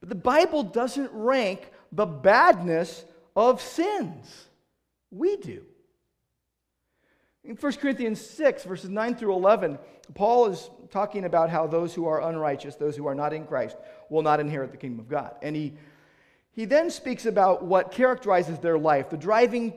But 0.00 0.08
the 0.08 0.14
Bible 0.14 0.62
doesn't 0.62 1.10
rank 1.12 1.70
the 1.90 2.06
badness 2.06 3.04
of 3.36 3.60
sins. 3.60 4.46
We 5.10 5.36
do. 5.36 5.62
In 7.44 7.54
1 7.54 7.72
Corinthians 7.74 8.20
6, 8.20 8.64
verses 8.64 8.90
9 8.90 9.14
through 9.14 9.34
11, 9.34 9.78
Paul 10.14 10.46
is 10.46 10.68
talking 10.90 11.24
about 11.24 11.50
how 11.50 11.68
those 11.68 11.94
who 11.94 12.06
are 12.06 12.28
unrighteous, 12.28 12.74
those 12.74 12.96
who 12.96 13.06
are 13.06 13.14
not 13.14 13.32
in 13.32 13.46
Christ, 13.46 13.76
will 14.10 14.22
not 14.22 14.40
inherit 14.40 14.72
the 14.72 14.76
kingdom 14.76 14.98
of 14.98 15.08
God. 15.08 15.34
And 15.42 15.54
he 15.54 15.74
he 16.56 16.64
then 16.64 16.90
speaks 16.90 17.26
about 17.26 17.64
what 17.64 17.92
characterizes 17.92 18.58
their 18.58 18.78
life, 18.78 19.10
the 19.10 19.18
driving 19.18 19.74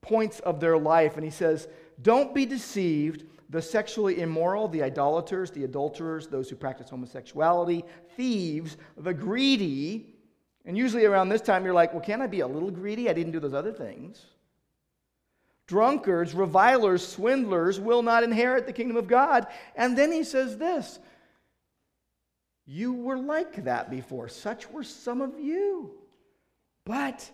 points 0.00 0.40
of 0.40 0.58
their 0.58 0.78
life, 0.78 1.16
and 1.16 1.24
he 1.24 1.30
says, 1.30 1.68
Don't 2.00 2.34
be 2.34 2.46
deceived. 2.46 3.24
The 3.50 3.60
sexually 3.60 4.20
immoral, 4.20 4.66
the 4.66 4.82
idolaters, 4.82 5.50
the 5.50 5.64
adulterers, 5.64 6.26
those 6.26 6.48
who 6.48 6.56
practice 6.56 6.88
homosexuality, 6.88 7.84
thieves, 8.16 8.78
the 8.96 9.12
greedy. 9.12 10.13
And 10.64 10.78
usually 10.78 11.04
around 11.04 11.28
this 11.28 11.42
time, 11.42 11.64
you're 11.64 11.74
like, 11.74 11.92
Well, 11.92 12.02
can 12.02 12.22
I 12.22 12.26
be 12.26 12.40
a 12.40 12.46
little 12.46 12.70
greedy? 12.70 13.08
I 13.08 13.12
didn't 13.12 13.32
do 13.32 13.40
those 13.40 13.54
other 13.54 13.72
things. 13.72 14.24
Drunkards, 15.66 16.34
revilers, 16.34 17.06
swindlers 17.06 17.80
will 17.80 18.02
not 18.02 18.22
inherit 18.22 18.66
the 18.66 18.72
kingdom 18.72 18.96
of 18.96 19.08
God. 19.08 19.46
And 19.74 19.96
then 19.96 20.12
he 20.12 20.24
says 20.24 20.58
this 20.58 20.98
You 22.66 22.92
were 22.92 23.18
like 23.18 23.64
that 23.64 23.90
before, 23.90 24.28
such 24.28 24.70
were 24.70 24.84
some 24.84 25.20
of 25.20 25.38
you. 25.38 25.92
But 26.84 27.30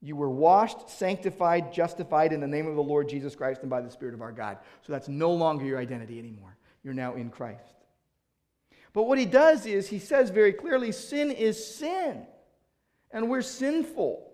you 0.00 0.16
were 0.16 0.30
washed, 0.30 0.90
sanctified, 0.90 1.72
justified 1.72 2.32
in 2.32 2.40
the 2.40 2.46
name 2.46 2.66
of 2.66 2.76
the 2.76 2.82
Lord 2.82 3.08
Jesus 3.08 3.34
Christ 3.34 3.62
and 3.62 3.70
by 3.70 3.80
the 3.80 3.90
Spirit 3.90 4.14
of 4.14 4.22
our 4.22 4.32
God. 4.32 4.58
So 4.82 4.92
that's 4.92 5.08
no 5.08 5.32
longer 5.32 5.64
your 5.64 5.78
identity 5.78 6.18
anymore. 6.18 6.56
You're 6.82 6.94
now 6.94 7.14
in 7.14 7.30
Christ. 7.30 7.62
But 8.92 9.04
what 9.04 9.18
he 9.18 9.26
does 9.26 9.66
is 9.66 9.88
he 9.88 9.98
says 9.98 10.30
very 10.30 10.52
clearly 10.52 10.92
sin 10.92 11.30
is 11.30 11.64
sin, 11.76 12.26
and 13.10 13.28
we're 13.28 13.42
sinful. 13.42 14.30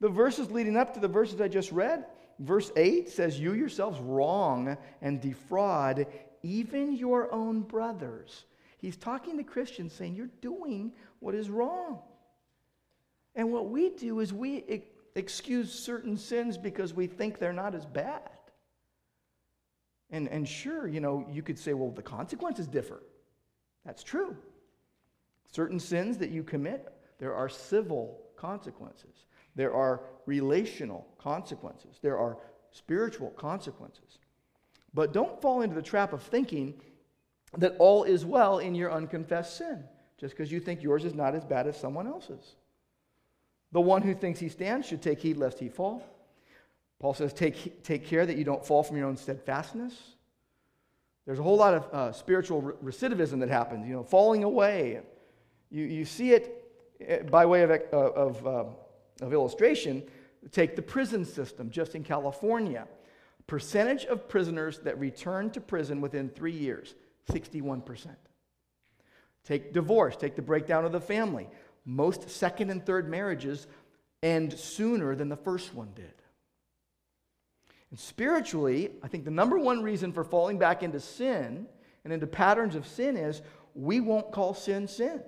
The 0.00 0.08
verses 0.08 0.50
leading 0.50 0.76
up 0.76 0.94
to 0.94 1.00
the 1.00 1.08
verses 1.08 1.40
I 1.40 1.48
just 1.48 1.72
read, 1.72 2.04
verse 2.38 2.70
8 2.76 3.08
says, 3.08 3.38
You 3.38 3.54
yourselves 3.54 4.00
wrong 4.00 4.76
and 5.02 5.20
defraud 5.20 6.06
even 6.42 6.96
your 6.96 7.32
own 7.32 7.62
brothers. 7.62 8.44
He's 8.78 8.96
talking 8.96 9.36
to 9.38 9.42
Christians 9.42 9.92
saying, 9.92 10.14
You're 10.14 10.30
doing 10.40 10.92
what 11.20 11.34
is 11.34 11.50
wrong. 11.50 12.00
And 13.34 13.52
what 13.52 13.68
we 13.68 13.90
do 13.90 14.20
is 14.20 14.32
we 14.32 14.82
excuse 15.14 15.72
certain 15.72 16.16
sins 16.16 16.56
because 16.56 16.94
we 16.94 17.06
think 17.06 17.38
they're 17.38 17.52
not 17.52 17.74
as 17.74 17.86
bad. 17.86 18.30
And, 20.10 20.28
and 20.28 20.48
sure, 20.48 20.88
you 20.88 21.00
know, 21.00 21.26
you 21.30 21.42
could 21.42 21.58
say, 21.58 21.74
well, 21.74 21.90
the 21.90 22.02
consequences 22.02 22.66
differ. 22.66 23.02
That's 23.84 24.02
true. 24.02 24.36
Certain 25.52 25.78
sins 25.78 26.18
that 26.18 26.30
you 26.30 26.42
commit, 26.42 26.92
there 27.18 27.34
are 27.34 27.48
civil 27.48 28.20
consequences, 28.36 29.26
there 29.54 29.74
are 29.74 30.02
relational 30.26 31.06
consequences, 31.18 31.98
there 32.02 32.18
are 32.18 32.38
spiritual 32.70 33.30
consequences. 33.30 34.18
But 34.94 35.12
don't 35.12 35.40
fall 35.40 35.62
into 35.62 35.74
the 35.74 35.82
trap 35.82 36.12
of 36.12 36.22
thinking 36.22 36.80
that 37.56 37.76
all 37.78 38.04
is 38.04 38.24
well 38.24 38.58
in 38.58 38.74
your 38.74 38.92
unconfessed 38.92 39.56
sin 39.56 39.84
just 40.18 40.36
because 40.36 40.50
you 40.50 40.60
think 40.60 40.82
yours 40.82 41.04
is 41.04 41.14
not 41.14 41.34
as 41.34 41.44
bad 41.44 41.66
as 41.66 41.76
someone 41.76 42.06
else's. 42.06 42.56
The 43.72 43.80
one 43.80 44.02
who 44.02 44.14
thinks 44.14 44.40
he 44.40 44.48
stands 44.48 44.86
should 44.86 45.02
take 45.02 45.20
heed 45.20 45.36
lest 45.36 45.58
he 45.58 45.68
fall. 45.68 46.02
Paul 46.98 47.14
says, 47.14 47.32
take, 47.32 47.84
take 47.84 48.06
care 48.06 48.26
that 48.26 48.36
you 48.36 48.44
don't 48.44 48.64
fall 48.64 48.82
from 48.82 48.96
your 48.96 49.06
own 49.06 49.16
steadfastness. 49.16 49.94
There's 51.26 51.38
a 51.38 51.42
whole 51.42 51.56
lot 51.56 51.74
of 51.74 51.94
uh, 51.94 52.12
spiritual 52.12 52.62
recidivism 52.82 53.38
that 53.40 53.50
happens, 53.50 53.86
you 53.86 53.92
know, 53.92 54.02
falling 54.02 54.42
away. 54.42 55.00
You, 55.70 55.84
you 55.84 56.04
see 56.04 56.32
it 56.32 56.57
by 57.30 57.46
way 57.46 57.62
of, 57.62 57.70
uh, 57.70 57.96
of, 57.96 58.46
uh, 58.46 58.64
of 59.22 59.32
illustration. 59.32 60.02
Take 60.52 60.76
the 60.76 60.82
prison 60.82 61.24
system 61.24 61.70
just 61.70 61.94
in 61.94 62.04
California. 62.04 62.86
Percentage 63.46 64.04
of 64.04 64.28
prisoners 64.28 64.78
that 64.80 64.98
return 64.98 65.50
to 65.50 65.60
prison 65.60 66.00
within 66.00 66.28
three 66.28 66.52
years 66.52 66.94
61%. 67.30 68.08
Take 69.44 69.72
divorce, 69.72 70.16
take 70.16 70.36
the 70.36 70.42
breakdown 70.42 70.84
of 70.84 70.92
the 70.92 71.00
family. 71.00 71.48
Most 71.84 72.28
second 72.28 72.70
and 72.70 72.84
third 72.84 73.08
marriages 73.08 73.66
end 74.22 74.52
sooner 74.52 75.14
than 75.14 75.28
the 75.28 75.36
first 75.36 75.74
one 75.74 75.90
did. 75.94 76.12
And 77.90 77.98
spiritually, 77.98 78.90
I 79.02 79.08
think 79.08 79.24
the 79.24 79.30
number 79.30 79.58
one 79.58 79.82
reason 79.82 80.12
for 80.12 80.24
falling 80.24 80.58
back 80.58 80.82
into 80.82 81.00
sin 81.00 81.66
and 82.04 82.12
into 82.12 82.26
patterns 82.26 82.74
of 82.74 82.86
sin 82.86 83.16
is 83.16 83.40
we 83.74 84.00
won't 84.00 84.32
call 84.32 84.52
sin 84.52 84.86
sin. 84.86 85.22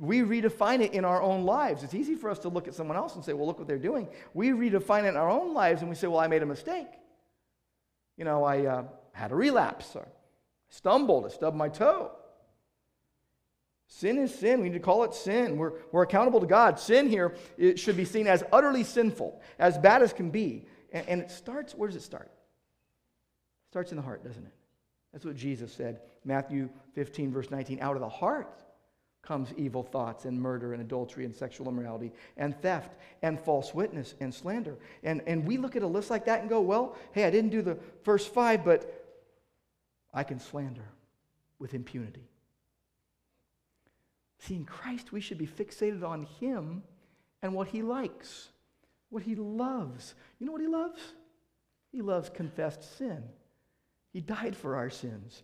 We 0.00 0.20
redefine 0.20 0.80
it 0.80 0.94
in 0.94 1.04
our 1.04 1.20
own 1.20 1.44
lives. 1.44 1.82
It's 1.82 1.92
easy 1.92 2.14
for 2.14 2.30
us 2.30 2.38
to 2.40 2.48
look 2.48 2.66
at 2.66 2.74
someone 2.74 2.96
else 2.96 3.16
and 3.16 3.24
say, 3.24 3.34
well, 3.34 3.46
look 3.46 3.58
what 3.58 3.68
they're 3.68 3.78
doing. 3.78 4.08
We 4.32 4.48
redefine 4.48 5.04
it 5.04 5.08
in 5.08 5.16
our 5.18 5.28
own 5.28 5.52
lives 5.52 5.82
and 5.82 5.90
we 5.90 5.94
say, 5.94 6.06
well, 6.06 6.20
I 6.20 6.26
made 6.26 6.42
a 6.42 6.46
mistake. 6.46 6.88
You 8.16 8.24
know, 8.24 8.42
I 8.42 8.64
uh, 8.64 8.84
had 9.12 9.30
a 9.30 9.34
relapse 9.34 9.94
or 9.94 10.08
stumbled, 10.70 11.26
I 11.26 11.28
stubbed 11.28 11.56
my 11.56 11.68
toe. 11.68 12.12
Sin 13.88 14.16
is 14.16 14.34
sin. 14.34 14.62
We 14.62 14.70
need 14.70 14.74
to 14.74 14.80
call 14.80 15.04
it 15.04 15.12
sin. 15.12 15.58
We're, 15.58 15.72
we're 15.92 16.04
accountable 16.04 16.40
to 16.40 16.46
God. 16.46 16.78
Sin 16.78 17.06
here 17.06 17.34
it 17.58 17.78
should 17.78 17.96
be 17.96 18.06
seen 18.06 18.26
as 18.26 18.42
utterly 18.52 18.84
sinful, 18.84 19.42
as 19.58 19.76
bad 19.76 20.00
as 20.00 20.14
can 20.14 20.30
be. 20.30 20.64
And, 20.92 21.08
and 21.08 21.20
it 21.20 21.30
starts, 21.30 21.74
where 21.74 21.88
does 21.88 21.96
it 21.96 22.02
start? 22.02 22.30
It 22.32 23.70
starts 23.70 23.90
in 23.90 23.96
the 23.96 24.02
heart, 24.02 24.24
doesn't 24.24 24.46
it? 24.46 24.52
That's 25.12 25.26
what 25.26 25.36
Jesus 25.36 25.72
said. 25.72 26.00
Matthew 26.24 26.70
15, 26.94 27.32
verse 27.32 27.50
19. 27.50 27.80
Out 27.80 27.96
of 27.96 28.00
the 28.00 28.08
heart 28.08 28.62
comes 29.22 29.52
evil 29.56 29.82
thoughts 29.82 30.24
and 30.24 30.40
murder 30.40 30.72
and 30.72 30.82
adultery 30.82 31.24
and 31.24 31.34
sexual 31.34 31.68
immorality 31.68 32.12
and 32.36 32.60
theft 32.62 32.92
and 33.22 33.38
false 33.38 33.74
witness 33.74 34.14
and 34.20 34.32
slander. 34.32 34.76
And, 35.02 35.22
and 35.26 35.46
we 35.46 35.56
look 35.56 35.76
at 35.76 35.82
a 35.82 35.86
list 35.86 36.10
like 36.10 36.24
that 36.24 36.40
and 36.40 36.48
go, 36.48 36.60
well, 36.60 36.96
hey, 37.12 37.24
I 37.24 37.30
didn't 37.30 37.50
do 37.50 37.62
the 37.62 37.78
first 38.02 38.32
five, 38.32 38.64
but 38.64 39.18
I 40.12 40.24
can 40.24 40.40
slander 40.40 40.88
with 41.58 41.74
impunity. 41.74 42.28
See, 44.38 44.56
in 44.56 44.64
Christ, 44.64 45.12
we 45.12 45.20
should 45.20 45.38
be 45.38 45.46
fixated 45.46 46.02
on 46.02 46.26
Him 46.40 46.82
and 47.42 47.54
what 47.54 47.68
He 47.68 47.82
likes, 47.82 48.48
what 49.10 49.22
He 49.22 49.34
loves. 49.34 50.14
You 50.38 50.46
know 50.46 50.52
what 50.52 50.62
He 50.62 50.66
loves? 50.66 51.00
He 51.92 52.00
loves 52.00 52.30
confessed 52.30 52.96
sin. 52.96 53.22
He 54.12 54.20
died 54.20 54.56
for 54.56 54.76
our 54.76 54.90
sins. 54.90 55.42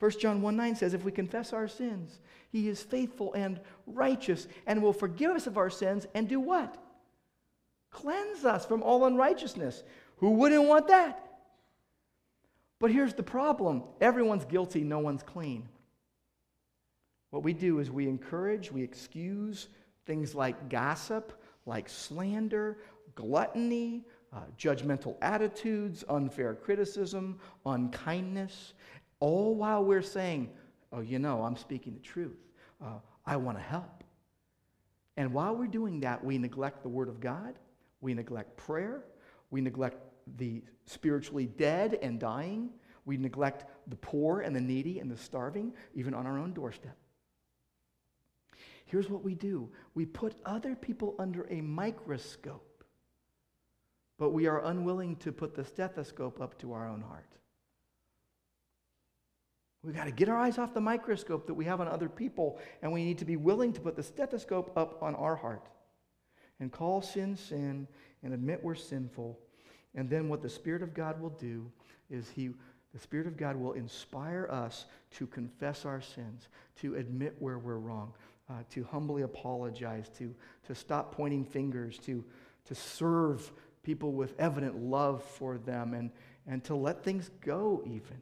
1 0.00 0.10
John 0.18 0.42
1 0.42 0.56
9 0.56 0.76
says, 0.76 0.94
If 0.94 1.04
we 1.04 1.12
confess 1.12 1.52
our 1.52 1.68
sins, 1.68 2.20
He 2.50 2.68
is 2.68 2.82
faithful 2.82 3.32
and 3.34 3.60
righteous 3.86 4.46
and 4.66 4.82
will 4.82 4.92
forgive 4.92 5.32
us 5.32 5.46
of 5.46 5.58
our 5.58 5.70
sins 5.70 6.06
and 6.14 6.28
do 6.28 6.40
what? 6.40 6.76
Cleanse 7.90 8.44
us 8.44 8.64
from 8.64 8.82
all 8.82 9.06
unrighteousness. 9.06 9.82
Who 10.18 10.30
wouldn't 10.30 10.64
want 10.68 10.88
that? 10.88 11.24
But 12.80 12.92
here's 12.92 13.14
the 13.14 13.22
problem 13.22 13.82
everyone's 14.00 14.44
guilty, 14.44 14.82
no 14.82 15.00
one's 15.00 15.22
clean. 15.22 15.68
What 17.30 17.42
we 17.42 17.52
do 17.52 17.78
is 17.80 17.90
we 17.90 18.08
encourage, 18.08 18.72
we 18.72 18.82
excuse 18.82 19.68
things 20.06 20.34
like 20.34 20.70
gossip, 20.70 21.42
like 21.66 21.88
slander, 21.88 22.78
gluttony, 23.14 24.04
uh, 24.32 24.40
judgmental 24.58 25.16
attitudes, 25.20 26.04
unfair 26.08 26.54
criticism, 26.54 27.38
unkindness, 27.66 28.74
all 29.20 29.54
while 29.54 29.84
we're 29.84 30.02
saying, 30.02 30.50
Oh, 30.92 31.00
you 31.00 31.18
know, 31.18 31.42
I'm 31.42 31.56
speaking 31.56 31.94
the 31.94 32.00
truth. 32.00 32.38
Uh, 32.82 33.00
I 33.26 33.36
want 33.36 33.58
to 33.58 33.62
help. 33.62 34.04
And 35.16 35.32
while 35.32 35.54
we're 35.54 35.66
doing 35.66 36.00
that, 36.00 36.24
we 36.24 36.38
neglect 36.38 36.82
the 36.82 36.88
Word 36.88 37.08
of 37.08 37.20
God, 37.20 37.58
we 38.00 38.14
neglect 38.14 38.56
prayer, 38.56 39.04
we 39.50 39.60
neglect 39.60 39.96
the 40.36 40.62
spiritually 40.86 41.46
dead 41.46 41.98
and 42.00 42.20
dying, 42.20 42.70
we 43.04 43.16
neglect 43.16 43.64
the 43.88 43.96
poor 43.96 44.40
and 44.40 44.54
the 44.54 44.60
needy 44.60 45.00
and 45.00 45.10
the 45.10 45.16
starving, 45.16 45.72
even 45.94 46.14
on 46.14 46.26
our 46.26 46.38
own 46.38 46.52
doorstep. 46.52 46.96
Here's 48.86 49.10
what 49.10 49.22
we 49.22 49.34
do 49.34 49.68
we 49.94 50.06
put 50.06 50.36
other 50.46 50.74
people 50.74 51.14
under 51.18 51.46
a 51.50 51.60
microscope, 51.60 52.84
but 54.18 54.30
we 54.30 54.46
are 54.46 54.64
unwilling 54.64 55.16
to 55.16 55.32
put 55.32 55.54
the 55.54 55.64
stethoscope 55.64 56.40
up 56.40 56.58
to 56.60 56.72
our 56.72 56.88
own 56.88 57.02
heart. 57.02 57.37
We've 59.82 59.94
got 59.94 60.04
to 60.04 60.10
get 60.10 60.28
our 60.28 60.38
eyes 60.38 60.58
off 60.58 60.74
the 60.74 60.80
microscope 60.80 61.46
that 61.46 61.54
we 61.54 61.64
have 61.66 61.80
on 61.80 61.88
other 61.88 62.08
people, 62.08 62.58
and 62.82 62.92
we 62.92 63.04
need 63.04 63.18
to 63.18 63.24
be 63.24 63.36
willing 63.36 63.72
to 63.72 63.80
put 63.80 63.94
the 63.94 64.02
stethoscope 64.02 64.76
up 64.76 65.02
on 65.02 65.14
our 65.14 65.36
heart 65.36 65.68
and 66.60 66.72
call 66.72 67.00
sin 67.00 67.36
sin 67.36 67.86
and 68.22 68.34
admit 68.34 68.62
we're 68.62 68.74
sinful. 68.74 69.38
And 69.94 70.10
then 70.10 70.28
what 70.28 70.42
the 70.42 70.48
Spirit 70.48 70.82
of 70.82 70.94
God 70.94 71.20
will 71.20 71.30
do 71.30 71.70
is 72.10 72.28
He, 72.28 72.50
the 72.92 72.98
Spirit 72.98 73.26
of 73.26 73.36
God 73.36 73.56
will 73.56 73.72
inspire 73.72 74.48
us 74.50 74.86
to 75.12 75.26
confess 75.26 75.84
our 75.84 76.00
sins, 76.00 76.48
to 76.80 76.96
admit 76.96 77.36
where 77.38 77.58
we're 77.58 77.78
wrong, 77.78 78.12
uh, 78.50 78.54
to 78.70 78.82
humbly 78.84 79.22
apologize, 79.22 80.08
to, 80.18 80.34
to 80.66 80.74
stop 80.74 81.14
pointing 81.14 81.44
fingers, 81.44 81.98
to, 81.98 82.24
to 82.64 82.74
serve 82.74 83.52
people 83.84 84.12
with 84.12 84.34
evident 84.40 84.76
love 84.76 85.22
for 85.22 85.56
them, 85.56 85.94
and, 85.94 86.10
and 86.48 86.64
to 86.64 86.74
let 86.74 87.04
things 87.04 87.30
go, 87.40 87.80
even. 87.86 88.20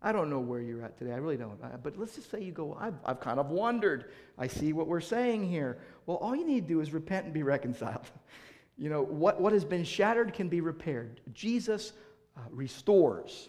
I 0.00 0.12
don't 0.12 0.30
know 0.30 0.38
where 0.38 0.60
you're 0.60 0.82
at 0.82 0.96
today. 0.96 1.12
I 1.12 1.16
really 1.16 1.36
don't. 1.36 1.60
But 1.82 1.98
let's 1.98 2.14
just 2.14 2.30
say 2.30 2.42
you 2.42 2.52
go, 2.52 2.76
I've, 2.80 2.94
I've 3.04 3.20
kind 3.20 3.40
of 3.40 3.50
wondered. 3.50 4.12
I 4.38 4.46
see 4.46 4.72
what 4.72 4.86
we're 4.86 5.00
saying 5.00 5.48
here. 5.48 5.78
Well, 6.06 6.18
all 6.18 6.36
you 6.36 6.46
need 6.46 6.68
to 6.68 6.68
do 6.68 6.80
is 6.80 6.92
repent 6.92 7.24
and 7.24 7.34
be 7.34 7.42
reconciled. 7.42 8.06
you 8.78 8.90
know, 8.90 9.02
what, 9.02 9.40
what 9.40 9.52
has 9.52 9.64
been 9.64 9.84
shattered 9.84 10.32
can 10.32 10.48
be 10.48 10.60
repaired. 10.60 11.20
Jesus 11.32 11.92
uh, 12.36 12.40
restores. 12.50 13.48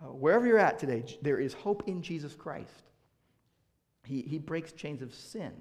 Uh, 0.00 0.06
wherever 0.06 0.46
you're 0.46 0.58
at 0.58 0.78
today, 0.78 1.04
there 1.22 1.38
is 1.38 1.52
hope 1.52 1.82
in 1.88 2.00
Jesus 2.00 2.34
Christ. 2.34 2.84
He, 4.04 4.22
he 4.22 4.38
breaks 4.38 4.70
chains 4.72 5.02
of 5.02 5.12
sin. 5.12 5.52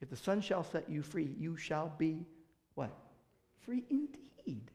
If 0.00 0.08
the 0.08 0.16
Son 0.16 0.40
shall 0.40 0.64
set 0.64 0.88
you 0.88 1.02
free, 1.02 1.34
you 1.38 1.56
shall 1.56 1.92
be 1.98 2.24
what? 2.74 2.96
Free 3.64 3.84
indeed. 3.90 4.70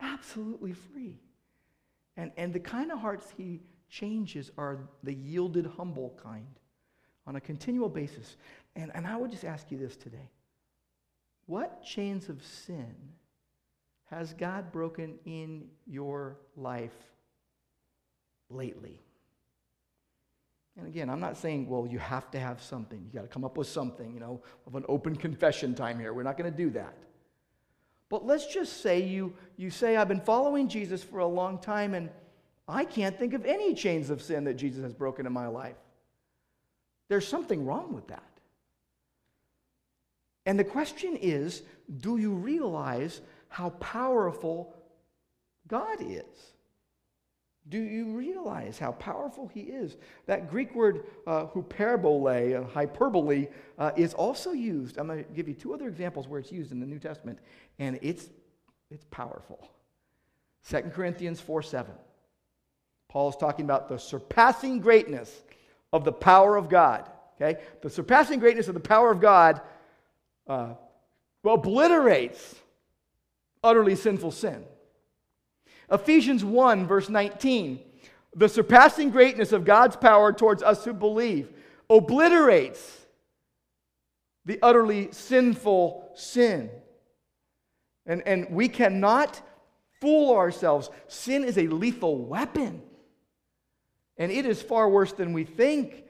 Absolutely 0.00 0.72
free. 0.72 1.18
And, 2.16 2.30
and 2.36 2.52
the 2.52 2.60
kind 2.60 2.92
of 2.92 2.98
hearts 2.98 3.32
he 3.36 3.60
changes 3.88 4.50
are 4.58 4.88
the 5.02 5.14
yielded, 5.14 5.66
humble 5.66 6.18
kind 6.22 6.58
on 7.26 7.36
a 7.36 7.40
continual 7.40 7.88
basis. 7.88 8.36
And, 8.76 8.90
and 8.94 9.06
I 9.06 9.16
would 9.16 9.30
just 9.30 9.44
ask 9.44 9.70
you 9.70 9.78
this 9.78 9.96
today 9.96 10.30
What 11.46 11.82
chains 11.82 12.28
of 12.28 12.42
sin 12.44 12.94
has 14.10 14.34
God 14.34 14.72
broken 14.72 15.18
in 15.24 15.68
your 15.86 16.36
life 16.56 16.96
lately? 18.50 19.00
And 20.78 20.86
again, 20.86 21.10
I'm 21.10 21.20
not 21.20 21.36
saying, 21.36 21.68
well, 21.68 21.86
you 21.86 21.98
have 21.98 22.30
to 22.30 22.40
have 22.40 22.62
something. 22.62 23.02
You 23.04 23.12
got 23.12 23.22
to 23.22 23.28
come 23.28 23.44
up 23.44 23.58
with 23.58 23.66
something, 23.66 24.14
you 24.14 24.20
know, 24.20 24.40
of 24.66 24.74
an 24.74 24.84
open 24.88 25.16
confession 25.16 25.74
time 25.74 25.98
here. 25.98 26.14
We're 26.14 26.22
not 26.22 26.38
going 26.38 26.50
to 26.50 26.56
do 26.56 26.70
that. 26.70 26.96
But 28.12 28.26
let's 28.26 28.46
just 28.46 28.82
say 28.82 29.00
you, 29.00 29.32
you 29.56 29.70
say, 29.70 29.96
I've 29.96 30.06
been 30.06 30.20
following 30.20 30.68
Jesus 30.68 31.02
for 31.02 31.20
a 31.20 31.26
long 31.26 31.56
time 31.56 31.94
and 31.94 32.10
I 32.68 32.84
can't 32.84 33.18
think 33.18 33.32
of 33.32 33.46
any 33.46 33.72
chains 33.72 34.10
of 34.10 34.20
sin 34.20 34.44
that 34.44 34.58
Jesus 34.58 34.82
has 34.82 34.92
broken 34.92 35.24
in 35.24 35.32
my 35.32 35.46
life. 35.46 35.76
There's 37.08 37.26
something 37.26 37.64
wrong 37.64 37.94
with 37.94 38.08
that. 38.08 38.30
And 40.44 40.58
the 40.58 40.64
question 40.64 41.16
is 41.16 41.62
do 42.00 42.18
you 42.18 42.34
realize 42.34 43.22
how 43.48 43.70
powerful 43.70 44.74
God 45.66 45.96
is? 46.02 46.52
Do 47.68 47.78
you 47.78 48.06
realize 48.16 48.78
how 48.78 48.92
powerful 48.92 49.46
he 49.46 49.60
is? 49.60 49.96
That 50.26 50.50
Greek 50.50 50.74
word 50.74 51.04
uh, 51.26 51.46
hyperbole, 51.46 52.54
uh, 52.54 52.64
hyperbole, 52.64 53.48
uh, 53.78 53.92
is 53.96 54.14
also 54.14 54.50
used. 54.50 54.98
I'm 54.98 55.06
going 55.06 55.24
to 55.24 55.30
give 55.30 55.46
you 55.46 55.54
two 55.54 55.72
other 55.72 55.86
examples 55.86 56.26
where 56.26 56.40
it's 56.40 56.50
used 56.50 56.72
in 56.72 56.80
the 56.80 56.86
New 56.86 56.98
Testament, 56.98 57.38
and 57.78 57.98
it's, 58.02 58.28
it's 58.90 59.06
powerful. 59.10 59.70
2 60.68 60.82
Corinthians 60.94 61.40
4 61.40 61.62
7. 61.62 61.92
Paul 63.08 63.28
is 63.28 63.36
talking 63.36 63.64
about 63.64 63.88
the 63.88 63.98
surpassing 63.98 64.80
greatness 64.80 65.42
of 65.92 66.04
the 66.04 66.12
power 66.12 66.56
of 66.56 66.68
God. 66.68 67.08
Okay? 67.40 67.60
The 67.82 67.90
surpassing 67.90 68.40
greatness 68.40 68.68
of 68.68 68.74
the 68.74 68.80
power 68.80 69.10
of 69.10 69.20
God 69.20 69.60
uh, 70.48 70.74
obliterates 71.44 72.56
utterly 73.62 73.94
sinful 73.94 74.32
sin. 74.32 74.64
Ephesians 75.92 76.44
1, 76.44 76.86
verse 76.86 77.08
19. 77.08 77.80
The 78.34 78.48
surpassing 78.48 79.10
greatness 79.10 79.52
of 79.52 79.64
God's 79.64 79.96
power 79.96 80.32
towards 80.32 80.62
us 80.62 80.84
who 80.84 80.94
believe 80.94 81.50
obliterates 81.90 82.98
the 84.46 84.58
utterly 84.62 85.12
sinful 85.12 86.10
sin. 86.14 86.70
And, 88.06 88.22
and 88.26 88.48
we 88.50 88.68
cannot 88.68 89.40
fool 90.00 90.34
ourselves. 90.34 90.90
Sin 91.08 91.44
is 91.44 91.58
a 91.58 91.68
lethal 91.68 92.16
weapon, 92.18 92.82
and 94.16 94.32
it 94.32 94.46
is 94.46 94.60
far 94.60 94.88
worse 94.88 95.12
than 95.12 95.32
we 95.32 95.44
think. 95.44 96.04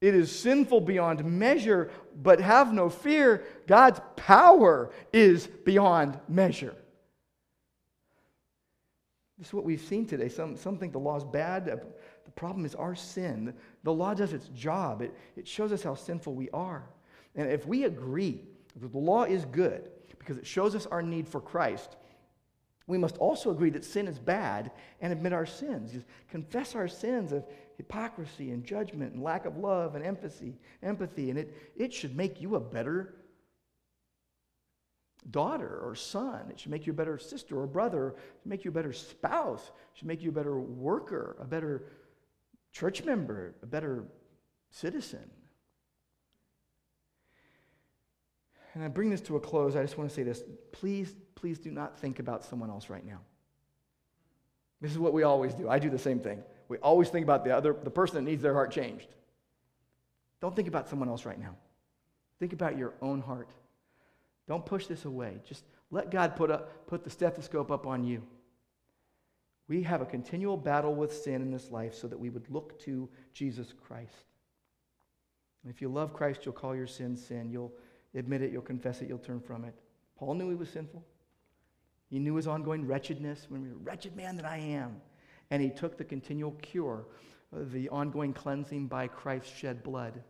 It 0.00 0.14
is 0.14 0.36
sinful 0.36 0.82
beyond 0.82 1.24
measure, 1.24 1.90
but 2.20 2.40
have 2.40 2.72
no 2.72 2.90
fear. 2.90 3.44
God's 3.66 4.00
power 4.16 4.90
is 5.12 5.46
beyond 5.46 6.18
measure. 6.28 6.76
This 9.38 9.48
is 9.48 9.54
what 9.54 9.64
we've 9.64 9.80
seen 9.80 10.06
today. 10.06 10.28
Some, 10.28 10.56
some 10.56 10.78
think 10.78 10.92
the 10.92 10.98
law 10.98 11.16
is 11.16 11.24
bad. 11.24 11.66
The 11.66 12.30
problem 12.32 12.64
is 12.64 12.74
our 12.74 12.94
sin. 12.94 13.54
The 13.82 13.92
law 13.92 14.14
does 14.14 14.32
its 14.32 14.48
job, 14.48 15.02
it, 15.02 15.14
it 15.36 15.48
shows 15.48 15.72
us 15.72 15.82
how 15.82 15.94
sinful 15.94 16.34
we 16.34 16.50
are. 16.50 16.84
And 17.34 17.50
if 17.50 17.66
we 17.66 17.84
agree 17.84 18.42
that 18.76 18.92
the 18.92 18.98
law 18.98 19.24
is 19.24 19.44
good 19.46 19.90
because 20.18 20.36
it 20.36 20.46
shows 20.46 20.74
us 20.74 20.86
our 20.86 21.02
need 21.02 21.26
for 21.26 21.40
Christ, 21.40 21.96
we 22.86 22.98
must 22.98 23.16
also 23.18 23.50
agree 23.50 23.70
that 23.70 23.84
sin 23.84 24.06
is 24.08 24.18
bad 24.18 24.70
and 25.00 25.12
admit 25.12 25.32
our 25.32 25.46
sins. 25.46 25.92
Just 25.92 26.06
confess 26.28 26.74
our 26.74 26.88
sins 26.88 27.32
of 27.32 27.44
hypocrisy 27.76 28.50
and 28.50 28.64
judgment 28.64 29.14
and 29.14 29.22
lack 29.22 29.46
of 29.46 29.56
love 29.56 29.94
and 29.94 30.04
empathy, 30.04 30.58
empathy, 30.82 31.30
and 31.30 31.38
it, 31.38 31.72
it 31.76 31.92
should 31.92 32.16
make 32.16 32.40
you 32.40 32.56
a 32.56 32.60
better 32.60 33.14
daughter 35.30 35.80
or 35.82 35.94
son. 35.94 36.50
It 36.50 36.60
should 36.60 36.70
make 36.70 36.86
you 36.86 36.92
a 36.92 36.96
better 36.96 37.18
sister 37.18 37.60
or 37.60 37.66
brother. 37.66 38.08
It 38.08 38.16
should 38.42 38.50
make 38.50 38.64
you 38.64 38.70
a 38.70 38.74
better 38.74 38.92
spouse. 38.92 39.62
It 39.62 39.98
should 39.98 40.08
make 40.08 40.22
you 40.22 40.30
a 40.30 40.32
better 40.32 40.58
worker, 40.58 41.36
a 41.40 41.44
better 41.44 41.84
church 42.72 43.04
member, 43.04 43.54
a 43.62 43.66
better 43.66 44.04
citizen. 44.70 45.30
and 48.74 48.82
I 48.82 48.88
bring 48.88 49.10
this 49.10 49.20
to 49.22 49.36
a 49.36 49.40
close, 49.40 49.76
I 49.76 49.82
just 49.82 49.98
want 49.98 50.08
to 50.08 50.14
say 50.14 50.22
this. 50.22 50.42
Please, 50.72 51.14
please 51.34 51.58
do 51.58 51.70
not 51.70 51.98
think 51.98 52.18
about 52.18 52.44
someone 52.44 52.70
else 52.70 52.88
right 52.88 53.04
now. 53.04 53.20
This 54.80 54.90
is 54.90 54.98
what 54.98 55.12
we 55.12 55.22
always 55.22 55.54
do. 55.54 55.68
I 55.68 55.78
do 55.78 55.90
the 55.90 55.98
same 55.98 56.20
thing. 56.20 56.42
We 56.68 56.78
always 56.78 57.08
think 57.08 57.24
about 57.24 57.44
the 57.44 57.54
other, 57.54 57.76
the 57.84 57.90
person 57.90 58.16
that 58.16 58.28
needs 58.28 58.42
their 58.42 58.54
heart 58.54 58.72
changed. 58.72 59.08
Don't 60.40 60.56
think 60.56 60.68
about 60.68 60.88
someone 60.88 61.08
else 61.08 61.24
right 61.24 61.38
now. 61.38 61.54
Think 62.40 62.52
about 62.52 62.78
your 62.78 62.94
own 63.02 63.20
heart. 63.20 63.50
Don't 64.52 64.66
push 64.66 64.86
this 64.86 65.06
away. 65.06 65.38
Just 65.48 65.64
let 65.90 66.10
God 66.10 66.36
put, 66.36 66.50
up, 66.50 66.86
put 66.86 67.04
the 67.04 67.08
stethoscope 67.08 67.70
up 67.70 67.86
on 67.86 68.04
you. 68.04 68.22
We 69.66 69.82
have 69.84 70.02
a 70.02 70.04
continual 70.04 70.58
battle 70.58 70.94
with 70.94 71.10
sin 71.10 71.40
in 71.40 71.50
this 71.50 71.70
life 71.70 71.94
so 71.94 72.06
that 72.06 72.20
we 72.20 72.28
would 72.28 72.50
look 72.50 72.78
to 72.80 73.08
Jesus 73.32 73.72
Christ. 73.72 74.26
And 75.62 75.72
if 75.72 75.80
you 75.80 75.88
love 75.88 76.12
Christ, 76.12 76.44
you'll 76.44 76.52
call 76.52 76.76
your 76.76 76.86
sin 76.86 77.16
sin. 77.16 77.48
You'll 77.50 77.72
admit 78.14 78.42
it, 78.42 78.52
you'll 78.52 78.60
confess 78.60 79.00
it, 79.00 79.08
you'll 79.08 79.16
turn 79.16 79.40
from 79.40 79.64
it. 79.64 79.72
Paul 80.18 80.34
knew 80.34 80.50
he 80.50 80.54
was 80.54 80.68
sinful. 80.68 81.02
He 82.10 82.18
knew 82.18 82.34
his 82.34 82.46
ongoing 82.46 82.86
wretchedness, 82.86 83.46
when 83.48 83.62
we 83.62 83.70
were 83.70 83.76
a 83.76 83.78
wretched 83.78 84.14
man 84.14 84.36
that 84.36 84.44
I 84.44 84.58
am. 84.58 85.00
And 85.50 85.62
he 85.62 85.70
took 85.70 85.96
the 85.96 86.04
continual 86.04 86.52
cure, 86.60 87.06
uh, 87.56 87.60
the 87.72 87.88
ongoing 87.88 88.34
cleansing 88.34 88.88
by 88.88 89.06
Christ's 89.06 89.56
shed 89.56 89.82
blood. 89.82 90.22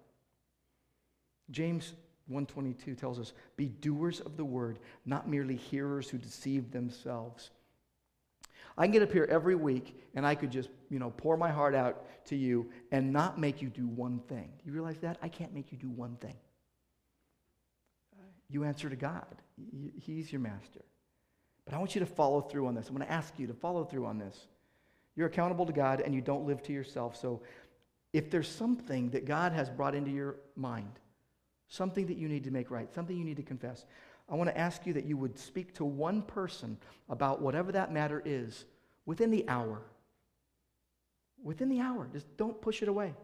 James 1.51 1.95
122 2.27 2.95
tells 2.95 3.19
us, 3.19 3.33
"Be 3.57 3.69
doers 3.69 4.21
of 4.21 4.37
the 4.37 4.45
word, 4.45 4.79
not 5.05 5.29
merely 5.29 5.57
hearers 5.57 6.09
who 6.09 6.19
deceive 6.19 6.71
themselves." 6.71 7.51
I 8.77 8.85
can 8.85 8.93
get 8.93 9.03
up 9.03 9.13
here 9.13 9.27
every 9.29 9.55
week 9.55 10.01
and 10.15 10.27
I 10.27 10.35
could 10.35 10.51
just, 10.51 10.71
you 10.89 10.99
know, 10.99 11.11
pour 11.11 11.37
my 11.37 11.51
heart 11.51 11.75
out 11.75 12.07
to 12.27 12.37
you 12.37 12.71
and 12.91 13.13
not 13.13 13.39
make 13.39 13.61
you 13.61 13.69
do 13.69 13.87
one 13.87 14.21
thing. 14.21 14.51
You 14.65 14.73
realize 14.73 14.99
that? 15.01 15.19
I 15.21 15.29
can't 15.29 15.53
make 15.53 15.73
you 15.73 15.79
do 15.79 15.91
one 15.91 16.17
thing 16.17 16.37
you 18.53 18.65
answer 18.65 18.89
to 18.89 18.97
God. 18.97 19.27
He's 19.99 20.31
your 20.31 20.41
master. 20.41 20.85
But 21.65 21.75
I 21.75 21.79
want 21.79 21.95
you 21.95 22.01
to 22.01 22.07
follow 22.07 22.41
through 22.41 22.67
on 22.67 22.75
this. 22.75 22.89
I'm 22.89 22.95
going 22.95 23.07
to 23.07 23.13
ask 23.13 23.39
you 23.39 23.47
to 23.47 23.55
follow 23.55 23.85
through 23.85 24.07
on 24.07 24.19
this. 24.19 24.47
You're 25.17 25.29
accountable 25.29 25.67
to 25.67 25.73
God 25.73 26.01
and 26.01 26.15
you 26.15 26.21
don't 26.21 26.47
live 26.47 26.63
to 26.65 26.73
yourself. 26.73 27.17
So 27.17 27.43
if 28.13 28.31
there's 28.31 28.49
something 28.49 29.11
that 29.11 29.25
God 29.25 29.53
has 29.53 29.71
brought 29.71 29.95
into 29.95 30.11
your 30.11 30.37
mind, 30.57 30.99
something 31.73 32.07
that 32.07 32.19
you 32.19 32.29
need 32.29 32.45
to 32.45 32.51
make 32.51 32.71
right, 32.71 32.93
something 32.95 33.17
you 33.17 33.25
need 33.25 33.39
to 33.39 33.43
confess, 33.43 33.87
I 34.29 34.35
want 34.35 34.51
to 34.51 34.59
ask 34.59 34.87
you 34.87 34.93
that 34.93 35.07
you 35.07 35.17
would 35.17 35.39
speak 35.39 35.75
to 35.77 35.87
one 35.87 36.21
person 36.21 36.77
about 37.09 37.41
whatever 37.41 37.73
that 37.73 37.91
matter 37.91 38.23
is 38.27 38.67
within 39.07 39.31
the 39.31 39.49
hour. 39.49 39.81
Within 41.43 41.71
the 41.71 41.81
hour. 41.81 42.09
Just 42.13 42.37
don't 42.37 42.61
push 42.61 42.83
it 42.83 42.89
away. 42.89 43.15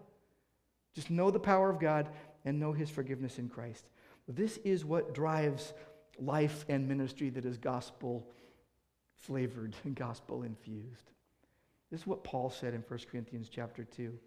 Just 0.95 1.11
know 1.11 1.31
the 1.31 1.39
power 1.39 1.69
of 1.69 1.79
God 1.79 2.09
and 2.47 2.59
know 2.59 2.73
his 2.73 2.89
forgiveness 2.89 3.39
in 3.39 3.51
Christ. 3.51 3.85
This 4.27 4.57
is 4.65 4.83
what 4.83 5.15
drives 5.15 5.75
life 6.19 6.65
and 6.71 6.89
ministry 6.89 7.29
that 7.31 7.45
is 7.45 7.59
gospel 7.59 8.27
flavored 9.15 9.77
and 9.85 9.95
gospel 9.95 10.43
infused. 10.43 11.11
This 11.91 12.01
is 12.01 12.07
what 12.07 12.25
Paul 12.25 12.49
said 12.49 12.73
in 12.73 12.81
1 12.81 13.01
Corinthians 13.11 13.51
chapter 13.51 13.85
2. 13.85 14.19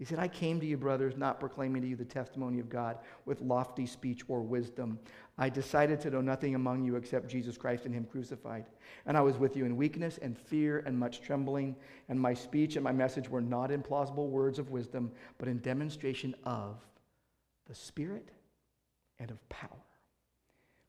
He 0.00 0.06
said, 0.06 0.18
I 0.18 0.28
came 0.28 0.58
to 0.60 0.66
you, 0.66 0.78
brothers, 0.78 1.18
not 1.18 1.38
proclaiming 1.38 1.82
to 1.82 1.88
you 1.88 1.94
the 1.94 2.06
testimony 2.06 2.58
of 2.58 2.70
God 2.70 2.96
with 3.26 3.42
lofty 3.42 3.84
speech 3.84 4.22
or 4.28 4.40
wisdom. 4.40 4.98
I 5.36 5.50
decided 5.50 6.00
to 6.00 6.10
know 6.10 6.22
nothing 6.22 6.54
among 6.54 6.84
you 6.84 6.96
except 6.96 7.28
Jesus 7.28 7.58
Christ 7.58 7.84
and 7.84 7.94
Him 7.94 8.06
crucified. 8.10 8.64
And 9.04 9.14
I 9.14 9.20
was 9.20 9.36
with 9.36 9.58
you 9.58 9.66
in 9.66 9.76
weakness 9.76 10.18
and 10.22 10.38
fear 10.38 10.82
and 10.86 10.98
much 10.98 11.20
trembling. 11.20 11.76
And 12.08 12.18
my 12.18 12.32
speech 12.32 12.76
and 12.76 12.82
my 12.82 12.92
message 12.92 13.28
were 13.28 13.42
not 13.42 13.70
in 13.70 13.82
plausible 13.82 14.28
words 14.28 14.58
of 14.58 14.70
wisdom, 14.70 15.12
but 15.36 15.48
in 15.48 15.58
demonstration 15.58 16.34
of 16.44 16.76
the 17.68 17.74
Spirit 17.74 18.30
and 19.18 19.30
of 19.30 19.46
power, 19.50 19.84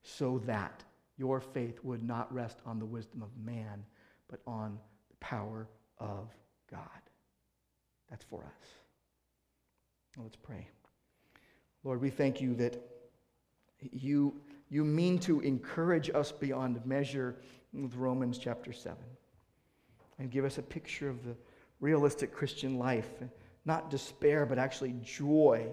so 0.04 0.42
that 0.46 0.86
your 1.18 1.42
faith 1.42 1.84
would 1.84 2.02
not 2.02 2.34
rest 2.34 2.60
on 2.66 2.80
the 2.80 2.86
wisdom 2.86 3.22
of 3.22 3.30
man, 3.44 3.84
but 4.30 4.40
on 4.48 4.80
the 5.10 5.18
power 5.18 5.68
of 6.00 6.30
God. 6.72 6.80
That's 8.10 8.24
for 8.24 8.46
us. 8.46 8.81
Let's 10.18 10.36
pray. 10.36 10.68
Lord, 11.84 12.02
we 12.02 12.10
thank 12.10 12.42
you 12.42 12.54
that 12.56 12.82
you, 13.80 14.34
you 14.70 14.84
mean 14.84 15.20
to 15.20 15.40
encourage 15.42 16.10
us 16.14 16.32
beyond 16.32 16.86
measure 16.86 17.38
with 17.74 17.96
Romans 17.96 18.38
chapter 18.38 18.74
7 18.74 18.98
and 20.20 20.30
give 20.30 20.46
us 20.46 20.58
a 20.58 20.62
picture 20.62 21.10
of 21.10 21.24
the 21.24 21.36
realistic 21.80 22.34
Christian 22.34 22.78
life, 22.78 23.10
not 23.66 23.90
despair, 23.90 24.46
but 24.46 24.60
actually 24.60 24.96
joy, 25.04 25.66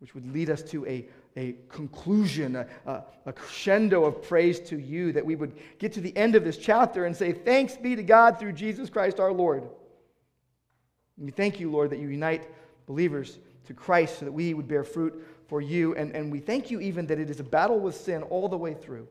which 0.00 0.14
would 0.14 0.30
lead 0.32 0.50
us 0.50 0.62
to 0.64 0.86
a 0.86 1.06
a 1.36 1.54
conclusion, 1.68 2.56
a, 2.56 2.66
a, 2.86 3.04
a, 3.26 3.32
crescendo 3.32 4.04
of 4.04 4.20
praise 4.20 4.58
to 4.58 4.76
you, 4.76 5.12
that 5.12 5.24
we 5.24 5.36
would 5.36 5.54
get 5.78 5.92
to 5.92 6.00
the 6.00 6.14
end 6.16 6.34
of 6.34 6.42
this 6.42 6.56
chapter 6.56 7.04
and 7.04 7.16
say, 7.16 7.32
Thanks 7.32 7.76
be 7.76 7.94
to 7.94 8.02
God 8.02 8.36
through 8.38 8.52
Jesus 8.52 8.90
Christ 8.90 9.20
our 9.20 9.32
Lord. 9.32 9.62
And 9.62 11.26
we 11.26 11.30
thank 11.30 11.60
you, 11.60 11.70
Lord, 11.70 11.90
that 11.90 12.00
you 12.00 12.08
unite 12.08 12.48
believers 12.86 13.38
to 13.70 13.74
Christ 13.74 14.18
so 14.18 14.24
that 14.24 14.32
we 14.32 14.52
would 14.52 14.66
bear 14.66 14.82
fruit 14.82 15.24
for 15.46 15.60
you. 15.60 15.94
And, 15.94 16.12
and 16.16 16.32
we 16.32 16.40
thank 16.40 16.72
you 16.72 16.80
even 16.80 17.06
that 17.06 17.20
it 17.20 17.30
is 17.30 17.38
a 17.38 17.44
battle 17.44 17.78
with 17.78 17.94
sin 17.94 18.24
all 18.24 18.48
the 18.48 18.58
way 18.58 18.74
through 18.74 19.06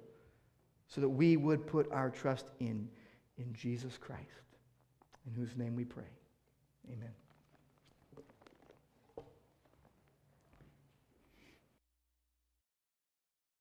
so 0.89 0.99
that 0.99 1.07
we 1.07 1.37
would 1.37 1.65
put 1.65 1.89
our 1.93 2.09
trust 2.09 2.47
in, 2.59 2.89
in 3.37 3.53
Jesus 3.53 3.97
Christ, 3.97 4.21
in 5.25 5.33
whose 5.33 5.55
name 5.55 5.77
we 5.77 5.85
pray. 5.85 6.11
Amen. 6.91 7.11